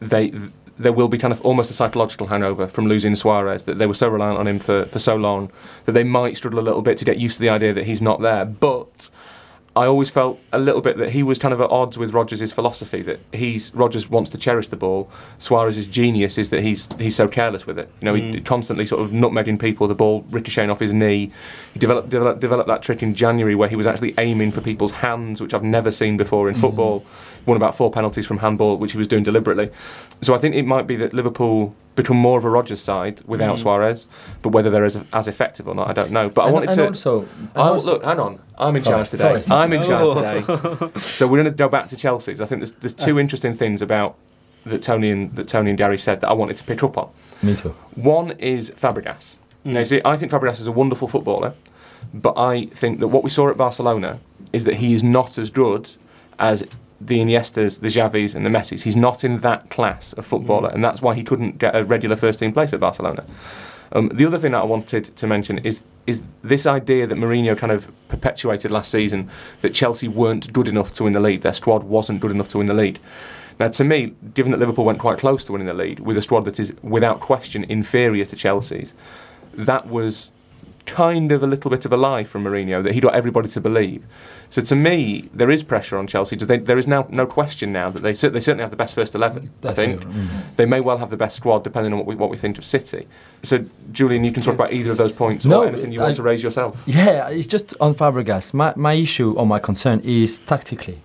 they 0.00 0.32
there 0.76 0.92
will 0.92 1.06
be 1.06 1.16
kind 1.16 1.30
of 1.30 1.40
almost 1.42 1.70
a 1.70 1.74
psychological 1.74 2.26
hangover 2.26 2.66
from 2.66 2.88
losing 2.88 3.14
Suarez 3.14 3.62
that 3.66 3.78
they 3.78 3.86
were 3.86 3.94
so 3.94 4.08
reliant 4.08 4.38
on 4.38 4.48
him 4.48 4.58
for, 4.58 4.84
for 4.86 4.98
so 4.98 5.14
long 5.14 5.52
that 5.84 5.92
they 5.92 6.02
might 6.02 6.36
struggle 6.36 6.58
a 6.58 6.60
little 6.60 6.82
bit 6.82 6.98
to 6.98 7.04
get 7.04 7.18
used 7.18 7.36
to 7.36 7.42
the 7.42 7.50
idea 7.50 7.72
that 7.72 7.84
he's 7.84 8.02
not 8.02 8.20
there. 8.20 8.44
But 8.44 9.10
I 9.76 9.86
always 9.86 10.10
felt 10.10 10.40
a 10.52 10.58
little 10.58 10.80
bit 10.80 10.96
that 10.96 11.10
he 11.10 11.22
was 11.22 11.38
kind 11.38 11.54
of 11.54 11.60
at 11.60 11.70
odds 11.70 11.96
with 11.96 12.12
Rodgers' 12.12 12.52
philosophy 12.52 13.02
that 13.02 13.20
he's 13.32 13.72
Rodgers 13.72 14.10
wants 14.10 14.28
to 14.30 14.38
cherish 14.38 14.66
the 14.66 14.76
ball. 14.76 15.08
Suarez's 15.38 15.86
genius 15.86 16.38
is 16.38 16.50
that 16.50 16.62
he's 16.62 16.88
he's 16.98 17.14
so 17.14 17.28
careless 17.28 17.66
with 17.66 17.78
it. 17.78 17.88
You 18.00 18.06
know, 18.06 18.14
he 18.14 18.22
mm. 18.22 18.44
constantly 18.44 18.84
sort 18.84 19.00
of 19.00 19.10
nutmegging 19.10 19.60
people, 19.60 19.86
the 19.86 19.94
ball 19.94 20.24
ricocheting 20.30 20.70
off 20.70 20.80
his 20.80 20.92
knee. 20.92 21.30
He 21.72 21.78
developed, 21.78 22.10
developed 22.10 22.40
developed 22.40 22.66
that 22.66 22.82
trick 22.82 23.00
in 23.00 23.14
January 23.14 23.54
where 23.54 23.68
he 23.68 23.76
was 23.76 23.86
actually 23.86 24.12
aiming 24.18 24.50
for 24.50 24.60
people's 24.60 24.90
hands, 24.90 25.40
which 25.40 25.54
I've 25.54 25.62
never 25.62 25.92
seen 25.92 26.16
before 26.16 26.48
in 26.48 26.56
mm. 26.56 26.60
football. 26.60 27.04
Won 27.46 27.56
about 27.56 27.74
four 27.74 27.90
penalties 27.90 28.26
from 28.26 28.38
handball, 28.38 28.76
which 28.76 28.92
he 28.92 28.98
was 28.98 29.08
doing 29.08 29.22
deliberately. 29.22 29.70
So 30.22 30.34
I 30.34 30.38
think 30.38 30.54
it 30.54 30.66
might 30.66 30.86
be 30.86 30.96
that 30.96 31.12
Liverpool 31.14 31.74
become 31.96 32.16
more 32.16 32.38
of 32.38 32.44
a 32.44 32.50
Rodgers 32.50 32.80
side 32.80 33.22
without 33.26 33.56
mm. 33.56 33.60
Suarez, 33.60 34.06
but 34.42 34.50
whether 34.50 34.70
they're 34.70 34.84
as, 34.84 34.98
as 35.12 35.26
effective 35.26 35.66
or 35.66 35.74
not, 35.74 35.88
I 35.88 35.92
don't 35.92 36.10
know. 36.10 36.28
But 36.28 36.42
I 36.42 36.50
wanted 36.50 36.70
and 36.70 36.78
to 36.78 36.86
also- 36.86 37.20
and 37.22 37.50
I- 37.56 37.60
also- 37.60 37.92
look, 37.92 38.04
hang 38.04 38.20
on. 38.20 38.38
I'm 38.58 38.76
in 38.76 38.82
Sorry, 38.82 38.96
charge 38.96 39.10
today. 39.10 39.42
sorry. 39.42 39.62
I'm 39.62 39.72
in 39.72 39.82
charge 39.82 40.08
today. 40.44 40.90
So 41.00 41.26
we're 41.26 41.42
going 41.42 41.44
to 41.44 41.50
go 41.50 41.68
back 41.68 41.88
to 41.88 41.96
Chelsea's. 41.96 42.40
I 42.40 42.44
think 42.44 42.60
there's, 42.60 42.72
there's 42.72 42.94
two 42.94 43.16
uh. 43.16 43.20
interesting 43.20 43.54
things 43.54 43.80
about 43.80 44.16
that 44.66 44.82
Tony 44.82 45.10
and 45.10 45.34
that 45.36 45.48
Tony 45.48 45.70
and 45.70 45.78
Gary 45.78 45.98
said 45.98 46.20
that 46.20 46.28
I 46.28 46.34
wanted 46.34 46.56
to 46.56 46.64
pick 46.64 46.82
up 46.82 46.98
on. 46.98 47.10
Me 47.42 47.54
too. 47.54 47.70
One 47.94 48.32
is 48.32 48.70
Fabregas. 48.72 49.36
Mm. 49.64 49.72
Now, 49.72 49.82
see, 49.84 50.00
I 50.04 50.16
think 50.16 50.32
Fabregas 50.32 50.60
is 50.60 50.66
a 50.66 50.72
wonderful 50.72 51.08
footballer, 51.08 51.54
but 52.12 52.34
I 52.36 52.66
think 52.66 53.00
that 53.00 53.08
what 53.08 53.24
we 53.24 53.30
saw 53.30 53.48
at 53.48 53.56
Barcelona 53.56 54.20
is 54.52 54.64
that 54.64 54.76
he 54.76 54.92
is 54.92 55.02
not 55.02 55.38
as 55.38 55.50
good 55.50 55.96
as 56.38 56.64
the 57.00 57.20
Iniestas, 57.20 57.80
the 57.80 57.88
Xavis, 57.88 58.34
and 58.34 58.44
the 58.44 58.50
Messis. 58.50 58.82
He's 58.82 58.96
not 58.96 59.24
in 59.24 59.38
that 59.38 59.70
class 59.70 60.12
of 60.14 60.26
footballer, 60.26 60.70
and 60.70 60.84
that's 60.84 61.00
why 61.00 61.14
he 61.14 61.22
couldn't 61.22 61.58
get 61.58 61.74
a 61.74 61.84
regular 61.84 62.16
first 62.16 62.38
team 62.38 62.52
place 62.52 62.72
at 62.72 62.80
Barcelona. 62.80 63.24
Um, 63.92 64.08
the 64.08 64.24
other 64.24 64.38
thing 64.38 64.52
that 64.52 64.62
I 64.62 64.66
wanted 64.66 65.04
to 65.16 65.26
mention 65.26 65.58
is 65.58 65.82
is 66.06 66.22
this 66.42 66.66
idea 66.66 67.06
that 67.06 67.16
Mourinho 67.16 67.56
kind 67.56 67.72
of 67.72 67.90
perpetuated 68.08 68.70
last 68.70 68.90
season 68.90 69.28
that 69.60 69.74
Chelsea 69.74 70.08
weren't 70.08 70.52
good 70.52 70.66
enough 70.66 70.92
to 70.94 71.04
win 71.04 71.12
the 71.12 71.20
league, 71.20 71.42
their 71.42 71.52
squad 71.52 71.84
wasn't 71.84 72.20
good 72.20 72.30
enough 72.30 72.48
to 72.48 72.58
win 72.58 72.66
the 72.66 72.74
league. 72.74 72.98
Now, 73.60 73.68
to 73.68 73.84
me, 73.84 74.14
given 74.34 74.52
that 74.52 74.58
Liverpool 74.58 74.86
went 74.86 74.98
quite 74.98 75.18
close 75.18 75.44
to 75.44 75.52
winning 75.52 75.66
the 75.66 75.74
league 75.74 76.00
with 76.00 76.16
a 76.16 76.22
squad 76.22 76.46
that 76.46 76.58
is 76.58 76.72
without 76.82 77.20
question 77.20 77.64
inferior 77.64 78.24
to 78.24 78.34
Chelsea's, 78.34 78.94
that 79.52 79.86
was 79.86 80.32
kind 80.86 81.32
of 81.32 81.42
a 81.42 81.46
little 81.46 81.70
bit 81.70 81.84
of 81.84 81.92
a 81.92 81.96
lie 81.96 82.24
from 82.24 82.44
Mourinho 82.44 82.82
that 82.82 82.92
he 82.92 83.00
got 83.00 83.14
everybody 83.14 83.48
to 83.48 83.60
believe. 83.60 84.04
So 84.50 84.60
to 84.62 84.74
me, 84.74 85.28
there 85.32 85.50
is 85.50 85.62
pressure 85.62 85.96
on 85.96 86.06
Chelsea. 86.06 86.36
They, 86.36 86.58
there 86.58 86.78
is 86.78 86.86
now 86.86 87.06
no 87.10 87.26
question 87.26 87.72
now 87.72 87.90
that 87.90 88.00
they 88.00 88.12
they 88.12 88.40
certainly 88.40 88.62
have 88.62 88.70
the 88.70 88.76
best 88.76 88.94
first 88.94 89.14
eleven. 89.14 89.50
I 89.62 89.72
think 89.72 90.02
mm. 90.02 90.28
they 90.56 90.66
may 90.66 90.80
well 90.80 90.98
have 90.98 91.10
the 91.10 91.16
best 91.16 91.36
squad 91.36 91.62
depending 91.62 91.92
on 91.92 91.98
what 91.98 92.06
we 92.06 92.14
what 92.16 92.30
we 92.30 92.36
think 92.36 92.58
of 92.58 92.64
City. 92.64 93.06
So 93.42 93.64
Julien, 93.92 94.24
you 94.24 94.32
can 94.32 94.42
talk 94.42 94.54
about 94.54 94.72
either 94.72 94.90
of 94.90 94.96
those 94.96 95.12
points 95.12 95.44
No, 95.44 95.62
or 95.62 95.66
anything 95.66 95.92
you 95.92 96.00
want 96.00 96.12
I- 96.12 96.16
to 96.16 96.22
raise 96.22 96.42
yourself. 96.42 96.82
Yeah, 96.86 97.28
it's 97.28 97.46
just 97.46 97.74
on 97.80 97.94
Fabregas. 97.94 98.52
My, 98.52 98.72
my 98.76 98.94
issue 98.94 99.32
or 99.34 99.46
my 99.46 99.58
concern 99.58 100.00
is 100.00 100.40
tactically. 100.40 101.00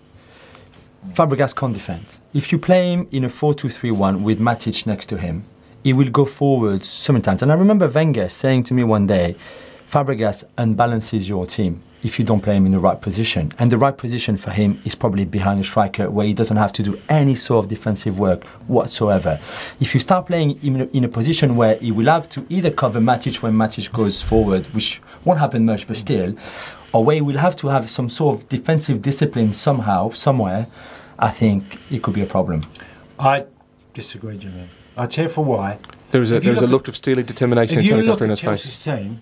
Fabregas 1.09 1.55
can't 1.55 1.73
defend. 1.73 2.17
If 2.33 2.51
you 2.51 2.57
play 2.57 2.91
him 2.91 3.07
in 3.11 3.23
a 3.23 3.29
4 3.29 3.53
2 3.53 3.69
3 3.69 3.91
1 3.91 4.23
with 4.23 4.39
Matic 4.39 4.87
next 4.87 5.05
to 5.07 5.17
him, 5.17 5.43
he 5.83 5.93
will 5.93 6.09
go 6.09 6.25
forward 6.25 6.83
sometimes. 6.83 7.43
And 7.43 7.51
I 7.51 7.55
remember 7.55 7.87
Wenger 7.87 8.27
saying 8.27 8.63
to 8.65 8.73
me 8.73 8.83
one 8.83 9.05
day, 9.05 9.35
Fabregas 9.95 10.43
unbalances 10.57 11.29
your 11.29 11.45
team 11.45 11.81
if 12.03 12.19
you 12.19 12.25
don't 12.25 12.41
play 12.41 12.57
him 12.57 12.65
in 12.65 12.73
the 12.73 12.79
right 12.79 12.99
position. 12.99 13.49
And 13.59 13.71
the 13.71 13.77
right 13.77 13.97
position 13.97 14.35
for 14.35 14.51
him 14.51 14.81
is 14.83 14.93
probably 14.93 15.23
behind 15.23 15.61
a 15.61 15.63
striker 15.63 16.11
where 16.11 16.27
he 16.27 16.33
doesn't 16.33 16.57
have 16.57 16.73
to 16.73 16.83
do 16.83 17.01
any 17.07 17.35
sort 17.35 17.63
of 17.63 17.69
defensive 17.69 18.19
work 18.19 18.43
whatsoever. 18.67 19.39
If 19.79 19.93
you 19.93 20.01
start 20.01 20.27
playing 20.27 20.59
him 20.59 20.75
in 20.75 20.81
a, 20.81 20.85
in 20.97 21.03
a 21.05 21.07
position 21.07 21.55
where 21.55 21.77
he 21.77 21.93
will 21.93 22.07
have 22.07 22.27
to 22.31 22.45
either 22.49 22.71
cover 22.71 22.99
Matic 22.99 23.41
when 23.41 23.53
Matic 23.53 23.93
goes 23.93 24.21
forward, 24.21 24.67
which 24.73 25.01
won't 25.23 25.39
happen 25.39 25.63
much, 25.63 25.87
but 25.87 25.95
still, 25.95 26.35
or 26.91 27.05
where 27.05 27.15
he 27.15 27.21
will 27.21 27.37
have 27.37 27.55
to 27.55 27.69
have 27.69 27.89
some 27.89 28.09
sort 28.09 28.37
of 28.37 28.49
defensive 28.49 29.01
discipline 29.01 29.53
somehow, 29.53 30.09
somewhere, 30.09 30.67
I 31.17 31.29
think 31.29 31.79
it 31.89 32.03
could 32.03 32.15
be 32.15 32.21
a 32.21 32.25
problem. 32.25 32.63
I 33.17 33.45
disagree, 33.93 34.37
Julien. 34.37 34.69
I 34.97 35.05
tell 35.05 35.23
you 35.23 35.29
for 35.29 35.45
why. 35.45 35.79
There 36.11 36.19
was 36.19 36.31
a, 36.31 36.41
there 36.41 36.51
was 36.51 36.59
a 36.59 36.63
look 36.63 36.71
look 36.71 36.87
of 36.89 36.97
steely 36.97 37.23
determination 37.23 37.77
If 37.77 37.83
in 37.83 37.85
you 37.85 37.91
Tony 37.91 38.07
look 38.07 38.21
at 38.21 38.37
Chelsea's 38.37 38.83
face. 38.83 38.83
team, 38.83 39.21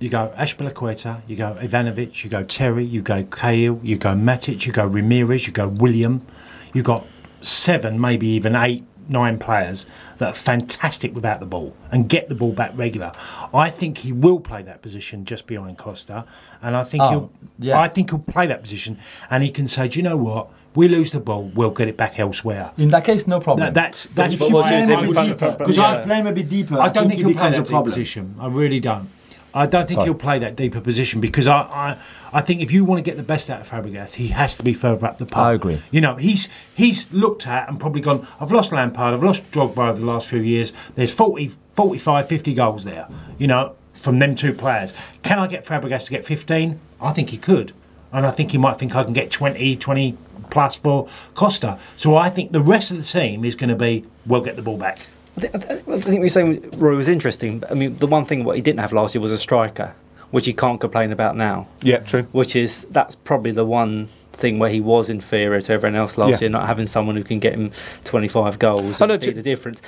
you 0.00 0.08
go 0.08 0.32
Azpilicueta, 0.36 1.20
you 1.28 1.36
go 1.36 1.56
Ivanovic, 1.60 2.24
you 2.24 2.30
go 2.30 2.42
Terry, 2.42 2.84
you 2.84 3.02
go 3.02 3.22
Cahill, 3.24 3.78
you 3.82 3.96
go 3.96 4.10
Matic, 4.14 4.66
you 4.66 4.72
go 4.72 4.88
Ramires, 4.88 5.46
you 5.46 5.52
go 5.52 5.68
Willian. 5.68 6.26
You've 6.72 6.86
got 6.86 7.06
seven, 7.42 8.00
maybe 8.00 8.26
even 8.28 8.56
eight, 8.56 8.84
nine 9.08 9.38
players 9.38 9.86
that 10.18 10.28
are 10.30 10.34
fantastic 10.34 11.14
without 11.14 11.40
the 11.40 11.46
ball 11.46 11.76
and 11.90 12.08
get 12.08 12.28
the 12.28 12.34
ball 12.34 12.52
back 12.52 12.72
regular. 12.76 13.12
I 13.52 13.68
think 13.68 13.98
he 13.98 14.12
will 14.12 14.40
play 14.40 14.62
that 14.62 14.80
position 14.82 15.24
just 15.24 15.46
behind 15.46 15.76
Costa, 15.78 16.24
and 16.62 16.76
I 16.76 16.84
think 16.84 17.02
Oh, 17.02 17.10
he'll. 17.10 17.32
yeah. 17.58 17.78
I 17.80 17.88
think 17.88 18.10
he'll 18.10 18.20
play 18.20 18.46
that 18.46 18.62
position, 18.62 18.98
and 19.30 19.42
he 19.42 19.50
can 19.50 19.66
say, 19.66 19.88
"Do 19.88 19.98
you 19.98 20.02
know 20.02 20.16
what? 20.16 20.48
We 20.76 20.86
lose 20.86 21.10
the 21.10 21.18
ball, 21.20 21.50
we'll 21.54 21.70
get 21.72 21.88
it 21.88 21.96
back 21.96 22.18
elsewhere." 22.18 22.70
In 22.78 22.88
that 22.90 23.04
case, 23.04 23.26
no 23.26 23.40
problem. 23.40 23.66
That, 23.66 23.74
that's 23.74 24.06
that's 24.14 24.36
But 24.36 24.52
what 24.52 24.68
do 24.68 24.76
you 24.76 24.86
think 24.86 25.00
with 25.02 25.38
Van- 25.40 25.56
because 25.58 25.76
yeah. 25.76 25.90
I 25.90 26.02
play 26.04 26.16
him 26.20 26.26
a 26.28 26.32
bit 26.32 26.48
deeper. 26.48 26.78
I 26.78 26.88
don't 26.88 27.08
think, 27.08 27.20
he'll 27.20 27.32
play 27.34 27.50
that 27.50 27.60
a 27.60 27.62
deep 27.70 27.84
position. 27.84 28.34
I 28.38 28.46
really 28.46 28.80
don't. 28.80 29.10
I 29.52 29.66
don't 29.66 29.86
think 29.86 29.98
Sorry. 29.98 30.06
he'll 30.06 30.14
play 30.14 30.38
that 30.38 30.56
deeper 30.56 30.80
position 30.80 31.20
because 31.20 31.46
I, 31.46 31.60
I, 31.62 31.98
I 32.32 32.40
think 32.40 32.60
if 32.60 32.72
you 32.72 32.84
want 32.84 32.98
to 32.98 33.02
get 33.02 33.16
the 33.16 33.22
best 33.22 33.50
out 33.50 33.60
of 33.60 33.68
Fabregas, 33.68 34.14
he 34.14 34.28
has 34.28 34.56
to 34.56 34.62
be 34.62 34.74
further 34.74 35.06
up 35.06 35.18
the 35.18 35.26
park. 35.26 35.46
I 35.46 35.52
agree. 35.54 35.82
You 35.90 36.00
know, 36.00 36.16
he's 36.16 36.48
he's 36.74 37.10
looked 37.12 37.46
at 37.46 37.68
and 37.68 37.80
probably 37.80 38.00
gone. 38.00 38.26
I've 38.38 38.52
lost 38.52 38.72
Lampard. 38.72 39.14
I've 39.14 39.22
lost 39.22 39.50
Drogba 39.50 39.90
over 39.90 39.98
the 39.98 40.06
last 40.06 40.28
few 40.28 40.40
years. 40.40 40.72
There's 40.94 41.12
40, 41.12 41.52
45, 41.74 42.28
50 42.28 42.54
goals 42.54 42.84
there. 42.84 43.08
You 43.38 43.46
know, 43.46 43.76
from 43.94 44.18
them 44.18 44.34
two 44.34 44.54
players. 44.54 44.94
Can 45.22 45.38
I 45.38 45.46
get 45.46 45.64
Fabregas 45.64 46.06
to 46.06 46.10
get 46.10 46.24
15? 46.24 46.80
I 47.00 47.12
think 47.12 47.30
he 47.30 47.36
could, 47.36 47.72
and 48.12 48.26
I 48.26 48.30
think 48.30 48.52
he 48.52 48.58
might 48.58 48.78
think 48.78 48.94
I 48.96 49.04
can 49.04 49.12
get 49.12 49.30
20, 49.30 49.76
20 49.76 50.16
plus 50.50 50.76
for 50.76 51.08
Costa. 51.34 51.78
So 51.96 52.16
I 52.16 52.28
think 52.30 52.52
the 52.52 52.60
rest 52.60 52.90
of 52.90 52.96
the 52.96 53.02
team 53.02 53.44
is 53.44 53.54
going 53.54 53.70
to 53.70 53.76
be 53.76 54.04
we'll 54.26 54.42
get 54.42 54.56
the 54.56 54.62
ball 54.62 54.78
back. 54.78 55.00
I 55.36 55.40
thi- 55.40 55.48
I 55.54 55.58
thi- 55.58 55.74
I 55.74 55.78
think 55.78 56.06
what 56.06 56.12
you're 56.20 56.28
saying, 56.28 56.70
Roy, 56.78 56.96
was 56.96 57.08
interesting. 57.08 57.62
I 57.70 57.74
mean, 57.74 57.96
the 57.98 58.06
one 58.06 58.24
thing 58.24 58.44
what 58.44 58.56
he 58.56 58.62
didn't 58.62 58.80
have 58.80 58.92
last 58.92 59.14
year 59.14 59.22
was 59.22 59.32
a 59.32 59.38
striker, 59.38 59.94
which 60.30 60.46
he 60.46 60.52
can't 60.52 60.80
complain 60.80 61.12
about 61.12 61.36
now. 61.36 61.66
Yeah, 61.82 61.98
true. 61.98 62.26
Which 62.32 62.56
is 62.56 62.86
that's 62.90 63.14
probably 63.14 63.52
the 63.52 63.64
one 63.64 64.08
thing 64.32 64.58
where 64.58 64.70
he 64.70 64.80
was 64.80 65.10
inferior 65.10 65.60
to 65.60 65.72
everyone 65.72 65.96
else 65.96 66.16
last 66.18 66.30
Yeah. 66.30 66.38
year, 66.42 66.50
not 66.50 66.66
having 66.66 66.86
someone 66.86 67.14
who 67.16 67.24
can 67.24 67.38
get 67.40 67.52
him 67.54 67.70
25 68.04 68.58
goals 68.58 69.00
I 69.00 69.04
and 69.04 69.12
know, 69.12 69.18
be 69.18 69.32
Ch- 69.32 69.34
the 69.34 69.42
difference. 69.42 69.82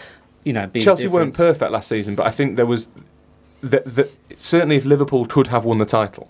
You 0.44 0.52
know, 0.52 0.66
be 0.66 0.80
Chelsea 0.80 1.06
weren't 1.06 1.34
perfect 1.34 1.70
last 1.72 1.88
season, 1.88 2.14
but 2.14 2.26
I 2.26 2.30
think 2.30 2.56
there 2.56 2.66
was 2.66 2.88
the, 3.62 3.80
the, 3.86 4.08
certainly 4.36 4.76
if 4.76 4.84
Liverpool 4.84 5.24
could 5.24 5.46
have 5.48 5.64
won 5.64 5.78
the 5.78 5.86
title, 5.86 6.28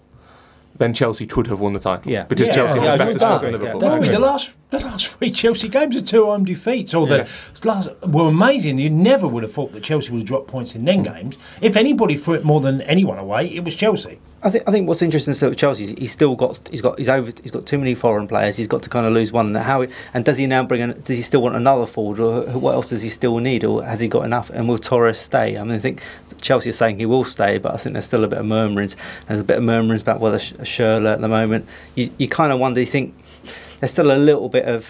then 0.77 0.93
Chelsea 0.95 1.27
could 1.27 1.47
have 1.47 1.61
won 1.61 1.73
the 1.73 1.81
title. 1.81 2.11
Yeah. 2.13 2.25
because 2.25 2.49
Yeah, 2.49 2.55
Chelsea 2.55 2.79
yeah, 2.79 2.85
had 2.85 2.91
I 2.91 2.95
a 2.95 2.99
better 2.99 3.11
agree. 3.11 3.19
squad 3.21 3.39
than 3.41 3.53
Liverpool. 3.53 3.83
yeah. 3.83 3.99
No, 3.99 4.07
the 4.13 4.19
last 4.19 4.59
the 4.73 4.87
last 4.87 5.07
three 5.09 5.31
Chelsea 5.31 5.69
games 5.69 5.97
are 5.97 6.01
two 6.01 6.25
home 6.25 6.45
defeats, 6.45 6.95
or 6.95 7.07
the 7.07 7.29
last 7.63 7.91
were 8.07 8.29
amazing. 8.29 8.79
You 8.79 8.89
never 8.91 9.29
would 9.29 9.43
have 9.43 9.53
thought 9.53 9.73
that 9.73 9.83
Chelsea 9.83 10.11
would 10.11 10.21
have 10.21 10.27
dropped 10.27 10.49
points 10.49 10.75
in 10.75 10.85
them 10.87 11.03
games. 11.03 11.37
If 11.61 11.77
anybody 11.77 12.17
threw 12.17 12.35
it 12.35 12.45
more 12.45 12.61
than 12.61 12.81
anyone 12.83 13.19
away, 13.19 13.47
it 13.49 13.65
was 13.65 13.77
Chelsea. 13.77 14.19
I 14.43 14.51
think 14.51 14.65
I 14.67 14.73
think 14.73 14.89
what's 14.89 15.03
interesting 15.03 15.35
still 15.35 15.51
with 15.51 15.59
Chelsea 15.59 15.85
is 15.85 15.91
he's 15.91 16.13
still 16.13 16.35
got 16.35 16.69
he's 16.71 16.81
got 16.81 16.99
he's 16.99 17.09
over 17.09 17.31
he's 17.43 17.51
got 17.51 17.67
too 17.67 17.79
many 17.79 17.95
foreign 17.95 18.27
players. 18.27 18.57
He's 18.57 18.67
got 18.67 18.83
to 18.83 18.89
kind 18.89 19.07
of 19.07 19.13
lose 19.13 19.31
one. 19.31 19.55
How 19.55 19.87
and 20.15 20.25
does 20.25 20.39
he 20.39 20.47
now 20.47 20.65
bring? 20.65 20.81
An, 20.81 21.01
does 21.03 21.17
he 21.17 21.23
still 21.23 21.43
want 21.43 21.55
another 21.55 21.87
forward, 21.87 22.19
or 22.19 22.59
what 22.59 22.73
else 22.75 22.89
does 22.89 23.03
he 23.03 23.11
still 23.11 23.39
need, 23.39 23.65
or 23.65 23.85
has 23.85 24.01
he 24.01 24.09
got 24.09 24.25
enough? 24.25 24.51
And 24.51 24.69
will 24.69 24.79
Torres 24.79 25.19
stay? 25.19 25.59
I 25.59 25.63
mean, 25.63 25.75
I 25.75 25.79
think 25.79 26.03
Chelsea 26.41 26.71
is 26.71 26.79
saying 26.79 26.99
he 26.99 27.07
will 27.07 27.25
stay, 27.25 27.59
but 27.59 27.75
I 27.75 27.77
think 27.77 27.93
there's 27.93 28.07
still 28.07 28.25
a 28.25 28.29
bit 28.29 28.39
of 28.39 28.47
murmurings. 28.47 28.97
There's 29.29 29.39
a 29.39 29.45
bit 29.45 29.59
of 29.59 29.63
murmurings 29.63 30.03
about 30.03 30.19
whether 30.19 30.39
Sh- 30.39 30.55
Schürrle 30.55 31.13
at 31.13 31.21
the 31.21 31.29
moment. 31.29 31.69
You, 31.95 32.11
you 32.19 32.27
kind 32.27 32.53
of 32.53 32.59
wonder. 32.59 32.81
You 32.81 32.87
think 32.87 33.15
there's 33.83 33.91
still 33.91 34.13
a 34.13 34.17
little 34.17 34.49
bit 34.49 34.65
of 34.67 34.89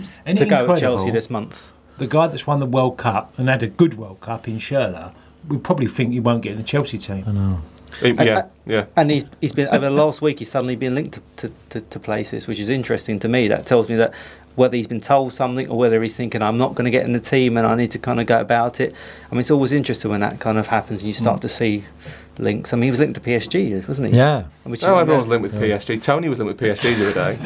Isn't 0.00 0.36
to 0.36 0.46
go 0.46 0.72
at? 0.72 0.78
Chelsea 0.78 1.10
this 1.10 1.28
month. 1.28 1.70
The 1.98 2.06
guy 2.06 2.28
that's 2.28 2.46
won 2.46 2.60
the 2.60 2.66
World 2.66 2.96
Cup 2.96 3.38
and 3.38 3.46
had 3.46 3.62
a 3.62 3.66
good 3.66 3.98
World 3.98 4.20
Cup 4.22 4.48
in 4.48 4.56
Schürrle, 4.56 5.12
we 5.48 5.58
probably 5.58 5.86
think 5.86 6.14
he 6.14 6.20
won't 6.20 6.42
get 6.42 6.52
in 6.52 6.58
the 6.58 6.64
Chelsea 6.64 6.96
team. 6.96 7.60
It- 8.00 8.16
yeah, 8.16 8.38
uh, 8.38 8.46
yeah. 8.64 8.86
And 8.96 9.10
he's 9.10 9.26
he's 9.42 9.52
been 9.52 9.68
over 9.68 9.80
the 9.80 9.90
last 9.90 10.22
week. 10.22 10.38
He's 10.38 10.50
suddenly 10.50 10.76
been 10.76 10.94
linked 10.94 11.12
to, 11.12 11.22
to, 11.36 11.54
to, 11.68 11.80
to 11.82 12.00
places, 12.00 12.46
which 12.46 12.58
is 12.58 12.70
interesting 12.70 13.18
to 13.18 13.28
me. 13.28 13.48
That 13.48 13.66
tells 13.66 13.90
me 13.90 13.96
that 13.96 14.14
whether 14.54 14.78
he's 14.78 14.86
been 14.86 15.02
told 15.02 15.34
something 15.34 15.68
or 15.68 15.76
whether 15.76 16.00
he's 16.00 16.16
thinking 16.16 16.40
I'm 16.40 16.56
not 16.56 16.74
going 16.74 16.86
to 16.86 16.90
get 16.90 17.04
in 17.04 17.12
the 17.12 17.20
team 17.20 17.58
and 17.58 17.66
I 17.66 17.74
need 17.74 17.90
to 17.90 17.98
kind 17.98 18.18
of 18.18 18.24
go 18.24 18.40
about 18.40 18.80
it. 18.80 18.94
I 19.30 19.34
mean, 19.34 19.40
it's 19.40 19.50
always 19.50 19.72
interesting 19.72 20.10
when 20.10 20.20
that 20.20 20.40
kind 20.40 20.56
of 20.56 20.68
happens 20.68 21.02
and 21.02 21.08
you 21.08 21.12
start 21.12 21.38
mm. 21.38 21.42
to 21.42 21.48
see 21.48 21.84
links. 22.38 22.72
I 22.72 22.76
mean, 22.76 22.84
he 22.84 22.90
was 22.90 23.00
linked 23.00 23.14
to 23.14 23.20
PSG, 23.20 23.86
wasn't 23.86 24.10
he? 24.12 24.16
Yeah. 24.16 24.44
Which 24.64 24.84
Oh, 24.84 24.96
everyone's 24.98 25.28
linked 25.28 25.42
with 25.42 25.54
PSG. 25.54 26.00
Tony 26.02 26.28
was 26.28 26.38
linked 26.38 26.60
with 26.60 26.78
PSG 26.78 26.96
the 26.96 27.10
other 27.10 27.32
day. 27.32 27.36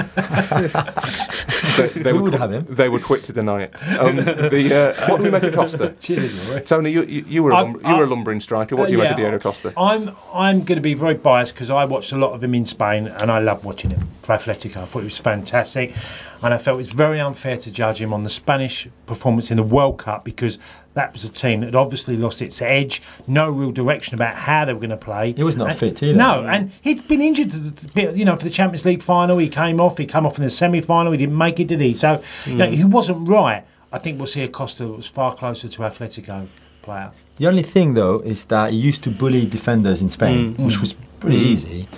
they, 1.94 2.02
they 2.02 2.10
Who 2.10 2.16
were 2.16 2.22
would 2.24 2.32
qu- 2.34 2.38
have 2.38 2.52
him? 2.52 2.64
They 2.66 2.88
were 2.88 3.00
quick 3.00 3.22
to 3.24 3.32
deny 3.32 3.62
it. 3.62 3.74
Um, 3.98 4.16
the, 4.16 4.94
uh, 4.98 5.06
what 5.10 5.18
do 5.18 5.22
we 5.24 5.30
make 5.30 5.42
of 5.44 5.54
Costa? 5.54 5.94
Tony, 6.66 6.90
you, 6.90 7.04
you, 7.04 7.24
you 7.26 7.42
were 7.42 7.50
a 7.52 7.56
I'm- 7.56 7.72
lum- 7.72 7.82
you 7.84 7.90
were 7.90 7.96
a 8.02 8.06
I'm- 8.06 8.10
lumbering 8.10 8.40
striker. 8.40 8.76
What 8.76 8.86
do 8.88 8.92
you 8.92 9.00
Uh, 9.00 9.04
make 9.04 9.12
of 9.12 9.18
yeah, 9.18 9.30
Diego 9.30 9.42
Costa? 9.42 9.72
I'm 9.76 10.10
I'm 10.32 10.62
going 10.62 10.76
to 10.76 10.80
be 10.82 10.94
very 10.94 11.14
biased 11.14 11.54
because 11.54 11.70
I 11.70 11.84
watched 11.84 12.12
a 12.12 12.16
lot 12.16 12.32
of 12.32 12.42
him 12.44 12.54
in 12.54 12.66
Spain 12.66 13.06
and 13.08 13.30
I 13.30 13.38
loved 13.38 13.64
watching 13.64 13.90
him 13.90 14.06
for 14.22 14.36
Atletico. 14.36 14.78
I 14.78 14.84
thought 14.84 15.00
he 15.00 15.04
was 15.04 15.18
fantastic, 15.18 15.94
and 16.42 16.52
I 16.54 16.58
felt 16.58 16.80
it's 16.80 16.90
very 16.92 17.20
unfair 17.20 17.56
to 17.58 17.72
judge 17.72 18.00
him 18.00 18.12
on 18.12 18.22
the 18.24 18.30
Spanish 18.30 18.88
performance 19.06 19.50
in 19.50 19.56
the 19.56 19.62
World 19.62 19.98
Cup 19.98 20.24
because 20.24 20.58
that 20.96 21.12
was 21.12 21.24
a 21.24 21.28
team 21.28 21.60
that 21.60 21.66
had 21.66 21.74
obviously 21.76 22.16
lost 22.16 22.40
its 22.40 22.60
edge, 22.60 23.02
no 23.26 23.50
real 23.50 23.70
direction 23.70 24.14
about 24.14 24.34
how 24.34 24.64
they 24.64 24.72
were 24.72 24.80
going 24.80 24.90
to 24.90 24.96
play. 24.96 25.32
He 25.32 25.42
was 25.42 25.56
not 25.56 25.70
And- 25.70 25.78
fit 25.78 26.02
either. 26.02 26.16
No, 26.16 26.46
and 26.46 26.72
he'd 26.80 27.06
been 27.06 27.20
injured, 27.20 27.52
you 27.94 28.24
know, 28.24 28.34
for 28.34 28.44
the 28.44 28.50
Champions 28.50 28.84
League 28.84 29.02
final. 29.02 29.38
He 29.38 29.48
came 29.48 29.80
off. 29.80 29.98
He 29.98 30.06
came 30.06 30.26
off 30.26 30.38
in 30.38 30.44
the 30.44 30.50
semi-final. 30.50 31.12
He 31.12 31.18
didn't 31.18 31.36
make 31.36 31.60
it, 31.60 31.68
did 31.68 31.80
he? 31.80 31.92
So 31.92 32.22
you 32.46 32.56
know, 32.56 32.70
he 32.70 32.84
wasn't 32.84 33.28
right. 33.28 33.64
I 33.92 33.98
think 33.98 34.18
we'll 34.18 34.26
see 34.26 34.42
a 34.42 34.48
Costa 34.48 34.84
that 34.84 34.92
was 34.92 35.06
far 35.06 35.34
closer 35.34 35.68
to 35.68 35.78
Atletico 35.82 36.48
player. 36.82 37.12
The 37.36 37.46
only 37.46 37.62
thing 37.62 37.94
though 37.94 38.20
is 38.20 38.46
that 38.46 38.72
he 38.72 38.78
used 38.78 39.02
to 39.04 39.10
bully 39.10 39.44
defenders 39.44 40.00
in 40.00 40.08
Spain, 40.08 40.54
mm. 40.54 40.64
which 40.64 40.80
was 40.80 40.94
pretty 41.20 41.38
mm. 41.38 41.52
easy. 41.52 41.88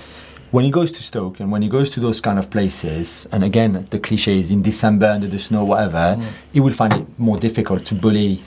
When 0.51 0.65
he 0.65 0.71
goes 0.71 0.91
to 0.93 1.03
Stoke 1.03 1.41
and 1.41 1.53
when 1.53 1.63
he 1.63 1.69
goes 1.69 1.91
to 1.91 2.01
those 2.01 2.21
kind 2.21 2.39
of 2.39 2.51
places, 2.51 3.29
and 3.31 3.45
again 3.45 3.87
the 3.91 3.99
cliche 3.99 4.39
is 4.39 4.51
in 4.51 4.63
December 4.63 5.07
under 5.07 5.29
the 5.29 5.39
snow, 5.39 5.63
whatever, 5.65 6.17
mm. 6.17 6.25
he 6.53 6.61
will 6.61 6.73
find 6.73 6.93
it 6.95 7.07
more 7.19 7.37
difficult 7.37 7.85
to 7.87 7.95
bully, 7.95 8.41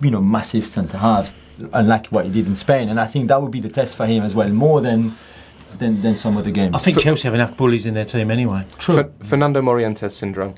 you 0.00 0.10
know, 0.10 0.20
massive 0.20 0.66
centre 0.66 0.98
halves, 0.98 1.34
unlike 1.72 2.06
what 2.08 2.24
he 2.24 2.30
did 2.30 2.46
in 2.46 2.56
Spain. 2.56 2.88
And 2.88 2.98
I 2.98 3.06
think 3.06 3.28
that 3.28 3.40
would 3.40 3.50
be 3.50 3.60
the 3.60 3.68
test 3.68 3.96
for 3.96 4.06
him 4.06 4.22
as 4.22 4.34
well, 4.34 4.48
more 4.48 4.80
than 4.80 5.12
than, 5.78 6.02
than 6.02 6.16
some 6.16 6.36
other 6.36 6.50
games. 6.50 6.74
I 6.74 6.78
think 6.78 7.00
Chelsea 7.00 7.26
have 7.26 7.34
enough 7.34 7.56
bullies 7.56 7.86
in 7.86 7.94
their 7.94 8.04
team 8.04 8.30
anyway. 8.30 8.66
Fer- 8.78 9.10
Fernando 9.22 9.62
Morientes 9.62 10.12
syndrome. 10.12 10.54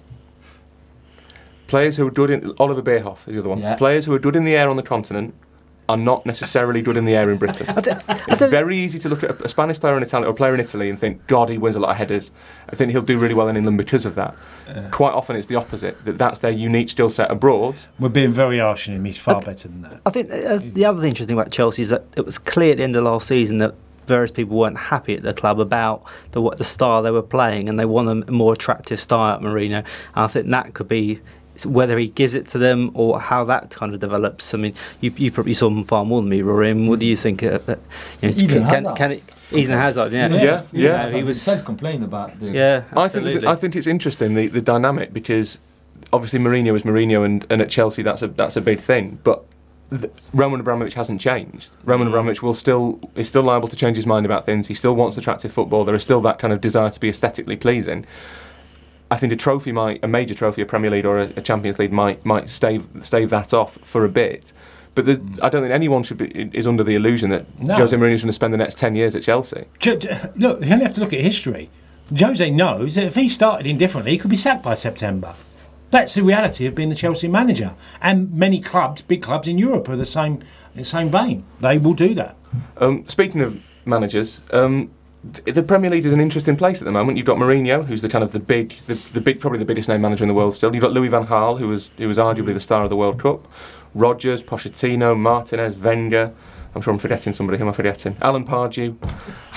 Players 1.67 1.97
who 1.97 2.07
are 2.07 2.11
good 2.11 2.31
in 2.31 2.53
Oliver 2.59 2.83
Bierhoff 2.83 3.27
is 3.29 3.35
the 3.35 3.39
other 3.39 3.49
one. 3.49 3.59
Yeah. 3.61 3.77
Players 3.77 4.07
who 4.07 4.15
are 4.15 4.19
good 4.19 4.37
in 4.37 4.45
the 4.45 4.57
air 4.57 4.69
on 4.69 4.77
the 4.77 4.83
continent 4.83 5.35
are 5.89 5.97
not 5.97 6.25
necessarily 6.25 6.81
good 6.81 6.97
in 6.97 7.05
the 7.05 7.15
air 7.15 7.31
in 7.31 7.39
Britain. 7.39 7.67
it's 7.77 8.41
very 8.41 8.77
easy 8.77 8.99
to 8.99 9.09
look 9.09 9.23
at 9.23 9.31
a, 9.31 9.45
a 9.45 9.49
Spanish 9.49 9.79
player 9.79 9.97
in 9.97 10.03
Italy 10.03 10.27
or 10.27 10.31
a 10.31 10.35
player 10.35 10.55
in 10.55 10.61
Italy 10.61 10.89
and 10.89 10.99
think, 10.99 11.27
God, 11.27 11.49
he 11.49 11.59
wins 11.59 11.77
a 11.77 11.81
lot 11.81 11.91
of 11.91 11.97
headers. 11.97 12.31
I 12.69 12.77
think 12.77 12.93
he'll 12.93 13.03
do 13.03 13.19
really 13.19 13.35
well 13.35 13.49
in 13.49 13.57
England 13.57 13.79
because 13.79 14.07
of 14.07 14.15
that. 14.15 14.35
Quite 14.91 15.13
often, 15.13 15.37
it's 15.37 15.47
the 15.47 15.57
opposite. 15.57 16.03
That 16.05 16.19
that's 16.19 16.39
their 16.39 16.51
unique 16.51 16.91
skill 16.91 17.11
set 17.11 17.31
abroad. 17.31 17.77
We're 17.99 18.09
being 18.09 18.33
very 18.33 18.59
harsh 18.59 18.89
on 18.89 18.95
him. 18.95 19.05
He's 19.05 19.19
far 19.19 19.41
better 19.41 19.69
than 19.69 19.83
that. 19.83 20.01
I 20.07 20.11
think 20.11 20.31
uh, 20.31 20.59
the 20.63 20.85
other 20.85 21.05
interesting 21.05 21.27
thing 21.27 21.39
about 21.39 21.53
Chelsea 21.53 21.83
is 21.83 21.91
that 21.91 22.05
it 22.17 22.25
was 22.25 22.39
clear 22.39 22.73
at 22.73 22.79
the 22.79 22.85
end 22.85 22.97
of 22.97 23.05
last 23.05 23.29
season 23.29 23.59
that 23.59 23.75
various 24.07 24.31
people 24.31 24.59
weren't 24.59 24.77
happy 24.77 25.15
at 25.15 25.23
the 25.23 25.33
club 25.33 25.61
about 25.61 26.05
the 26.33 26.41
what 26.41 26.59
the 26.59 26.65
style 26.65 27.03
they 27.03 27.11
were 27.11 27.23
playing, 27.23 27.69
and 27.69 27.79
they 27.79 27.85
want 27.85 28.29
a 28.29 28.33
more 28.33 28.53
attractive 28.53 29.01
style 29.01 29.37
at 29.37 29.41
Mourinho. 29.41 29.79
And 29.79 29.87
I 30.15 30.27
think 30.27 30.49
that 30.49 30.75
could 30.75 30.89
be 30.89 31.21
whether 31.65 31.99
he 31.99 32.09
gives 32.09 32.35
it 32.35 32.49
to 32.49 32.59
them 32.59 32.91
or 32.95 33.21
how 33.21 33.45
that 33.45 33.71
kind 33.71 33.95
of 33.95 34.01
develops. 34.01 34.55
I 34.55 34.59
mean, 34.59 34.75
you, 35.01 35.13
you 35.17 35.31
probably 35.31 35.55
saw 35.55 35.69
him 35.69 35.85
far 35.85 36.05
more 36.05 36.21
than 36.21 36.29
me, 36.29 36.43
Rory. 36.43 36.71
I 36.71 36.73
what 36.73 36.99
do 36.99 37.07
you 37.07 37.17
think? 37.17 37.43
Uh, 37.43 37.61
uh, 37.69 37.77
you 38.21 38.29
know, 38.29 38.35
Eden 38.37 38.49
can, 38.49 38.63
Hazard. 38.63 38.97
can 38.97 39.13
it, 39.13 39.23
Eden 39.53 39.79
Hazard, 39.79 40.13
yeah, 40.13 40.29
Yeah, 40.29 40.43
Yes, 40.43 40.73
yeah. 40.73 41.07
You 41.07 41.13
know, 41.13 41.19
he 41.19 41.23
was 41.23 41.41
self-complained 41.41 42.03
about 42.03 42.39
the 42.41 42.51
yeah. 42.51 42.85
I 42.97 43.09
think. 43.09 43.45
I 43.45 43.55
think 43.55 43.77
it's 43.77 43.87
interesting 43.87 44.35
the, 44.35 44.49
the 44.49 44.61
dynamic 44.61 45.13
because 45.13 45.59
obviously 46.13 46.39
Mourinho 46.39 46.75
is 46.77 46.83
Mourinho 46.83 47.25
and, 47.25 47.47
and 47.51 47.61
at 47.61 47.71
Chelsea 47.71 48.03
that's 48.03 48.23
a 48.23 48.29
that's 48.29 48.57
a 48.57 48.61
big 48.61 48.81
thing. 48.81 49.19
But 49.23 49.45
th- 49.91 50.13
Roman 50.33 50.61
Abramovich 50.61 50.95
hasn't 50.95 51.21
changed. 51.21 51.71
Roman 51.85 52.09
Abramovich 52.09 52.43
will 52.43 52.55
still 52.55 53.01
is 53.15 53.29
still 53.29 53.43
liable 53.43 53.69
to 53.69 53.77
change 53.77 53.97
his 53.97 54.07
mind 54.07 54.27
about 54.27 54.47
things. 54.47 54.69
He 54.69 54.75
still 54.75 54.95
wants 54.95 55.17
attractive 55.17 55.53
football. 55.53 55.85
There 55.85 55.95
is 55.95 56.03
still 56.03 56.21
that 56.23 56.39
kind 56.39 56.53
of 56.53 56.61
desire 56.61 56.91
to 56.91 57.01
be 57.01 57.09
aesthetically 57.09 57.57
pleasing. 57.57 58.07
I 59.11 59.17
think 59.17 59.33
a 59.33 59.37
trophy 59.37 59.73
might 59.73 60.03
a 60.03 60.09
major 60.09 60.35
trophy, 60.35 60.63
a 60.63 60.67
Premier 60.67 60.91
League 60.91 61.07
or 61.07 61.19
a, 61.19 61.33
a 61.37 61.41
Champions 61.41 61.79
League 61.79 61.93
might 61.93 62.25
might 62.25 62.49
stave 62.51 62.89
stave 63.03 63.31
that 63.31 63.53
off 63.53 63.79
for 63.83 64.05
a 64.05 64.09
bit. 64.09 64.53
But 64.95 65.07
the, 65.07 65.21
I 65.43 65.49
don't 65.49 65.63
think 65.63 65.73
anyone 65.73 66.05
should 66.05 66.19
be 66.19 66.51
is 66.53 66.67
under 66.67 66.85
the 66.85 66.95
illusion 66.95 67.31
that 67.31 67.59
No. 67.61 67.75
Jose 67.75 67.97
Mourinho 67.97 68.13
is 68.15 68.23
going 68.23 68.29
to 68.29 68.33
spend 68.33 68.55
the 68.55 68.59
next 68.59 68.79
ten 68.79 68.95
years 68.95 69.17
at 69.17 69.23
Chelsea. 69.23 69.65
Look, 69.85 70.05
you 70.05 70.73
only 70.73 70.85
have 70.85 70.93
to 70.95 71.01
look 71.01 71.13
at 71.13 71.21
history. 71.21 71.69
Jose 72.17 72.51
knows 72.51 72.95
that 72.95 73.05
if 73.05 73.15
he 73.15 73.29
started 73.29 73.67
indifferently, 73.67 74.13
he 74.13 74.19
could 74.19 74.31
be 74.31 74.37
sacked 74.37 74.63
by 74.63 74.75
September. 74.75 75.35
That's 75.91 76.15
the 76.15 76.23
reality 76.23 76.67
of 76.67 76.75
being 76.75 76.89
the 76.89 76.95
Chelsea 76.95 77.29
manager. 77.29 77.73
And 78.01 78.33
many 78.33 78.61
clubs, 78.61 79.03
big 79.03 79.23
clubs 79.23 79.49
in 79.49 79.59
Europe, 79.59 79.89
are 79.89 79.97
the 79.97 80.05
same, 80.05 80.41
the 80.75 80.85
same 80.85 81.11
vein. 81.11 81.45
They 81.61 81.79
will 81.79 81.95
do 81.95 82.15
that. 82.15 82.37
Um, 82.79 83.05
speaking 83.09 83.41
of 83.41 83.61
managers, 83.85 84.41
um, 84.51 84.91
the 85.25 85.63
Premier 85.63 85.91
League 85.91 86.05
is 86.05 86.13
an 86.13 86.21
interesting 86.21 86.57
place 86.57 86.81
at 86.81 86.85
the 86.85 86.93
moment. 86.93 87.17
You've 87.17 87.27
got 87.27 87.39
Mourinho, 87.39 87.85
who's 87.87 88.03
the 88.03 88.09
kind 88.09 88.23
of 88.23 88.33
the 88.33 88.41
big, 88.41 88.77
the, 88.87 88.95
the 89.13 89.21
big, 89.21 89.41
probably 89.41 89.59
the 89.59 89.65
biggest 89.65 89.89
name 89.89 90.03
manager 90.03 90.23
in 90.25 90.29
the 90.29 90.35
world 90.35 90.55
still. 90.55 90.75
You've 90.75 90.83
got 90.83 90.93
Louis 90.93 91.09
van 91.09 91.27
Gaal, 91.27 91.59
who 91.59 91.69
was 91.69 91.91
who 91.97 92.09
was 92.09 92.19
arguably 92.19 92.53
the 92.53 92.61
star 92.61 92.85
of 92.85 92.91
the 92.91 92.97
World 92.97 93.19
Cup. 93.21 93.49
Rodgers, 93.95 94.43
Pochettino, 94.43 95.19
Martinez, 95.19 95.77
Wenger. 95.77 96.33
I'm 96.75 96.83
sure 96.83 96.93
I'm 96.93 96.99
forgetting 96.99 97.33
somebody. 97.33 97.59
Who 97.59 97.65
am 97.65 97.71
I 97.71 97.73
forgetting? 97.73 98.17
Alan 98.21 98.45
Pardew. 98.45 98.97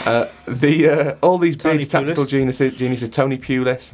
Uh, 0.06 0.25
the 0.47 0.88
uh, 0.89 1.15
all 1.21 1.38
these 1.38 1.58
Tony 1.58 1.80
big 1.80 1.89
tactical 1.89 2.25
geniuses, 2.25 2.73
geniuses. 2.73 3.10
Tony 3.10 3.38
Pulis, 3.38 3.93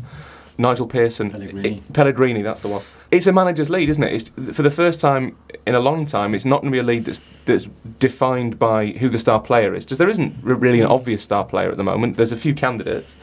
Nigel 0.58 0.88
Pearson, 0.88 1.32
Pellegrini. 1.32 1.78
It- 1.78 1.94
Pellegrini. 1.94 2.42
That's 2.42 2.62
the 2.62 2.68
one. 2.68 2.84
It's 3.14 3.28
a 3.28 3.32
manager's 3.32 3.70
lead, 3.70 3.90
isn't 3.90 4.04
it? 4.04 4.12
It's, 4.12 4.30
for 4.56 4.64
the 4.64 4.72
first 4.72 5.00
time 5.00 5.38
in 5.68 5.76
a 5.76 5.80
long 5.80 6.08
time, 6.08 6.34
it's 6.34 6.46
not 6.46 6.62
going 6.62 6.72
to 6.72 6.76
be 6.76 6.80
a 6.80 6.84
lead 6.84 7.06
that's 7.06 7.22
that's 7.46 7.68
defined 8.00 8.58
by 8.58 8.88
who 8.88 9.08
the 9.08 9.20
star 9.20 9.40
player 9.40 9.76
is. 9.76 9.86
Because 9.86 10.00
there 10.00 10.10
isn't 10.10 10.36
really 10.44 10.82
an 10.82 10.88
obvious 10.88 11.22
star 11.22 11.46
player 11.46 11.70
at 11.70 11.78
the 11.78 11.84
moment. 11.84 12.18
There's 12.18 12.32
a 12.32 12.38
few 12.38 12.56
candidates, 12.56 13.16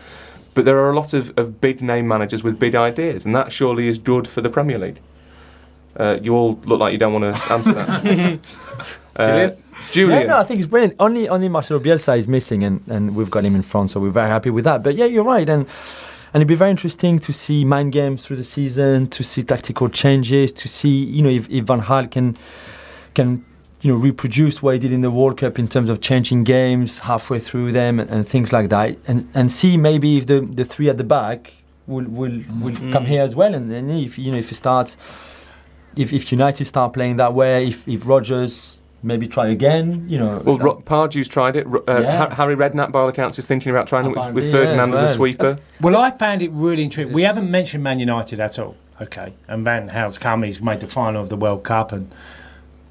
but 0.55 0.65
there 0.65 0.79
are 0.79 0.91
a 0.91 0.95
lot 0.95 1.13
of, 1.13 1.37
of 1.37 1.61
big 1.61 1.83
name 1.83 2.07
managers 2.07 2.45
with 2.45 2.59
big 2.59 2.77
ideas, 2.77 3.27
and 3.27 3.35
that 3.35 3.51
surely 3.51 3.89
is 3.89 3.99
good 3.99 4.29
for 4.29 4.41
the 4.41 4.49
Premier 4.49 4.79
League. 4.79 5.01
Uh, 5.97 6.19
you 6.23 6.37
all 6.37 6.61
look 6.65 6.79
like 6.79 6.93
you 6.93 6.99
don't 6.99 7.13
want 7.13 7.35
to 7.35 7.53
answer 7.53 7.73
that. 7.73 8.39
uh, 9.17 9.51
Julien. 9.91 10.21
Yeah, 10.21 10.27
no, 10.29 10.39
I 10.39 10.45
think 10.45 10.61
it's 10.61 10.69
brilliant. 10.69 10.95
Only 11.01 11.29
only 11.29 11.49
Marcelo 11.49 11.81
Bielsa 11.81 12.17
is 12.17 12.29
missing, 12.29 12.63
and, 12.63 12.81
and 12.87 13.17
we've 13.17 13.31
got 13.31 13.45
him 13.45 13.57
in 13.57 13.63
front, 13.63 13.91
so 13.91 13.99
we're 13.99 14.11
very 14.11 14.29
happy 14.29 14.51
with 14.51 14.65
that. 14.65 14.85
But 14.85 14.95
yeah, 14.95 15.07
you're 15.07 15.25
right, 15.25 15.49
and 15.49 15.67
and 16.33 16.41
it'd 16.41 16.49
be 16.49 16.55
very 16.55 16.71
interesting 16.71 17.19
to 17.21 17.33
see 17.33 17.65
mind 17.65 17.93
games 17.93 18.25
through 18.25 18.37
the 18.37 18.45
season, 18.45 19.09
to 19.09 19.23
see 19.23 19.43
tactical 19.43 19.89
changes, 19.89 20.53
to 20.53 20.69
see 20.69 21.05
you 21.05 21.23
know 21.23 21.31
if, 21.31 21.49
if 21.51 21.65
Van 21.65 21.81
Gaal 21.81 22.11
can 22.11 22.37
can 23.15 23.45
you 23.81 23.93
know 23.93 23.99
reproduce 23.99 24.63
what 24.63 24.75
he 24.75 24.81
did 24.81 24.93
in 24.93 25.01
the 25.01 25.11
World 25.11 25.39
Cup 25.39 25.59
in 25.59 25.69
terms 25.69 25.89
of 25.89 26.01
changing 26.01 26.45
games 26.45 27.01
halfway 27.01 27.39
through 27.39 27.73
them 27.73 27.99
and, 27.99 28.11
and 28.11 28.29
things 28.29 28.53
like 28.53 28.69
that, 28.71 28.97
and 29.09 29.29
and 29.35 29.51
see 29.51 29.77
maybe 29.77 30.19
if 30.19 30.27
the 30.27 30.41
the 30.41 30.65
three 30.65 30.89
at 30.89 30.99
the 30.99 31.05
back 31.05 31.53
will 31.87 32.05
will 32.05 32.33
will 32.61 32.75
mm-hmm. 32.75 32.93
come 32.93 33.07
here 33.07 33.23
as 33.23 33.35
well, 33.35 33.55
and 33.55 33.71
then 33.71 33.91
if 33.91 34.19
you 34.19 34.31
know 34.31 34.39
if 34.39 34.51
it 34.53 34.57
starts 34.57 34.97
if, 35.97 36.13
if 36.13 36.31
United 36.31 36.65
start 36.65 36.93
playing 36.93 37.17
that 37.17 37.35
way, 37.35 37.69
if, 37.69 37.87
if 37.89 38.07
Rodgers 38.07 38.80
maybe 39.03 39.27
try 39.29 39.49
again. 39.49 40.07
You 40.09 40.19
know, 40.19 40.43
Well, 40.45 40.59
Ro- 40.59 40.83
Pardew's 40.85 41.29
tried 41.29 41.57
it. 41.57 41.67
Uh, 41.67 41.81
Yeah. 41.89 42.35
Harry 42.35 42.57
Redknapp, 42.57 42.93
by 42.93 43.01
all 43.01 43.09
accounts, 43.09 43.39
is 43.39 43.47
thinking 43.47 43.71
about 43.71 43.87
trying 43.89 44.07
it 44.07 44.09
with, 44.11 44.19
Apparently, 44.19 44.43
with 44.43 44.53
yeah, 44.53 44.59
Ferdinand 44.61 44.95
as 44.95 45.03
as 45.05 45.11
a 45.11 45.15
sweeper. 45.15 45.59
Well, 45.81 45.97
I 45.97 46.11
found 46.11 46.43
it 46.43 46.51
really 46.53 46.85
intriguing. 46.85 47.13
We 47.13 47.23
haven't 47.23 47.51
mentioned 47.51 47.83
Man 47.83 47.99
United 47.99 48.41
at 48.41 48.59
all. 48.59 48.77
Okay, 49.01 49.33
and 49.49 49.65
Van 49.65 49.87
Gaal's 49.87 50.19
come. 50.19 50.43
He's 50.43 50.61
made 50.61 50.81
the 50.81 50.87
final 50.87 51.23
of 51.23 51.31
the 51.31 51.37
World 51.37 51.63
Cup 51.65 51.91
and, 51.93 52.03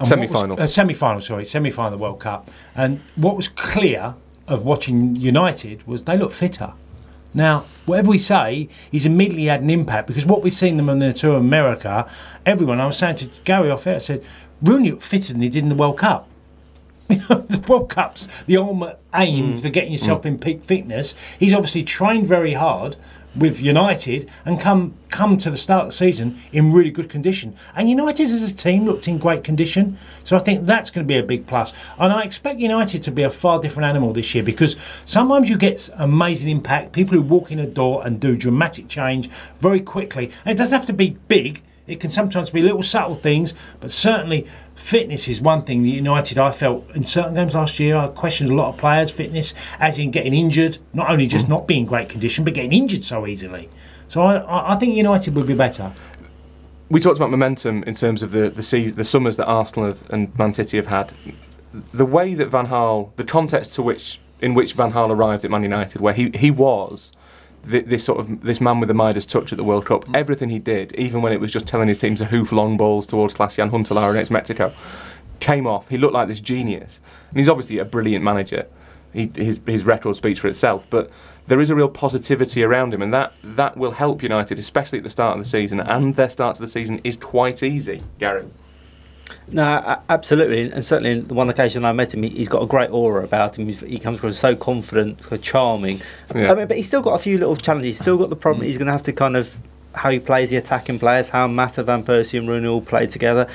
what 0.00 0.08
Semi-final. 0.08 0.60
Uh, 0.60 0.66
semi-final, 0.66 1.20
sorry, 1.20 1.44
semi-final 1.44 1.92
of 1.92 1.98
the 1.98 2.02
World 2.02 2.18
Cup. 2.18 2.50
And 2.74 3.00
what 3.14 3.36
was 3.36 3.46
clear 3.46 4.14
of 4.48 4.64
watching 4.64 5.14
United 5.14 5.86
was 5.86 6.04
they 6.04 6.16
look 6.18 6.32
fitter. 6.32 6.72
Now, 7.32 7.64
whatever 7.86 8.10
we 8.10 8.18
say, 8.18 8.68
he's 8.90 9.06
immediately 9.06 9.44
had 9.44 9.60
an 9.62 9.70
impact 9.70 10.08
because 10.08 10.26
what 10.26 10.42
we've 10.42 10.52
seen 10.52 10.76
them 10.78 10.90
on 10.90 10.98
the 10.98 11.12
tour 11.12 11.34
of 11.36 11.40
America, 11.42 12.10
everyone. 12.44 12.80
I 12.80 12.86
was 12.86 12.96
saying 12.98 13.14
to 13.16 13.26
Gary 13.44 13.70
off 13.70 13.86
air, 13.86 13.94
I 13.94 13.98
said 13.98 14.24
Rooney 14.62 14.90
looked 14.90 15.02
fitter 15.02 15.32
than 15.32 15.42
he 15.42 15.48
did 15.48 15.62
in 15.62 15.68
the 15.68 15.74
World 15.74 15.98
Cup. 15.98 16.28
You 17.10 17.16
know, 17.28 17.40
the 17.40 17.58
World 17.66 17.90
Cup's 17.90 18.28
the 18.44 18.56
ultimate 18.56 18.96
aim 19.12 19.54
mm. 19.54 19.60
for 19.60 19.68
getting 19.68 19.90
yourself 19.90 20.22
mm. 20.22 20.26
in 20.26 20.38
peak 20.38 20.62
fitness. 20.62 21.16
He's 21.40 21.52
obviously 21.52 21.82
trained 21.82 22.26
very 22.26 22.52
hard 22.52 22.94
with 23.34 23.60
United 23.60 24.28
and 24.44 24.60
come 24.60 24.94
come 25.08 25.38
to 25.38 25.50
the 25.50 25.56
start 25.56 25.82
of 25.82 25.88
the 25.88 25.92
season 25.92 26.40
in 26.52 26.72
really 26.72 26.90
good 26.90 27.08
condition. 27.08 27.56
And 27.74 27.90
United 27.90 28.24
as 28.24 28.42
a 28.42 28.54
team 28.54 28.84
looked 28.84 29.08
in 29.08 29.18
great 29.18 29.44
condition. 29.44 29.98
So 30.24 30.36
I 30.36 30.40
think 30.40 30.66
that's 30.66 30.90
going 30.90 31.04
to 31.04 31.08
be 31.08 31.18
a 31.18 31.22
big 31.22 31.46
plus. 31.46 31.72
And 31.98 32.12
I 32.12 32.22
expect 32.22 32.60
United 32.60 33.02
to 33.04 33.10
be 33.10 33.22
a 33.22 33.30
far 33.30 33.60
different 33.60 33.88
animal 33.88 34.12
this 34.12 34.34
year 34.34 34.44
because 34.44 34.76
sometimes 35.04 35.50
you 35.50 35.56
get 35.56 35.88
amazing 35.96 36.48
impact, 36.48 36.92
people 36.92 37.14
who 37.14 37.22
walk 37.22 37.50
in 37.50 37.58
a 37.58 37.66
door 37.66 38.06
and 38.06 38.20
do 38.20 38.36
dramatic 38.36 38.88
change 38.88 39.28
very 39.60 39.80
quickly. 39.80 40.30
And 40.44 40.52
it 40.52 40.58
doesn't 40.58 40.76
have 40.76 40.86
to 40.86 40.92
be 40.92 41.16
big. 41.28 41.62
It 41.90 42.00
can 42.00 42.10
sometimes 42.10 42.50
be 42.50 42.62
little 42.62 42.82
subtle 42.82 43.14
things, 43.14 43.54
but 43.80 43.90
certainly 43.90 44.46
fitness 44.74 45.28
is 45.28 45.40
one 45.40 45.62
thing 45.62 45.82
that 45.82 45.88
United 45.88 46.38
I 46.38 46.52
felt 46.52 46.88
in 46.94 47.04
certain 47.04 47.34
games 47.34 47.54
last 47.54 47.80
year. 47.80 47.96
I 47.96 48.06
questioned 48.08 48.50
a 48.50 48.54
lot 48.54 48.68
of 48.68 48.76
players' 48.76 49.10
fitness, 49.10 49.54
as 49.78 49.98
in 49.98 50.10
getting 50.10 50.32
injured, 50.32 50.78
not 50.92 51.10
only 51.10 51.26
just 51.26 51.46
mm. 51.46 51.50
not 51.50 51.66
being 51.66 51.86
great 51.86 52.08
condition, 52.08 52.44
but 52.44 52.54
getting 52.54 52.72
injured 52.72 53.02
so 53.02 53.26
easily. 53.26 53.68
So 54.08 54.22
I, 54.22 54.36
I, 54.36 54.74
I 54.74 54.76
think 54.76 54.94
United 54.94 55.34
would 55.36 55.46
be 55.46 55.54
better. 55.54 55.92
we 56.88 57.00
talked 57.00 57.16
about 57.16 57.30
momentum 57.30 57.82
in 57.84 57.94
terms 57.94 58.22
of 58.22 58.32
the 58.32 58.50
the, 58.50 58.62
sea, 58.62 58.88
the 58.88 59.04
summers 59.04 59.36
that 59.36 59.46
Arsenal 59.46 59.88
have, 59.88 60.02
and 60.10 60.36
Man 60.38 60.52
City 60.52 60.76
have 60.76 60.88
had. 60.88 61.12
The 61.94 62.06
way 62.06 62.34
that 62.34 62.48
Van 62.48 62.66
Gaal, 62.66 63.14
the 63.16 63.24
context 63.24 63.72
to 63.74 63.82
which 63.82 64.20
in 64.40 64.54
which 64.54 64.72
Van 64.74 64.92
Gaal 64.92 65.10
arrived 65.10 65.44
at 65.44 65.50
Man 65.50 65.62
United, 65.62 66.00
where 66.00 66.14
he 66.14 66.30
he 66.34 66.50
was 66.50 67.12
thi- 67.64 67.80
this 67.80 68.04
sort 68.04 68.20
of 68.20 68.42
this 68.42 68.60
man 68.60 68.80
with 68.80 68.88
the 68.88 68.94
Midas 68.94 69.26
touch 69.26 69.52
at 69.52 69.58
the 69.58 69.64
World 69.64 69.86
Cup. 69.86 70.04
Mm. 70.06 70.16
Everything 70.16 70.48
he 70.50 70.58
did, 70.58 70.94
even 70.94 71.22
when 71.22 71.32
it 71.32 71.40
was 71.40 71.52
just 71.52 71.66
telling 71.66 71.88
his 71.88 71.98
team 71.98 72.16
to 72.16 72.26
hoof 72.26 72.52
long 72.52 72.76
balls 72.76 73.06
towards 73.06 73.34
Sebastian 73.34 73.70
Huntelaar 73.70 74.10
against 74.10 74.30
Mexico, 74.30 74.72
came 75.40 75.66
off. 75.66 75.88
He 75.88 75.98
looked 75.98 76.14
like 76.14 76.28
this 76.28 76.40
genius, 76.40 77.00
and 77.30 77.38
he's 77.38 77.48
obviously 77.48 77.78
a 77.78 77.84
brilliant 77.84 78.24
manager. 78.24 78.66
He, 79.12 79.30
his 79.34 79.60
his 79.66 79.84
record 79.84 80.16
speaks 80.16 80.38
for 80.38 80.48
itself, 80.48 80.86
but 80.88 81.10
there 81.46 81.60
is 81.60 81.70
a 81.70 81.74
real 81.74 81.88
positivity 81.88 82.62
around 82.62 82.94
him, 82.94 83.02
and 83.02 83.12
that 83.12 83.32
that 83.42 83.76
will 83.76 83.92
help 83.92 84.22
United, 84.22 84.58
especially 84.58 84.98
at 84.98 85.04
the 85.04 85.10
start 85.10 85.36
of 85.36 85.42
the 85.42 85.48
season. 85.48 85.80
And 85.80 86.14
their 86.14 86.30
start 86.30 86.56
to 86.56 86.62
the 86.62 86.68
season 86.68 87.00
is 87.02 87.16
quite 87.16 87.62
easy, 87.62 88.02
Gary. 88.18 88.46
No, 89.52 89.98
absolutely, 90.08 90.70
and 90.70 90.84
certainly 90.84 91.12
in 91.12 91.28
the 91.28 91.34
one 91.34 91.48
occasion 91.50 91.84
I 91.84 91.92
met 91.92 92.14
him, 92.14 92.22
he- 92.22 92.30
he's 92.30 92.48
got 92.48 92.62
a 92.62 92.66
great 92.66 92.90
aura 92.90 93.24
about 93.24 93.58
him. 93.58 93.66
He's, 93.66 93.80
he 93.80 93.98
comes 93.98 94.18
across 94.18 94.38
so 94.38 94.54
confident, 94.56 95.22
so 95.24 95.36
charming. 95.36 96.00
Yeah. 96.34 96.52
I 96.52 96.54
mean, 96.54 96.66
but 96.68 96.76
he's 96.76 96.86
still 96.86 97.02
got 97.02 97.14
a 97.14 97.18
few 97.18 97.38
little 97.38 97.56
challenges. 97.56 97.96
He's 97.96 98.00
still 98.00 98.16
got 98.18 98.30
the 98.30 98.36
problem. 98.36 98.66
He's 98.66 98.78
going 98.78 98.86
to 98.86 98.92
have 98.92 99.02
to 99.04 99.12
kind 99.12 99.36
of 99.36 99.56
how 99.94 100.10
he 100.10 100.18
plays 100.20 100.50
the 100.50 100.56
attacking 100.56 100.98
players, 101.00 101.28
how 101.30 101.46
Mata, 101.48 101.82
Van 101.82 102.04
Persie, 102.04 102.38
and 102.38 102.48
Rooney 102.48 102.68
all 102.68 102.80
play 102.80 103.06
together. 103.06 103.46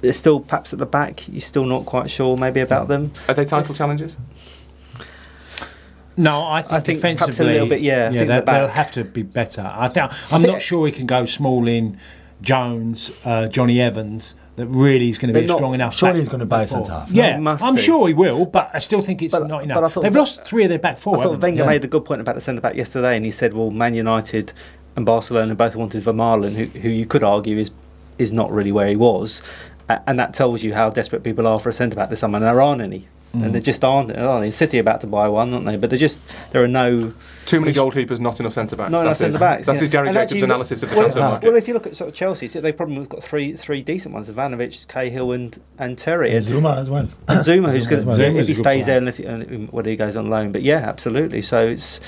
There's 0.00 0.16
still 0.16 0.40
perhaps 0.40 0.72
at 0.72 0.78
the 0.78 0.86
back. 0.86 1.28
You're 1.28 1.40
still 1.40 1.64
not 1.66 1.84
quite 1.86 2.08
sure 2.10 2.36
maybe 2.36 2.60
about 2.60 2.88
them. 2.88 3.12
Are 3.28 3.34
they 3.34 3.44
title 3.44 3.70
Yes. 3.72 3.78
challenges? 3.78 4.16
No, 6.18 6.46
I 6.46 6.62
think, 6.62 6.72
I 6.72 6.80
think 6.80 7.00
perhaps 7.02 7.20
a 7.22 7.26
defensively, 7.26 7.52
little 7.52 7.68
bit, 7.68 7.82
yeah, 7.82 8.04
yeah, 8.06 8.10
think 8.20 8.28
they, 8.28 8.36
the 8.36 8.42
back- 8.42 8.60
will 8.62 8.68
have 8.68 8.90
to 8.92 9.04
be 9.04 9.22
better. 9.22 9.70
I 9.74 9.86
think 9.86 10.10
I'm 10.32 10.40
think- 10.40 10.52
not 10.54 10.62
sure 10.62 10.80
we 10.80 10.92
can 10.92 11.04
go 11.06 11.26
Smalling, 11.26 11.98
Jones, 12.40 13.10
uh, 13.24 13.48
Johnny 13.48 13.80
Evans. 13.82 14.34
That 14.56 14.66
really 14.68 15.08
is 15.10 15.18
going 15.18 15.28
to 15.28 15.32
be 15.34 15.40
They're 15.40 15.44
a 15.44 15.48
not- 15.48 15.56
strong 15.58 15.74
enough. 15.74 15.94
surely 15.94 16.20
he's 16.20 16.28
gonna 16.30 16.46
buy 16.46 16.60
back 16.60 16.68
four. 16.70 16.78
centre 16.78 16.92
half. 16.92 17.10
Yeah, 17.10 17.36
No, 17.38 17.56
I'm 17.60 17.74
do. 17.76 17.80
sure 17.82 18.08
he 18.08 18.14
will, 18.14 18.46
but 18.46 18.70
I 18.72 18.78
still 18.78 19.02
think 19.02 19.20
it's 19.22 19.32
But- 19.32 19.46
not 19.48 19.58
but 19.60 19.64
enough. 19.64 19.84
I 19.84 19.88
thought- 19.88 20.02
They've 20.02 20.14
lost 20.16 20.44
three 20.44 20.64
of 20.64 20.70
their 20.70 20.78
back 20.78 20.96
four. 20.98 21.18
I 21.18 21.22
thought? 21.22 21.40
Wenger 21.42 21.62
Yeah. 21.62 21.66
made 21.68 21.84
a 21.84 21.88
good 21.88 22.04
point 22.06 22.20
about 22.22 22.34
the 22.36 22.40
centre 22.40 22.62
back 22.62 22.74
yesterday, 22.74 23.16
and 23.16 23.24
he 23.24 23.30
said, 23.30 23.52
"Well, 23.54 23.70
Man 23.70 23.94
United 23.94 24.52
and 24.96 25.04
Barcelona 25.04 25.54
both 25.54 25.76
wanted 25.76 26.02
Vermaelen, 26.04 26.54
who, 26.54 26.64
who 26.80 26.88
you 26.88 27.04
could 27.06 27.22
argue 27.22 27.58
is 27.58 27.70
is 28.18 28.32
not 28.32 28.50
really 28.50 28.72
where 28.72 28.88
he 28.88 28.96
was, 28.96 29.42
A- 29.90 30.00
and 30.06 30.18
that 30.18 30.32
tells 30.32 30.62
you 30.62 30.72
how 30.72 30.88
desperate 30.88 31.22
people 31.22 31.46
are 31.46 31.60
for 31.60 31.68
a 31.68 31.72
centre 31.74 31.94
back 31.94 32.08
this 32.08 32.20
summer. 32.20 32.36
And 32.38 32.46
there 32.46 32.62
aren't 32.62 32.80
any, 32.80 33.08
Mm. 33.34 33.44
and 33.44 33.54
there 33.54 33.60
just 33.60 33.84
aren't. 33.84 34.16
Are 34.16 34.40
they? 34.40 34.50
City 34.50 34.78
about 34.78 35.00
to 35.02 35.06
buy 35.06 35.28
one, 35.28 35.52
aren't 35.52 35.66
they? 35.66 35.76
But 35.76 35.90
there 35.90 35.98
just 35.98 36.20
there 36.52 36.62
are 36.64 36.68
no 36.68 37.12
Too 37.44 37.60
many 37.60 37.72
goalkeepers, 37.72 38.18
not 38.20 38.40
enough 38.40 38.54
centre 38.54 38.76
backs. 38.76 38.90
not 38.90 39.00
enough 39.02 39.18
That's 39.18 39.20
his- 39.20 39.34
centre 39.34 39.38
backs. 39.38 39.66
That's 39.66 39.76
yeah. 39.76 39.80
his 39.80 39.88
Gary 39.90 40.08
And 40.08 40.14
Jacobs 40.14 40.32
actually, 40.32 40.42
analysis 40.44 40.82
of 40.82 40.88
the 40.90 40.94
well, 40.96 41.02
transfer 41.04 41.20
well, 41.20 41.30
market. 41.32 41.46
Well, 41.48 41.56
if 41.56 41.68
you 41.68 41.74
look 41.74 41.86
at 41.86 41.96
sort 41.96 42.08
of 42.08 42.14
Chelsea, 42.14 42.48
so 42.48 42.60
they've 42.60 42.76
probably 42.76 43.04
got 43.06 43.22
three 43.22 43.52
three 43.54 43.82
decent 43.82 44.14
ones: 44.14 44.30
Ivanovic, 44.30 44.86
Cahill, 44.88 45.32
and 45.32 45.60
and 45.78 45.98
Terry. 45.98 46.32
And 46.34 46.44
Zouma 46.44 46.76
as 46.76 46.88
well. 46.88 47.08
And 47.28 47.40
Zouma, 47.40 47.70
who's 47.70 47.86
going 47.86 48.08
as 48.08 48.16
to 48.16 48.22
well. 48.22 48.36
If 48.38 48.48
he 48.48 48.54
stays 48.54 48.86
there, 48.86 48.98
unless 48.98 49.16
he, 49.18 49.24
whether 49.24 49.90
he 49.90 49.96
goes 49.96 50.16
on 50.16 50.30
loan. 50.30 50.52
But 50.52 50.62
yeah, 50.62 50.78
absolutely. 50.78 51.42
So 51.42 51.66
it's. 51.68 52.00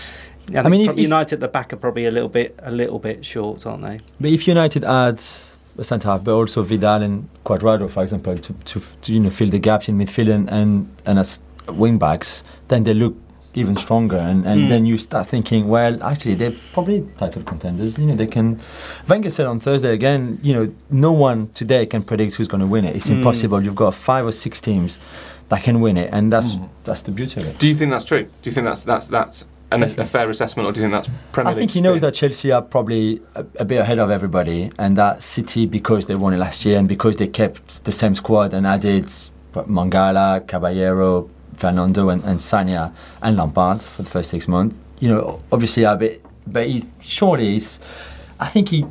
I, 0.55 0.63
mean, 0.71 0.81
think 0.81 0.91
if- 0.93 0.97
if- 0.97 1.03
United 1.03 1.35
at 1.35 1.41
the 1.41 1.49
back 1.49 1.75
are 1.75 1.77
probably 1.77 2.07
a 2.07 2.11
little 2.11 2.31
bit 2.31 2.59
a 2.63 2.71
little 2.73 2.99
bit 2.99 3.25
short, 3.25 3.67
aren't 3.67 3.83
they? 3.83 4.01
But 4.19 4.31
if 4.31 4.49
United 4.49 4.83
adds 4.83 5.55
a 5.55 5.58
centre 5.85 6.09
half, 6.09 6.25
but 6.25 6.33
also 6.35 6.63
Vidal 6.63 7.03
and 7.03 7.29
Cuadrado, 7.45 7.91
for 7.91 8.03
example, 8.03 8.37
to, 8.37 8.53
to, 8.53 8.81
to 9.03 9.13
you 9.13 9.21
know 9.21 9.31
fill 9.31 9.51
the 9.51 9.59
gaps 9.59 9.89
in 9.89 9.99
midfield 9.99 10.31
and 10.35 10.51
and, 10.51 10.89
and 11.07 11.19
as 11.19 11.41
wing 11.69 11.99
backs, 11.99 12.45
then 12.69 12.85
they 12.85 12.95
look 12.95 13.15
even 13.55 13.77
stronger. 13.77 14.17
And, 14.17 14.47
and 14.47 14.63
Mm. 14.63 14.69
then 14.69 14.87
you 14.87 14.99
start 14.99 15.27
thinking, 15.27 15.69
well, 15.69 16.01
actually, 16.03 16.35
they're 16.35 16.55
probably 16.73 17.07
title 17.17 17.43
contenders. 17.43 17.99
You 17.99 18.07
know, 18.07 18.15
they 18.15 18.27
can. 18.27 18.61
Wenger 19.09 19.31
said 19.31 19.47
on 19.47 19.59
Thursday 19.59 19.93
again, 19.93 20.39
you 20.43 20.53
know, 20.55 20.73
no 20.91 21.13
one 21.13 21.49
today 21.55 21.85
can 21.87 22.03
predict 22.03 22.35
who's 22.37 22.47
going 22.49 22.61
to 22.61 22.67
win 22.67 22.85
it. 22.85 22.95
It's 22.95 23.09
Mm. 23.09 23.17
impossible. 23.17 23.63
You've 23.65 23.75
got 23.75 23.95
five 23.95 24.25
or 24.27 24.33
six 24.33 24.61
teams 24.61 25.01
that 25.49 25.63
can 25.63 25.81
win 25.81 25.97
it, 25.97 26.11
and 26.13 26.33
that's 26.33 26.59
that's 26.85 27.03
the 27.03 27.11
beauty 27.11 27.41
of 27.41 27.47
it. 27.49 27.59
Do 27.59 27.67
you 27.67 27.75
think 27.75 27.91
that's 27.91 28.05
true? 28.05 28.23
Do 28.23 28.45
you 28.51 28.53
think 28.53 28.67
that's 28.67 28.85
that's 28.85 29.07
that's 29.07 29.45
an, 29.71 29.83
a 29.83 30.05
fair 30.05 30.29
assessment, 30.31 30.69
or 30.69 30.73
do 30.73 30.81
you 30.81 30.85
think 30.89 30.93
that's 30.93 31.09
Premier 31.33 31.51
I 31.51 31.55
League? 31.55 31.59
think 31.61 31.71
he 31.73 31.81
knows 31.81 32.01
that 32.01 32.15
Chelsea 32.15 32.51
are 32.53 32.63
probably 32.63 33.21
a, 33.35 33.45
a 33.61 33.65
bit 33.65 33.81
ahead 33.81 33.99
of 33.99 34.11
everybody, 34.11 34.71
and 34.79 34.97
that 34.97 35.23
City, 35.23 35.67
because 35.67 36.07
they 36.07 36.15
won 36.15 36.33
it 36.33 36.39
last 36.39 36.65
year 36.65 36.79
and 36.79 36.89
because 36.89 37.17
they 37.17 37.27
kept 37.27 37.85
the 37.85 37.93
same 37.93 38.15
squad 38.15 38.55
and 38.55 38.67
added 38.67 39.05
Mangala, 39.55 40.47
Caballero, 40.47 41.29
Fernando, 41.57 42.09
and, 42.09 42.23
and 42.25 42.39
Sagna 42.41 42.93
and 43.23 43.37
Lampard 43.37 43.83
for 43.83 44.03
the 44.03 44.11
first 44.11 44.31
six 44.31 44.47
months, 44.49 44.77
you 45.01 45.09
know, 45.09 45.43
obviously 45.53 45.83
a 45.85 45.97
bit, 45.97 46.23
but 46.47 46.67
he, 46.67 46.85
surely 47.01 47.57
is. 47.57 47.81
I 48.41 48.47
think 48.47 48.69
he. 48.71 48.85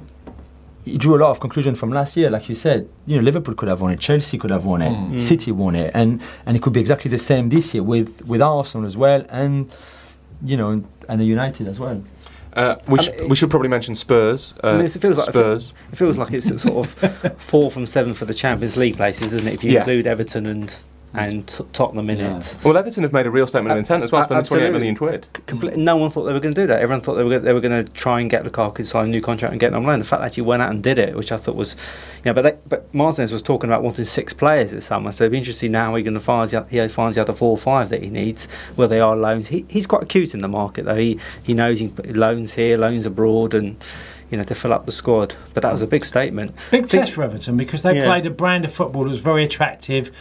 He 0.86 0.98
drew 0.98 1.18
a 1.18 1.20
lot 1.20 1.32
of 1.32 1.42
conclusion 1.42 1.76
from 1.76 1.90
last 1.92 2.16
year, 2.16 2.30
like 2.30 2.48
you 2.48 2.56
said. 2.56 2.88
You 3.06 3.18
know, 3.18 3.22
Liverpool 3.24 3.56
could 3.56 3.68
have 3.68 3.82
won 3.82 3.92
it, 3.92 4.00
Chelsea 4.00 4.38
could 4.38 4.52
have 4.52 4.66
won 4.66 4.82
it, 4.82 4.94
Mm. 4.94 5.20
City 5.20 5.52
won 5.52 5.76
it, 5.76 5.92
and 5.94 6.22
and 6.46 6.56
it 6.56 6.64
could 6.64 6.72
be 6.72 6.80
exactly 6.80 7.12
the 7.12 7.18
same 7.18 7.50
this 7.50 7.74
year 7.74 7.84
with 7.84 8.26
with 8.26 8.42
Arsenal 8.42 8.88
as 8.88 8.96
well, 8.96 9.26
and 9.28 9.70
you 10.44 10.58
know, 10.58 10.84
and 11.10 11.20
the 11.22 11.26
United 11.26 11.68
as 11.68 11.80
well. 11.80 12.04
Uh, 12.54 12.76
we, 12.88 12.98
sh- 13.02 13.10
mean, 13.20 13.30
we 13.30 13.36
should 13.36 13.50
probably 13.52 13.68
mention 13.70 13.94
Spurs. 13.94 14.54
Uh, 14.64 14.70
I 14.70 14.78
mean, 14.78 14.86
it 14.86 14.92
feels 14.92 15.18
like 15.18 15.28
Spurs. 15.28 15.74
It 15.92 15.96
feels 15.98 16.18
like 16.18 16.34
it's 16.34 16.48
sort 16.62 16.88
of 16.88 17.34
four 17.40 17.70
from 17.70 17.86
seven 17.86 18.14
for 18.16 18.26
the 18.26 18.34
Champions 18.34 18.76
League 18.78 18.96
places, 18.98 19.32
isn't 19.34 19.48
it? 19.48 19.54
If 19.54 19.64
you 19.64 19.72
Yeah. 19.74 19.80
include 19.82 20.08
Everton 20.08 20.46
and 20.48 20.76
and 21.18 21.47
T- 21.47 21.63
Tottenham 21.74 22.09
in 22.09 22.18
Yeah. 22.20 22.38
it. 22.38 22.55
Well, 22.63 22.78
Everton 22.78 23.03
have 23.03 23.13
made 23.13 23.26
a 23.26 23.32
real 23.32 23.47
statement 23.47 23.72
of 23.72 23.78
intent 23.78 24.03
as 24.03 24.11
well, 24.11 24.22
a- 24.22 24.26
spending 24.26 24.45
28 24.45 24.65
absolutely. 24.68 24.80
million 24.80 24.95
quid. 24.95 25.28
Comple- 25.47 25.76
no 25.76 25.97
one 25.97 26.09
thought 26.09 26.24
they 26.24 26.34
were 26.34 26.39
going 26.39 26.53
to 26.53 26.61
do 26.61 26.68
that. 26.68 26.82
Everyone 26.82 27.01
thought 27.01 27.15
they 27.15 27.24
were 27.24 27.30
gonna, 27.32 27.39
they 27.41 27.53
were 27.53 27.61
going 27.61 27.86
to 27.86 27.91
try 27.93 28.20
and 28.22 28.30
get 28.30 28.43
Lukaku 28.43 28.76
to 28.78 28.86
sign 28.86 29.05
a 29.05 29.09
new 29.09 29.22
contract 29.22 29.51
and 29.51 29.59
get 29.59 29.70
him 29.74 29.76
on 29.80 29.84
loan. 29.86 29.99
The 29.99 30.05
fact 30.05 30.22
that 30.22 30.36
he 30.36 30.41
went 30.41 30.61
out 30.61 30.72
and 30.72 30.84
did 30.84 30.99
it, 30.99 31.15
which 31.15 31.32
I 31.32 31.38
thought 31.38 31.55
was, 31.55 31.76
you 32.24 32.30
know, 32.30 32.34
but 32.34 32.41
they, 32.43 32.55
but 32.68 32.93
Martinez 32.93 33.32
was 33.32 33.41
talking 33.41 33.70
about 33.70 33.84
wanting 33.84 34.05
six 34.05 34.34
players 34.34 34.72
this 34.72 34.86
summer. 34.86 35.11
So 35.11 35.24
it'd 35.24 35.32
be 35.32 35.38
interesting 35.38 35.72
now 35.72 35.86
how 35.91 35.95
he 35.95 36.03
going 36.03 36.13
to 36.13 36.20
find 36.20 36.49
the, 36.49 36.65
he 36.70 36.88
finds 36.88 37.15
the 37.15 37.22
other 37.22 37.34
four 37.34 37.51
or 37.51 37.57
five 37.57 37.89
that 37.89 38.03
he 38.03 38.09
needs, 38.09 38.47
where 38.76 38.88
they 38.88 38.99
are 38.99 39.15
loans. 39.15 39.47
He, 39.47 39.65
he's 39.70 39.88
quite 39.88 40.03
acute 40.03 40.34
in 40.34 40.41
the 40.41 40.47
market 40.47 40.86
though. 40.86 40.95
He 40.95 41.20
he 41.43 41.53
knows 41.53 41.80
he 41.80 41.88
can 41.88 41.95
put 41.95 42.15
loans 42.15 42.53
here, 42.53 42.78
loans 42.78 43.05
abroad, 43.05 43.53
and 43.53 43.76
you 44.30 44.38
know 44.38 44.43
to 44.43 44.53
fill 44.55 44.74
up 44.74 44.86
the 44.86 44.91
squad. 44.91 45.36
But 45.53 45.63
that 45.63 45.72
was 45.72 45.82
a 45.82 45.88
big 45.88 46.03
statement. 46.05 46.51
Big 46.72 46.82
Think- 46.88 47.05
test 47.05 47.13
for 47.13 47.24
Everton 47.24 47.55
because 47.57 47.84
they 47.84 47.95
Yeah. 47.95 48.05
played 48.05 48.26
a 48.26 48.30
brand 48.30 48.65
of 48.65 48.74
football 48.74 49.03
that 49.03 49.09
was 49.09 49.20
very 49.20 49.43
attractive. 49.43 50.11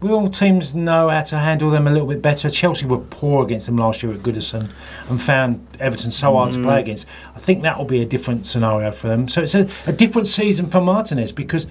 We 0.00 0.10
all 0.10 0.28
teams 0.28 0.74
know 0.74 1.08
how 1.08 1.22
to 1.22 1.38
handle 1.38 1.70
them 1.70 1.86
a 1.86 1.90
little 1.90 2.08
bit 2.08 2.20
better. 2.20 2.50
Chelsea 2.50 2.84
were 2.84 2.98
poor 2.98 3.42
against 3.42 3.66
them 3.66 3.76
last 3.76 4.02
year 4.02 4.12
at 4.12 4.18
Goodison 4.20 4.70
and 5.08 5.22
found 5.22 5.66
Everton 5.80 6.10
so 6.10 6.34
hard 6.34 6.52
to 6.52 6.58
Mm. 6.58 6.64
play 6.64 6.80
against. 6.80 7.06
I 7.34 7.38
think 7.38 7.62
that 7.62 7.78
will 7.78 7.86
be 7.86 8.02
a 8.02 8.06
different 8.06 8.44
scenario 8.44 8.90
for 8.90 9.08
them. 9.08 9.28
So 9.28 9.40
it's 9.42 9.54
a, 9.54 9.66
a 9.86 9.92
different 9.92 10.28
season 10.28 10.66
for 10.66 10.80
Martinez 10.80 11.32
because 11.32 11.66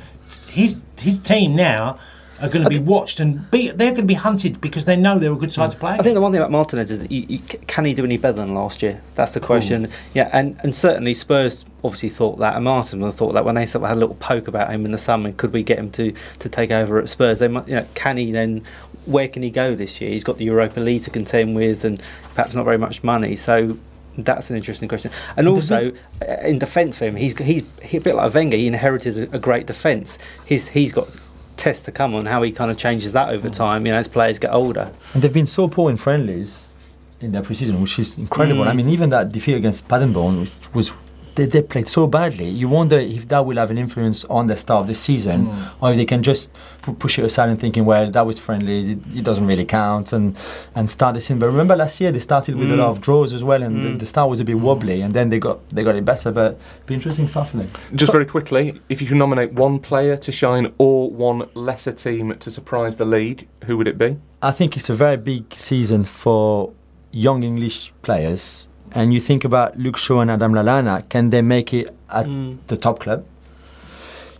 his 0.47 0.77
his 0.99 1.19
team 1.19 1.55
now 1.55 1.97
are 2.43 2.49
going 2.49 2.63
to 2.63 2.69
be 2.69 2.79
watched 2.79 3.21
and 3.21 3.49
be, 3.51 3.69
they're 3.69 3.91
going 3.91 3.95
to 3.95 4.03
be 4.03 4.13
hunted 4.13 4.59
because 4.59 4.83
they 4.83 4.97
know 4.97 5.17
they're 5.17 5.31
a 5.31 5.35
good 5.35 5.53
side 5.53 5.71
to 5.71 5.77
play. 5.77 5.93
I 5.93 6.03
think 6.03 6.13
the 6.13 6.21
one 6.21 6.33
thing 6.33 6.41
about 6.41 6.51
Martinez 6.51 6.91
is 6.91 6.99
that 6.99 7.09
you, 7.09 7.25
you, 7.29 7.39
can 7.39 7.85
he 7.85 7.93
do 7.93 8.03
any 8.03 8.17
better 8.17 8.33
than 8.33 8.53
last 8.53 8.83
year? 8.83 9.01
That's 9.15 9.33
the 9.33 9.39
question. 9.39 9.85
Hmm. 9.85 9.91
Yeah, 10.13 10.29
and, 10.33 10.59
and 10.61 10.75
certainly 10.75 11.13
Spurs 11.13 11.63
obviously 11.85 12.09
thought 12.09 12.39
that, 12.39 12.55
and 12.55 12.65
Martin 12.65 13.09
thought 13.13 13.33
that 13.33 13.45
when 13.45 13.55
they 13.55 13.65
sort 13.65 13.83
of 13.83 13.89
had 13.89 13.97
a 13.97 13.99
little 13.99 14.15
poke 14.15 14.49
about 14.49 14.69
him 14.71 14.85
in 14.85 14.91
the 14.91 14.97
summer. 14.97 15.31
Could 15.31 15.53
we 15.53 15.63
get 15.63 15.79
him 15.79 15.89
to, 15.91 16.13
to 16.39 16.49
take 16.49 16.71
over 16.71 16.99
at 16.99 17.07
Spurs? 17.07 17.39
They, 17.39 17.47
might- 17.47 17.67
you 17.67 17.75
know, 17.75 17.87
can 17.95 18.17
he 18.17 18.31
then? 18.31 18.63
Where 19.05 19.27
can 19.27 19.41
he 19.41 19.49
go 19.49 19.73
this 19.75 20.01
year? 20.01 20.11
He's 20.11 20.23
got 20.23 20.37
the 20.37 20.45
Europa 20.45 20.79
League 20.81 21.05
to 21.05 21.09
contend 21.09 21.55
with, 21.55 21.85
and 21.85 22.01
perhaps 22.35 22.53
not 22.53 22.65
very 22.65 22.77
much 22.77 23.03
money. 23.03 23.35
So. 23.35 23.77
That's 24.15 24.51
an 24.51 24.57
interesting 24.57 24.87
question, 24.87 25.09
and 25.37 25.47
also 25.47 25.91
in 26.43 26.59
defence 26.59 26.99
for 26.99 27.05
him, 27.05 27.15
he's 27.15 27.35
he's 27.35 27.63
he, 27.81 27.97
a 27.97 27.99
bit 27.99 28.13
like 28.13 28.31
Wenger. 28.31 28.57
He 28.57 28.67
inherited 28.67 29.17
a, 29.17 29.37
a 29.37 29.39
great 29.39 29.65
defence. 29.65 30.19
He's 30.45 30.67
he's 30.67 30.93
got 30.93 31.07
tests 31.63 31.83
to 31.83 31.91
come 31.91 32.13
on 32.13 32.25
how 32.25 32.41
he 32.43 32.51
kind 32.51 32.69
of 32.69 32.77
changes 32.77 33.13
that 33.13 33.29
over 33.29 33.49
time. 33.49 33.85
You 33.85 33.93
know, 33.93 33.99
as 33.99 34.07
players 34.07 34.37
get 34.37 34.51
older. 34.51 34.91
And 35.13 35.21
they've 35.21 35.33
been 35.41 35.47
so 35.47 35.67
poor 35.67 35.89
in 35.89 35.97
friendlies 35.97 36.69
in 37.21 37.31
their 37.31 37.41
preseason, 37.41 37.79
which 37.79 37.97
is 37.99 38.17
incredible. 38.17 38.65
Mm. 38.65 38.67
I 38.67 38.73
mean, 38.73 38.89
even 38.89 39.09
that 39.11 39.31
defeat 39.31 39.55
against 39.55 39.87
Paderborn, 39.87 40.41
which 40.41 40.51
was 40.73 40.91
they, 41.35 41.45
they 41.45 41.61
played 41.61 41.87
so 41.87 42.07
badly. 42.07 42.47
You 42.47 42.69
wonder 42.69 42.97
if 42.97 43.27
that 43.29 43.45
will 43.45 43.57
have 43.57 43.71
an 43.71 43.77
influence 43.77 44.23
on 44.25 44.47
the 44.47 44.57
start 44.57 44.81
of 44.81 44.87
the 44.87 44.95
season, 44.95 45.47
mm. 45.47 45.71
or 45.81 45.91
if 45.91 45.97
they 45.97 46.05
can 46.05 46.23
just 46.23 46.51
pu- 46.81 46.93
push 46.93 47.17
it 47.19 47.25
aside 47.25 47.49
and 47.49 47.59
thinking, 47.59 47.85
well, 47.85 48.09
that 48.11 48.25
was 48.25 48.39
friendly, 48.39 48.91
it, 48.91 48.99
it 49.15 49.23
doesn't 49.23 49.47
really 49.47 49.65
count, 49.65 50.13
and 50.13 50.37
and 50.75 50.89
start 50.89 51.15
the 51.15 51.21
season. 51.21 51.39
But 51.39 51.47
remember 51.47 51.75
last 51.75 51.99
year 51.99 52.11
they 52.11 52.19
started 52.19 52.55
with 52.55 52.71
a 52.71 52.75
lot 52.75 52.89
of 52.89 52.99
mm. 52.99 53.03
draws 53.03 53.33
as 53.33 53.43
well, 53.43 53.63
and 53.63 53.83
the, 53.83 53.89
mm. 53.89 53.99
the 53.99 54.05
start 54.05 54.29
was 54.29 54.39
a 54.39 54.45
bit 54.45 54.59
wobbly, 54.59 55.01
and 55.01 55.13
then 55.13 55.29
they 55.29 55.39
got 55.39 55.67
they 55.69 55.83
got 55.83 55.95
it 55.95 56.05
better. 56.05 56.31
But 56.31 56.59
be 56.85 56.93
interesting 56.93 57.27
stuff 57.27 57.51
for 57.51 57.57
them. 57.57 57.71
Just 57.95 58.11
very 58.11 58.25
quickly, 58.25 58.79
if 58.89 59.01
you 59.01 59.07
can 59.07 59.17
nominate 59.17 59.53
one 59.53 59.79
player 59.79 60.17
to 60.17 60.31
shine 60.31 60.73
or 60.77 61.09
one 61.09 61.49
lesser 61.53 61.91
team 61.91 62.37
to 62.37 62.51
surprise 62.51 62.97
the 62.97 63.05
league, 63.05 63.47
who 63.65 63.77
would 63.77 63.87
it 63.87 63.97
be? 63.97 64.17
I 64.41 64.51
think 64.51 64.75
it's 64.75 64.89
a 64.89 64.95
very 64.95 65.17
big 65.17 65.53
season 65.53 66.03
for 66.03 66.73
young 67.11 67.43
English 67.43 67.93
players. 68.01 68.67
And 68.95 69.13
you 69.13 69.19
think 69.19 69.43
about 69.43 69.77
Luke 69.77 69.97
Shaw 69.97 70.21
and 70.21 70.29
Adam 70.29 70.53
Lallana, 70.53 71.07
can 71.09 71.29
they 71.31 71.41
make 71.41 71.73
it 71.73 71.87
at 72.09 72.25
hmm. 72.25 72.55
the 72.67 72.77
top 72.77 72.99
club? 72.99 73.25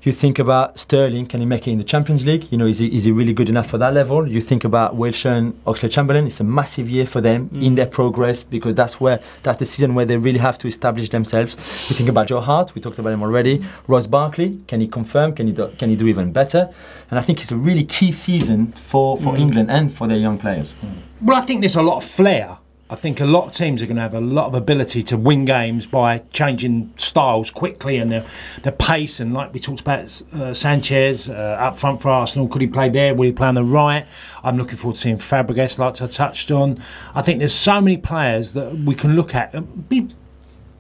You 0.03 0.11
think 0.11 0.37
about 0.37 0.77
Sterling, 0.77 1.27
can 1.27 1.39
he 1.39 1.45
make 1.45 1.65
it 1.65 1.71
in 1.71 1.77
the 1.77 1.83
Champions 1.85 2.25
League? 2.25 2.51
You 2.51 2.57
know, 2.57 2.65
is 2.65 2.79
he, 2.79 2.93
is 2.93 3.05
he 3.05 3.11
really 3.11 3.31
good 3.31 3.47
enough 3.47 3.69
for 3.69 3.77
that 3.77 3.93
level? 3.93 4.27
You 4.27 4.41
think 4.41 4.65
about 4.65 4.97
Wilshere 4.97 5.37
and 5.37 5.63
Oxlade-Chamberlain, 5.63 6.27
it's 6.27 6.41
a 6.41 6.43
massive 6.43 6.89
year 6.89 7.05
for 7.05 7.21
them 7.21 7.47
hmm. 7.47 7.61
in 7.61 7.75
their 7.75 7.85
progress 7.87 8.43
because 8.43 8.75
that's 8.75 8.99
where 8.99 9.21
that's 9.43 9.59
the 9.59 9.65
season 9.65 9.95
where 9.95 10.05
they 10.05 10.17
really 10.17 10.39
have 10.39 10.57
to 10.59 10.67
establish 10.67 11.09
themselves. 11.09 11.55
You 11.89 11.95
think 11.95 12.09
about 12.09 12.27
Joe 12.27 12.41
Hart, 12.41 12.75
we 12.75 12.81
talked 12.81 12.99
about 12.99 13.13
him 13.13 13.23
already. 13.23 13.57
Hmm. 13.57 13.91
Ross 13.91 14.05
Barkley, 14.05 14.59
can 14.67 14.81
he 14.81 14.87
confirm? 14.87 15.33
Can 15.33 15.47
he 15.47 15.53
do, 15.53 15.69
can 15.79 15.89
he 15.89 15.95
do 15.95 16.07
even 16.07 16.33
better? 16.33 16.69
And 17.09 17.17
I 17.17 17.21
think 17.21 17.39
it's 17.39 17.53
a 17.53 17.57
really 17.57 17.85
key 17.85 18.11
season 18.11 18.73
for, 18.73 19.17
for 19.17 19.37
England 19.37 19.71
and 19.71 19.91
for 19.91 20.07
their 20.07 20.17
young 20.17 20.37
players. 20.37 20.75
Well, 21.21 21.37
I 21.37 21.41
think 21.41 21.61
there's 21.61 21.77
a 21.77 21.81
lot 21.81 21.97
of 21.97 22.03
flair. 22.03 22.57
I 22.89 22.95
think 22.95 23.21
a 23.21 23.25
lot 23.25 23.45
of 23.45 23.53
teams 23.53 23.81
are 23.81 23.85
going 23.85 23.95
to 23.95 24.01
have 24.01 24.13
a 24.13 24.19
lot 24.21 24.47
of 24.47 24.53
ability 24.53 25.03
to 25.03 25.17
win 25.17 25.45
games 25.45 25.85
by 25.85 26.19
changing 26.31 26.93
styles 26.97 27.49
quickly 27.49 27.97
and 27.97 28.11
their, 28.11 28.25
their 28.61 28.73
pace. 28.73 29.19
And 29.19 29.33
like 29.33 29.53
we 29.53 29.59
talked 29.59 29.81
about, 29.81 30.21
uh, 30.33 30.53
Sanchez 30.53 31.29
uh, 31.29 31.33
up 31.33 31.77
front 31.77 32.01
for 32.01 32.09
Arsenal, 32.09 32.47
could 32.47 32.61
he 32.61 32.67
play 32.67 32.89
there? 32.89 33.15
Will 33.15 33.25
he 33.25 33.31
play 33.31 33.47
on 33.47 33.55
the 33.55 33.63
right? 33.63 34.05
I'm 34.43 34.57
looking 34.57 34.77
forward 34.77 34.95
to 34.95 35.01
seeing 35.01 35.17
Fabregas, 35.17 35.79
like 35.79 36.01
I 36.01 36.07
touched 36.07 36.51
on. 36.51 36.77
I 37.15 37.21
think 37.21 37.39
there's 37.39 37.53
so 37.55 37.79
many 37.79 37.97
players 37.97 38.53
that 38.53 38.75
we 38.75 38.95
can 38.95 39.15
look 39.15 39.33
at. 39.33 39.53
and 39.55 39.89
Be 39.89 40.09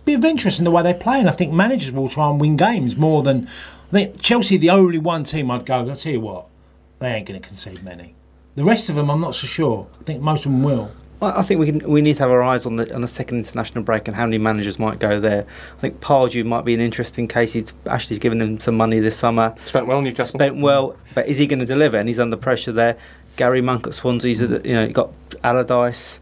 be 0.05 0.13
of 0.13 0.25
interest 0.25 0.59
in 0.59 0.65
the 0.65 0.71
way 0.71 0.83
they 0.83 0.93
play, 0.93 1.17
and 1.17 1.29
I 1.29 1.31
think 1.31 1.53
managers 1.53 1.93
will 1.93 2.09
try 2.09 2.29
and 2.29 2.39
win 2.39 2.57
games 2.57 2.97
more 2.97 3.23
than. 3.23 3.47
I 3.87 3.91
think 3.91 4.21
Chelsea, 4.21 4.57
the 4.57 4.69
only 4.69 4.97
one 4.97 5.23
team 5.23 5.49
I'd 5.49 5.65
go. 5.65 5.75
I'll 5.75 5.95
tell 5.95 6.11
you 6.11 6.19
what, 6.19 6.47
they 6.99 7.13
ain't 7.13 7.27
going 7.27 7.39
to 7.39 7.47
concede 7.47 7.83
many. 7.83 8.15
The 8.55 8.65
rest 8.65 8.89
of 8.89 8.95
them, 8.95 9.09
I'm 9.09 9.21
not 9.21 9.35
so 9.35 9.47
sure. 9.47 9.87
I 10.01 10.03
think 10.03 10.21
most 10.21 10.45
of 10.45 10.51
them 10.51 10.63
will. 10.63 10.91
I 11.23 11.43
think 11.43 11.59
we 11.59 11.65
can, 11.67 11.79
we 11.89 12.01
need 12.01 12.15
to 12.17 12.23
have 12.23 12.31
our 12.31 12.43
eyes 12.43 12.65
on 12.65 12.75
the 12.75 12.93
on 12.93 13.01
the 13.01 13.07
second 13.07 13.37
international 13.39 13.83
break 13.83 14.07
and 14.07 14.15
how 14.15 14.25
many 14.25 14.37
managers 14.37 14.79
might 14.79 14.99
go 14.99 15.19
there. 15.19 15.45
I 15.77 15.79
think 15.81 16.01
Pardew 16.01 16.45
might 16.45 16.65
be 16.65 16.73
an 16.73 16.79
interesting 16.79 17.27
case. 17.27 17.53
He's 17.53 17.73
Ashley's 17.85 18.19
given 18.19 18.41
him 18.41 18.59
some 18.59 18.75
money 18.75 18.99
this 18.99 19.17
summer. 19.17 19.55
Spent 19.65 19.87
well, 19.87 20.01
Newcastle. 20.01 20.37
Spent 20.39 20.57
well, 20.57 20.95
but 21.15 21.27
is 21.27 21.37
he 21.37 21.47
going 21.47 21.59
to 21.59 21.65
deliver? 21.65 21.97
And 21.97 22.09
he's 22.09 22.19
under 22.19 22.37
pressure 22.37 22.71
there. 22.71 22.97
Gary 23.35 23.61
Monk 23.61 23.87
at 23.87 23.93
Swansea's, 23.93 24.41
Mm. 24.41 24.65
you 24.65 24.73
know, 24.73 24.89
got 24.89 25.11
Allardyce. 25.43 26.19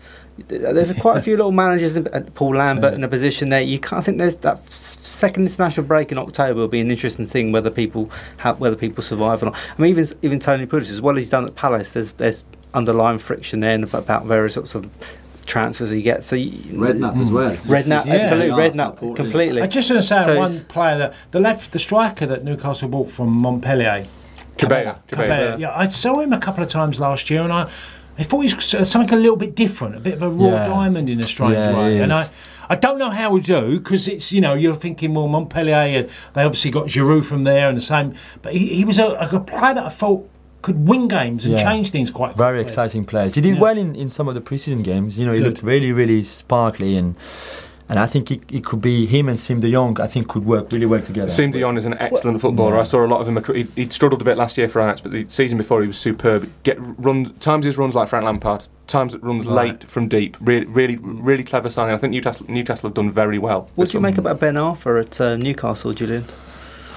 There's 0.47 0.89
a 0.89 0.95
quite 0.95 1.17
a 1.17 1.21
few 1.21 1.35
little 1.35 1.51
managers, 1.51 1.99
Paul 2.33 2.55
Lambert 2.55 2.93
in 2.93 3.03
a 3.03 3.07
position 3.07 3.49
there. 3.49 3.61
You 3.61 3.79
can't 3.79 3.99
I 3.99 4.01
think 4.01 4.17
there's 4.17 4.37
that 4.37 4.71
second 4.71 5.43
international 5.43 5.85
break 5.85 6.11
in 6.11 6.17
October 6.17 6.61
will 6.61 6.67
be 6.67 6.79
an 6.79 6.89
interesting 6.89 7.27
thing 7.27 7.51
whether 7.51 7.69
people 7.69 8.09
have, 8.39 8.59
whether 8.59 8.75
people 8.75 9.03
survive 9.03 9.43
or 9.43 9.47
not. 9.47 9.55
I 9.77 9.81
mean, 9.81 9.89
even 9.91 10.05
even 10.21 10.39
Tony 10.39 10.65
Pulis, 10.65 10.89
as 10.89 11.01
well 11.01 11.17
as 11.17 11.23
he's 11.23 11.29
done 11.29 11.45
at 11.45 11.55
Palace, 11.55 11.93
there's 11.93 12.13
there's 12.13 12.43
underlying 12.73 13.19
friction 13.19 13.59
there 13.59 13.79
about 13.93 14.25
various 14.25 14.53
sorts 14.53 14.75
of 14.75 14.89
transfers 15.45 15.89
he 15.89 16.01
gets. 16.01 16.25
So 16.25 16.35
you, 16.35 16.51
Redknapp 16.77 17.21
as 17.21 17.29
hmm. 17.29 17.35
well. 17.35 17.55
Redknapp, 17.57 18.05
Yeah. 18.05 18.13
absolutely, 18.13 18.47
Yeah, 18.47 18.69
Redknapp, 18.69 18.95
Portland. 18.97 19.17
completely. 19.17 19.61
I 19.61 19.67
just 19.67 19.89
want 19.89 20.01
to 20.01 20.07
say 20.07 20.23
So 20.23 20.37
one 20.37 20.59
player 20.65 20.97
that 20.97 21.13
the 21.31 21.39
left, 21.39 21.71
the 21.71 21.79
striker 21.79 22.25
that 22.25 22.43
Newcastle 22.43 22.89
bought 22.89 23.09
from 23.09 23.29
Montpellier. 23.29 24.05
Cabella. 24.57 24.99
Cabella. 25.07 25.57
Yeah, 25.57 25.75
I 25.75 25.87
saw 25.87 26.19
him 26.19 26.33
a 26.33 26.39
couple 26.39 26.63
of 26.63 26.69
times 26.69 26.99
last 26.99 27.29
year, 27.29 27.41
and 27.41 27.51
I, 27.51 27.69
I 28.17 28.23
thought 28.23 28.41
he 28.41 28.53
was 28.53 28.89
something 28.89 29.17
a 29.17 29.21
little 29.21 29.37
bit 29.37 29.55
different, 29.55 29.95
a 29.95 29.99
bit 29.99 30.13
of 30.13 30.21
a 30.21 30.29
raw 30.29 30.49
Yeah. 30.49 30.67
diamond 30.67 31.09
in 31.09 31.19
a 31.19 31.23
strange 31.23 31.53
Yeah, 31.53 31.77
way. 31.77 31.99
And 31.99 32.13
I. 32.13 32.25
I 32.69 32.75
don't 32.75 32.97
know 32.97 33.09
how 33.09 33.31
we 33.31 33.41
do 33.41 33.79
because 33.79 34.07
it's 34.07 34.31
you 34.31 34.39
know 34.39 34.53
you're 34.53 34.75
thinking 34.75 35.13
well 35.13 35.27
Montpellier, 35.27 36.07
they 36.33 36.41
obviously 36.41 36.71
got 36.71 36.87
Giroud 36.87 37.25
from 37.25 37.43
there 37.43 37.67
and 37.67 37.75
the 37.75 37.81
same, 37.81 38.13
but 38.41 38.53
he, 38.53 38.67
he 38.67 38.85
was 38.85 38.97
a, 38.97 39.07
a 39.07 39.41
player 39.41 39.73
that 39.73 39.83
I 39.83 39.89
thought 39.89 40.29
could 40.61 40.87
win 40.87 41.07
games 41.07 41.45
and 41.45 41.53
Yeah. 41.57 41.63
change 41.63 41.89
things 41.89 42.09
quite 42.11 42.35
Very 42.35 42.57
quickly. 42.57 42.71
exciting 42.71 43.05
players. 43.05 43.35
He 43.35 43.41
did 43.41 43.55
Yeah. 43.55 43.61
well 43.61 43.77
in, 43.77 43.95
in 43.95 44.09
some 44.09 44.27
of 44.27 44.35
the 44.35 44.41
preseason 44.41 44.83
games. 44.83 45.17
You 45.17 45.25
know, 45.25 45.31
he 45.33 45.39
Good. 45.39 45.47
looked 45.47 45.63
really, 45.63 45.91
really 45.91 46.23
sparkly 46.23 46.97
and 46.97 47.15
and 47.89 47.99
I 47.99 48.05
think 48.05 48.31
it, 48.31 48.41
it 48.49 48.63
could 48.63 48.79
be 48.79 49.05
him 49.05 49.27
and 49.27 49.37
Siem 49.37 49.59
De 49.59 49.69
Jong. 49.69 49.99
I 49.99 50.07
think 50.07 50.29
could 50.29 50.45
work 50.45 50.71
really 50.71 50.85
well 50.85 51.01
together. 51.01 51.27
Siem 51.29 51.51
De 51.51 51.59
Jong 51.59 51.75
is 51.75 51.83
an 51.83 51.95
excellent 51.99 52.39
footballer. 52.39 52.77
I 52.79 52.83
saw 52.83 53.05
a 53.05 53.07
lot 53.07 53.19
of 53.19 53.27
him. 53.27 53.37
acro- 53.37 53.53
He, 53.55 53.67
he 53.75 53.89
struggled 53.89 54.21
a 54.21 54.23
bit 54.23 54.37
last 54.37 54.57
year 54.57 54.69
for 54.69 54.79
Ajax, 54.81 55.01
but 55.01 55.11
the 55.11 55.25
season 55.27 55.57
before 55.57 55.81
he 55.81 55.87
was 55.87 55.97
superb. 55.97 56.49
Get 56.63 56.77
run 56.79 57.33
times 57.41 57.65
his 57.65 57.77
runs 57.77 57.93
like 57.93 58.07
Frank 58.07 58.23
Lampard. 58.23 58.63
Times 58.87 59.13
it 59.13 59.21
runs 59.21 59.45
Right. 59.45 59.71
late 59.71 59.89
from 59.89 60.07
deep. 60.07 60.37
Really, 60.39 60.65
really, 60.67 60.97
really 61.01 61.43
clever 61.43 61.69
signing. 61.69 61.93
I 61.93 61.97
think 61.97 62.11
Newcastle, 62.13 62.45
Newcastle 62.47 62.87
have 62.89 62.93
done 62.93 63.11
very 63.11 63.37
well. 63.39 63.69
What 63.75 63.85
this 63.85 63.91
do 63.91 63.97
you 63.97 64.01
make 64.01 64.15
summer. 64.15 64.29
about 64.31 64.39
Ben 64.39 64.55
Arfa 64.55 65.01
at 65.01 65.19
uh, 65.19 65.35
Newcastle, 65.35 65.91
Julien? 65.93 66.23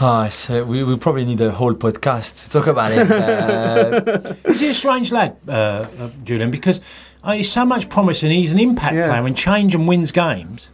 Ah, 0.01 0.29
so 0.29 0.65
we, 0.65 0.83
we 0.83 0.97
probably 0.99 1.25
need 1.25 1.41
a 1.41 1.51
whole 1.53 1.75
podcast 1.75 2.43
to 2.45 2.51
talk 2.51 2.67
about 2.67 2.91
it. 2.93 3.11
Uh, 3.11 4.35
Is 4.51 4.61
he 4.61 4.69
a 4.71 4.75
strange 4.75 5.13
lad, 5.13 5.37
uh, 5.49 5.53
uh, 5.53 6.11
Julien? 6.25 6.51
Because 6.51 6.81
uh, 7.23 7.33
he's 7.33 7.51
so 7.51 7.65
much 7.65 7.89
promise 7.89 8.23
and 8.23 8.33
he's 8.33 8.53
an 8.53 8.59
impact 8.59 8.95
Yeah. 8.95 9.09
player 9.09 9.25
and 9.27 9.37
change 9.37 9.75
and 9.75 9.87
wins 9.87 10.11
games. 10.11 10.71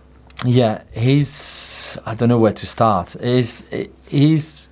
yeah, 0.47 0.85
he's. 0.95 1.99
I 2.07 2.15
don't 2.15 2.29
know 2.31 2.39
where 2.39 2.53
to 2.55 2.67
start. 2.67 3.15
He's 3.23 3.69
he's 4.09 4.71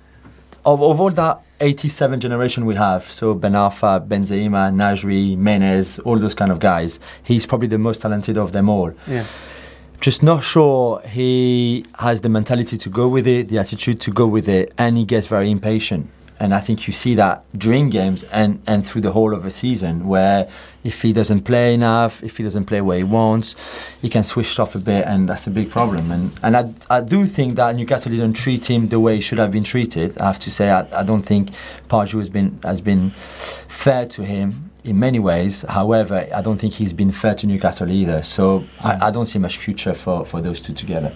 of, 0.65 0.81
of 0.81 0.99
all 0.99 1.11
that 1.11 1.41
87 1.61 2.19
generation 2.19 2.65
we 2.65 2.73
have. 2.75 3.03
So 3.03 3.35
Ben 3.35 3.51
Arfa, 3.53 4.05
Benzema, 4.07 4.73
Nasri, 4.73 5.37
Menez, 5.37 5.99
all 6.05 6.17
those 6.17 6.33
kind 6.33 6.51
of 6.51 6.59
guys. 6.59 6.99
He's 7.23 7.45
probably 7.45 7.67
the 7.67 7.77
most 7.77 8.01
talented 8.01 8.37
of 8.37 8.51
them 8.51 8.67
all. 8.67 8.91
Yeah. 9.05 9.25
Just 9.99 10.23
not 10.23 10.43
sure 10.43 11.01
he 11.01 11.85
has 11.99 12.21
the 12.21 12.29
mentality 12.29 12.77
to 12.77 12.89
go 12.89 13.07
with 13.07 13.27
it, 13.27 13.49
the 13.49 13.57
attitude 13.57 13.99
to 14.01 14.11
go 14.11 14.27
with 14.27 14.47
it, 14.47 14.73
and 14.77 14.97
he 14.97 15.05
gets 15.05 15.27
very 15.27 15.51
impatient. 15.51 16.09
And 16.41 16.55
I 16.55 16.61
think 16.61 16.87
you 16.87 16.93
see 16.93 17.15
that 17.15 17.43
during 17.57 17.89
games 17.89 18.23
and, 18.23 18.61
and 18.65 18.85
through 18.85 19.01
the 19.01 19.11
whole 19.11 19.33
of 19.33 19.43
a 19.43 19.51
season, 19.51 20.07
where 20.07 20.49
if 20.85 21.01
he 21.01 21.11
doesn't 21.11 21.41
play 21.41 21.73
enough, 21.73 22.23
if 22.23 22.37
he 22.37 22.43
doesn't 22.43 22.63
play 22.63 22.79
where 22.79 22.97
he 22.97 23.03
wants, 23.03 23.57
he 24.01 24.07
can 24.07 24.23
switch 24.23 24.57
off 24.57 24.73
a 24.73 24.79
bit, 24.79 25.05
and 25.05 25.27
that's 25.27 25.47
a 25.47 25.51
big 25.51 25.69
problem. 25.69 26.11
And 26.11 26.31
and 26.41 26.55
I, 26.55 26.73
I 26.89 27.01
do 27.01 27.25
think 27.25 27.57
that 27.57 27.75
Newcastle 27.75 28.11
didn't 28.11 28.33
treat 28.33 28.69
him 28.69 28.87
the 28.87 29.01
way 29.01 29.15
he 29.15 29.21
should 29.21 29.37
have 29.37 29.51
been 29.51 29.65
treated. 29.65 30.17
I 30.17 30.27
have 30.27 30.39
to 30.39 30.49
say, 30.49 30.69
I, 30.69 30.87
I 30.97 31.03
don't 31.03 31.23
think 31.23 31.49
Pardew 31.89 32.19
has 32.19 32.29
been 32.29 32.57
has 32.63 32.79
been 32.79 33.11
fair 33.67 34.05
to 34.07 34.23
him 34.23 34.68
in 34.89 34.99
many 34.99 35.19
ways. 35.19 35.61
However, 35.69 36.27
I 36.35 36.41
don't 36.41 36.57
think 36.57 36.73
he's 36.73 36.93
been 36.93 37.11
fair 37.11 37.35
to 37.35 37.47
Newcastle 37.47 37.91
either. 37.91 38.23
So 38.23 38.65
I, 38.81 39.07
I 39.07 39.11
don't 39.11 39.27
see 39.27 39.39
much 39.39 39.57
future 39.57 39.93
for, 39.93 40.25
for 40.25 40.41
those 40.41 40.61
two 40.61 40.73
together. 40.73 41.13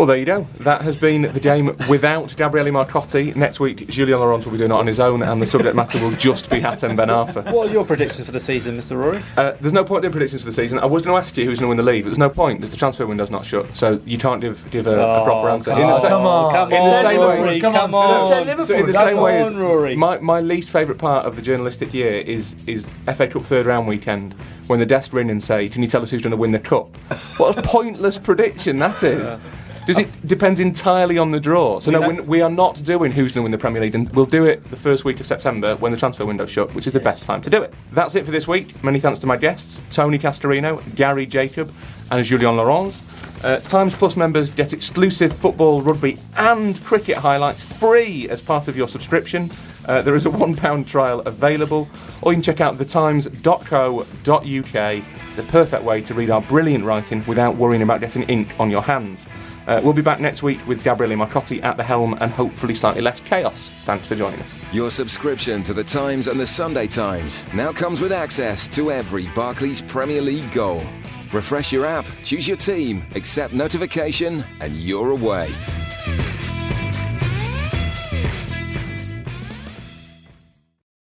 Well, 0.00 0.06
there 0.06 0.16
you 0.16 0.24
go. 0.24 0.44
That 0.60 0.80
has 0.80 0.96
been 0.96 1.30
the 1.30 1.40
game 1.40 1.76
without 1.86 2.34
Gabriele 2.34 2.68
Marcotti. 2.68 3.36
Next 3.36 3.60
week, 3.60 3.86
Julien 3.86 4.18
Laurens 4.18 4.46
will 4.46 4.52
be 4.52 4.56
doing 4.56 4.70
it 4.70 4.74
on 4.74 4.86
his 4.86 4.98
own, 4.98 5.22
and 5.22 5.42
the 5.42 5.46
subject 5.46 5.76
matter 5.76 5.98
will 5.98 6.12
just 6.12 6.48
be 6.48 6.58
Hatem 6.58 6.96
Ben 6.96 7.08
Arfa. 7.08 7.52
What 7.52 7.68
are 7.68 7.70
your 7.70 7.84
predictions 7.84 8.24
for 8.24 8.32
the 8.32 8.40
season, 8.40 8.78
Mr. 8.78 8.96
Rory? 8.96 9.22
Uh, 9.36 9.52
there's 9.60 9.74
no 9.74 9.84
point 9.84 10.06
in 10.06 10.10
predictions 10.10 10.40
for 10.40 10.46
the 10.46 10.54
season. 10.54 10.78
I 10.78 10.86
was 10.86 11.02
going 11.02 11.14
to 11.14 11.22
ask 11.22 11.36
you 11.36 11.44
who's 11.44 11.60
going 11.60 11.66
to 11.66 11.76
win 11.76 11.76
the 11.76 11.82
league, 11.82 12.04
but 12.04 12.08
there's 12.08 12.18
no 12.18 12.30
point. 12.30 12.62
The 12.62 12.74
transfer 12.74 13.04
window's 13.06 13.30
not 13.30 13.44
shut, 13.44 13.76
so 13.76 14.00
you 14.06 14.16
can't 14.16 14.40
give, 14.40 14.70
give 14.70 14.86
a, 14.86 14.98
a 14.98 15.22
proper 15.22 15.50
answer. 15.50 15.72
come 15.72 15.82
in 15.82 15.88
the 15.88 15.92
on, 15.92 16.00
come 16.00 16.22
on, 16.22 16.52
come 16.54 16.72
in 16.72 16.82
the 16.82 16.96
on, 16.96 17.04
same 17.04 17.20
way, 17.20 17.38
Rory, 17.38 17.60
come 17.60 17.74
come 17.74 17.94
on, 17.94 18.10
on. 18.10 18.64
So 18.64 18.74
in 18.78 18.86
the 18.86 18.92
come 18.94 19.06
same 19.06 19.18
way 19.18 19.42
on, 19.42 19.58
Rory. 19.58 19.96
my, 19.96 20.16
my 20.20 20.40
least 20.40 20.70
favourite 20.72 20.98
part 20.98 21.26
of 21.26 21.36
the 21.36 21.42
journalistic 21.42 21.92
year 21.92 22.22
is 22.22 22.54
is 22.66 22.86
FA 23.04 23.28
Cup 23.28 23.42
third 23.42 23.66
round 23.66 23.86
weekend 23.86 24.32
when 24.66 24.80
the 24.80 24.86
desk 24.86 25.12
ring 25.12 25.28
and 25.28 25.42
say, 25.42 25.68
"Can 25.68 25.82
you 25.82 25.88
tell 25.88 26.02
us 26.02 26.10
who's 26.10 26.22
going 26.22 26.30
to 26.30 26.38
win 26.38 26.52
the 26.52 26.58
cup?" 26.58 26.96
What 27.36 27.58
a 27.58 27.60
pointless 27.60 28.16
prediction 28.16 28.78
that 28.78 29.02
is. 29.02 29.38
Does 29.86 29.98
it 29.98 30.26
depends 30.26 30.60
entirely 30.60 31.18
on 31.18 31.30
the 31.30 31.40
draw? 31.40 31.80
So 31.80 31.90
no, 31.90 32.06
we, 32.06 32.20
we 32.20 32.40
are 32.42 32.50
not 32.50 32.82
doing 32.84 33.10
who's 33.10 33.32
going 33.32 33.40
to 33.40 33.42
win 33.42 33.52
the 33.52 33.58
Premier 33.58 33.80
League, 33.82 33.94
and 33.94 34.08
we'll 34.14 34.26
do 34.26 34.44
it 34.44 34.62
the 34.64 34.76
first 34.76 35.04
week 35.04 35.20
of 35.20 35.26
September 35.26 35.74
when 35.76 35.90
the 35.90 35.98
transfer 35.98 36.24
window's 36.24 36.50
shut, 36.50 36.74
which 36.74 36.86
is 36.86 36.92
the 36.92 37.00
best 37.00 37.24
time 37.24 37.40
to 37.42 37.50
do 37.50 37.62
it. 37.62 37.72
That's 37.92 38.14
it 38.14 38.24
for 38.24 38.30
this 38.30 38.46
week. 38.46 38.82
Many 38.84 39.00
thanks 39.00 39.18
to 39.20 39.26
my 39.26 39.36
guests, 39.36 39.82
Tony 39.90 40.18
Cascarino, 40.18 40.82
Gary 40.94 41.26
Jacob, 41.26 41.72
and 42.10 42.24
Julien 42.24 42.56
Laurens. 42.56 43.02
Uh, 43.42 43.58
Times 43.60 43.94
Plus 43.94 44.16
members 44.16 44.50
get 44.50 44.74
exclusive 44.74 45.32
football, 45.32 45.80
rugby, 45.80 46.18
and 46.36 46.80
cricket 46.84 47.16
highlights 47.16 47.64
free 47.64 48.28
as 48.28 48.42
part 48.42 48.68
of 48.68 48.76
your 48.76 48.86
subscription. 48.86 49.50
Uh, 49.86 50.02
there 50.02 50.14
is 50.14 50.26
a 50.26 50.30
£1 50.30 50.86
trial 50.86 51.20
available, 51.20 51.88
or 52.20 52.32
you 52.32 52.36
can 52.36 52.42
check 52.42 52.60
out 52.60 52.76
thetimes.co.uk, 52.76 54.04
the 55.36 55.42
perfect 55.50 55.82
way 55.82 56.02
to 56.02 56.12
read 56.12 56.28
our 56.28 56.42
brilliant 56.42 56.84
writing 56.84 57.24
without 57.26 57.56
worrying 57.56 57.80
about 57.82 58.00
getting 58.00 58.22
ink 58.24 58.54
on 58.60 58.70
your 58.70 58.82
hands. 58.82 59.26
Uh, 59.70 59.80
we'll 59.84 59.92
be 59.92 60.02
back 60.02 60.18
next 60.18 60.42
week 60.42 60.58
with 60.66 60.82
Gabriele 60.82 61.16
Marcotti 61.16 61.62
at 61.62 61.76
the 61.76 61.84
helm 61.84 62.18
and 62.20 62.32
hopefully 62.32 62.74
slightly 62.74 63.00
less 63.00 63.20
chaos. 63.20 63.70
Thanks 63.84 64.04
for 64.08 64.16
joining 64.16 64.40
us. 64.40 64.74
Your 64.74 64.90
subscription 64.90 65.62
to 65.62 65.72
The 65.72 65.84
Times 65.84 66.26
and 66.26 66.40
The 66.40 66.46
Sunday 66.46 66.88
Times 66.88 67.46
now 67.54 67.70
comes 67.70 68.00
with 68.00 68.10
access 68.10 68.66
to 68.66 68.90
every 68.90 69.28
Barclays 69.28 69.80
Premier 69.80 70.22
League 70.22 70.50
goal. 70.50 70.82
Refresh 71.32 71.70
your 71.70 71.86
app, 71.86 72.04
choose 72.24 72.48
your 72.48 72.56
team, 72.56 73.04
accept 73.14 73.54
notification, 73.54 74.42
and 74.60 74.74
you're 74.74 75.12
away. 75.12 75.48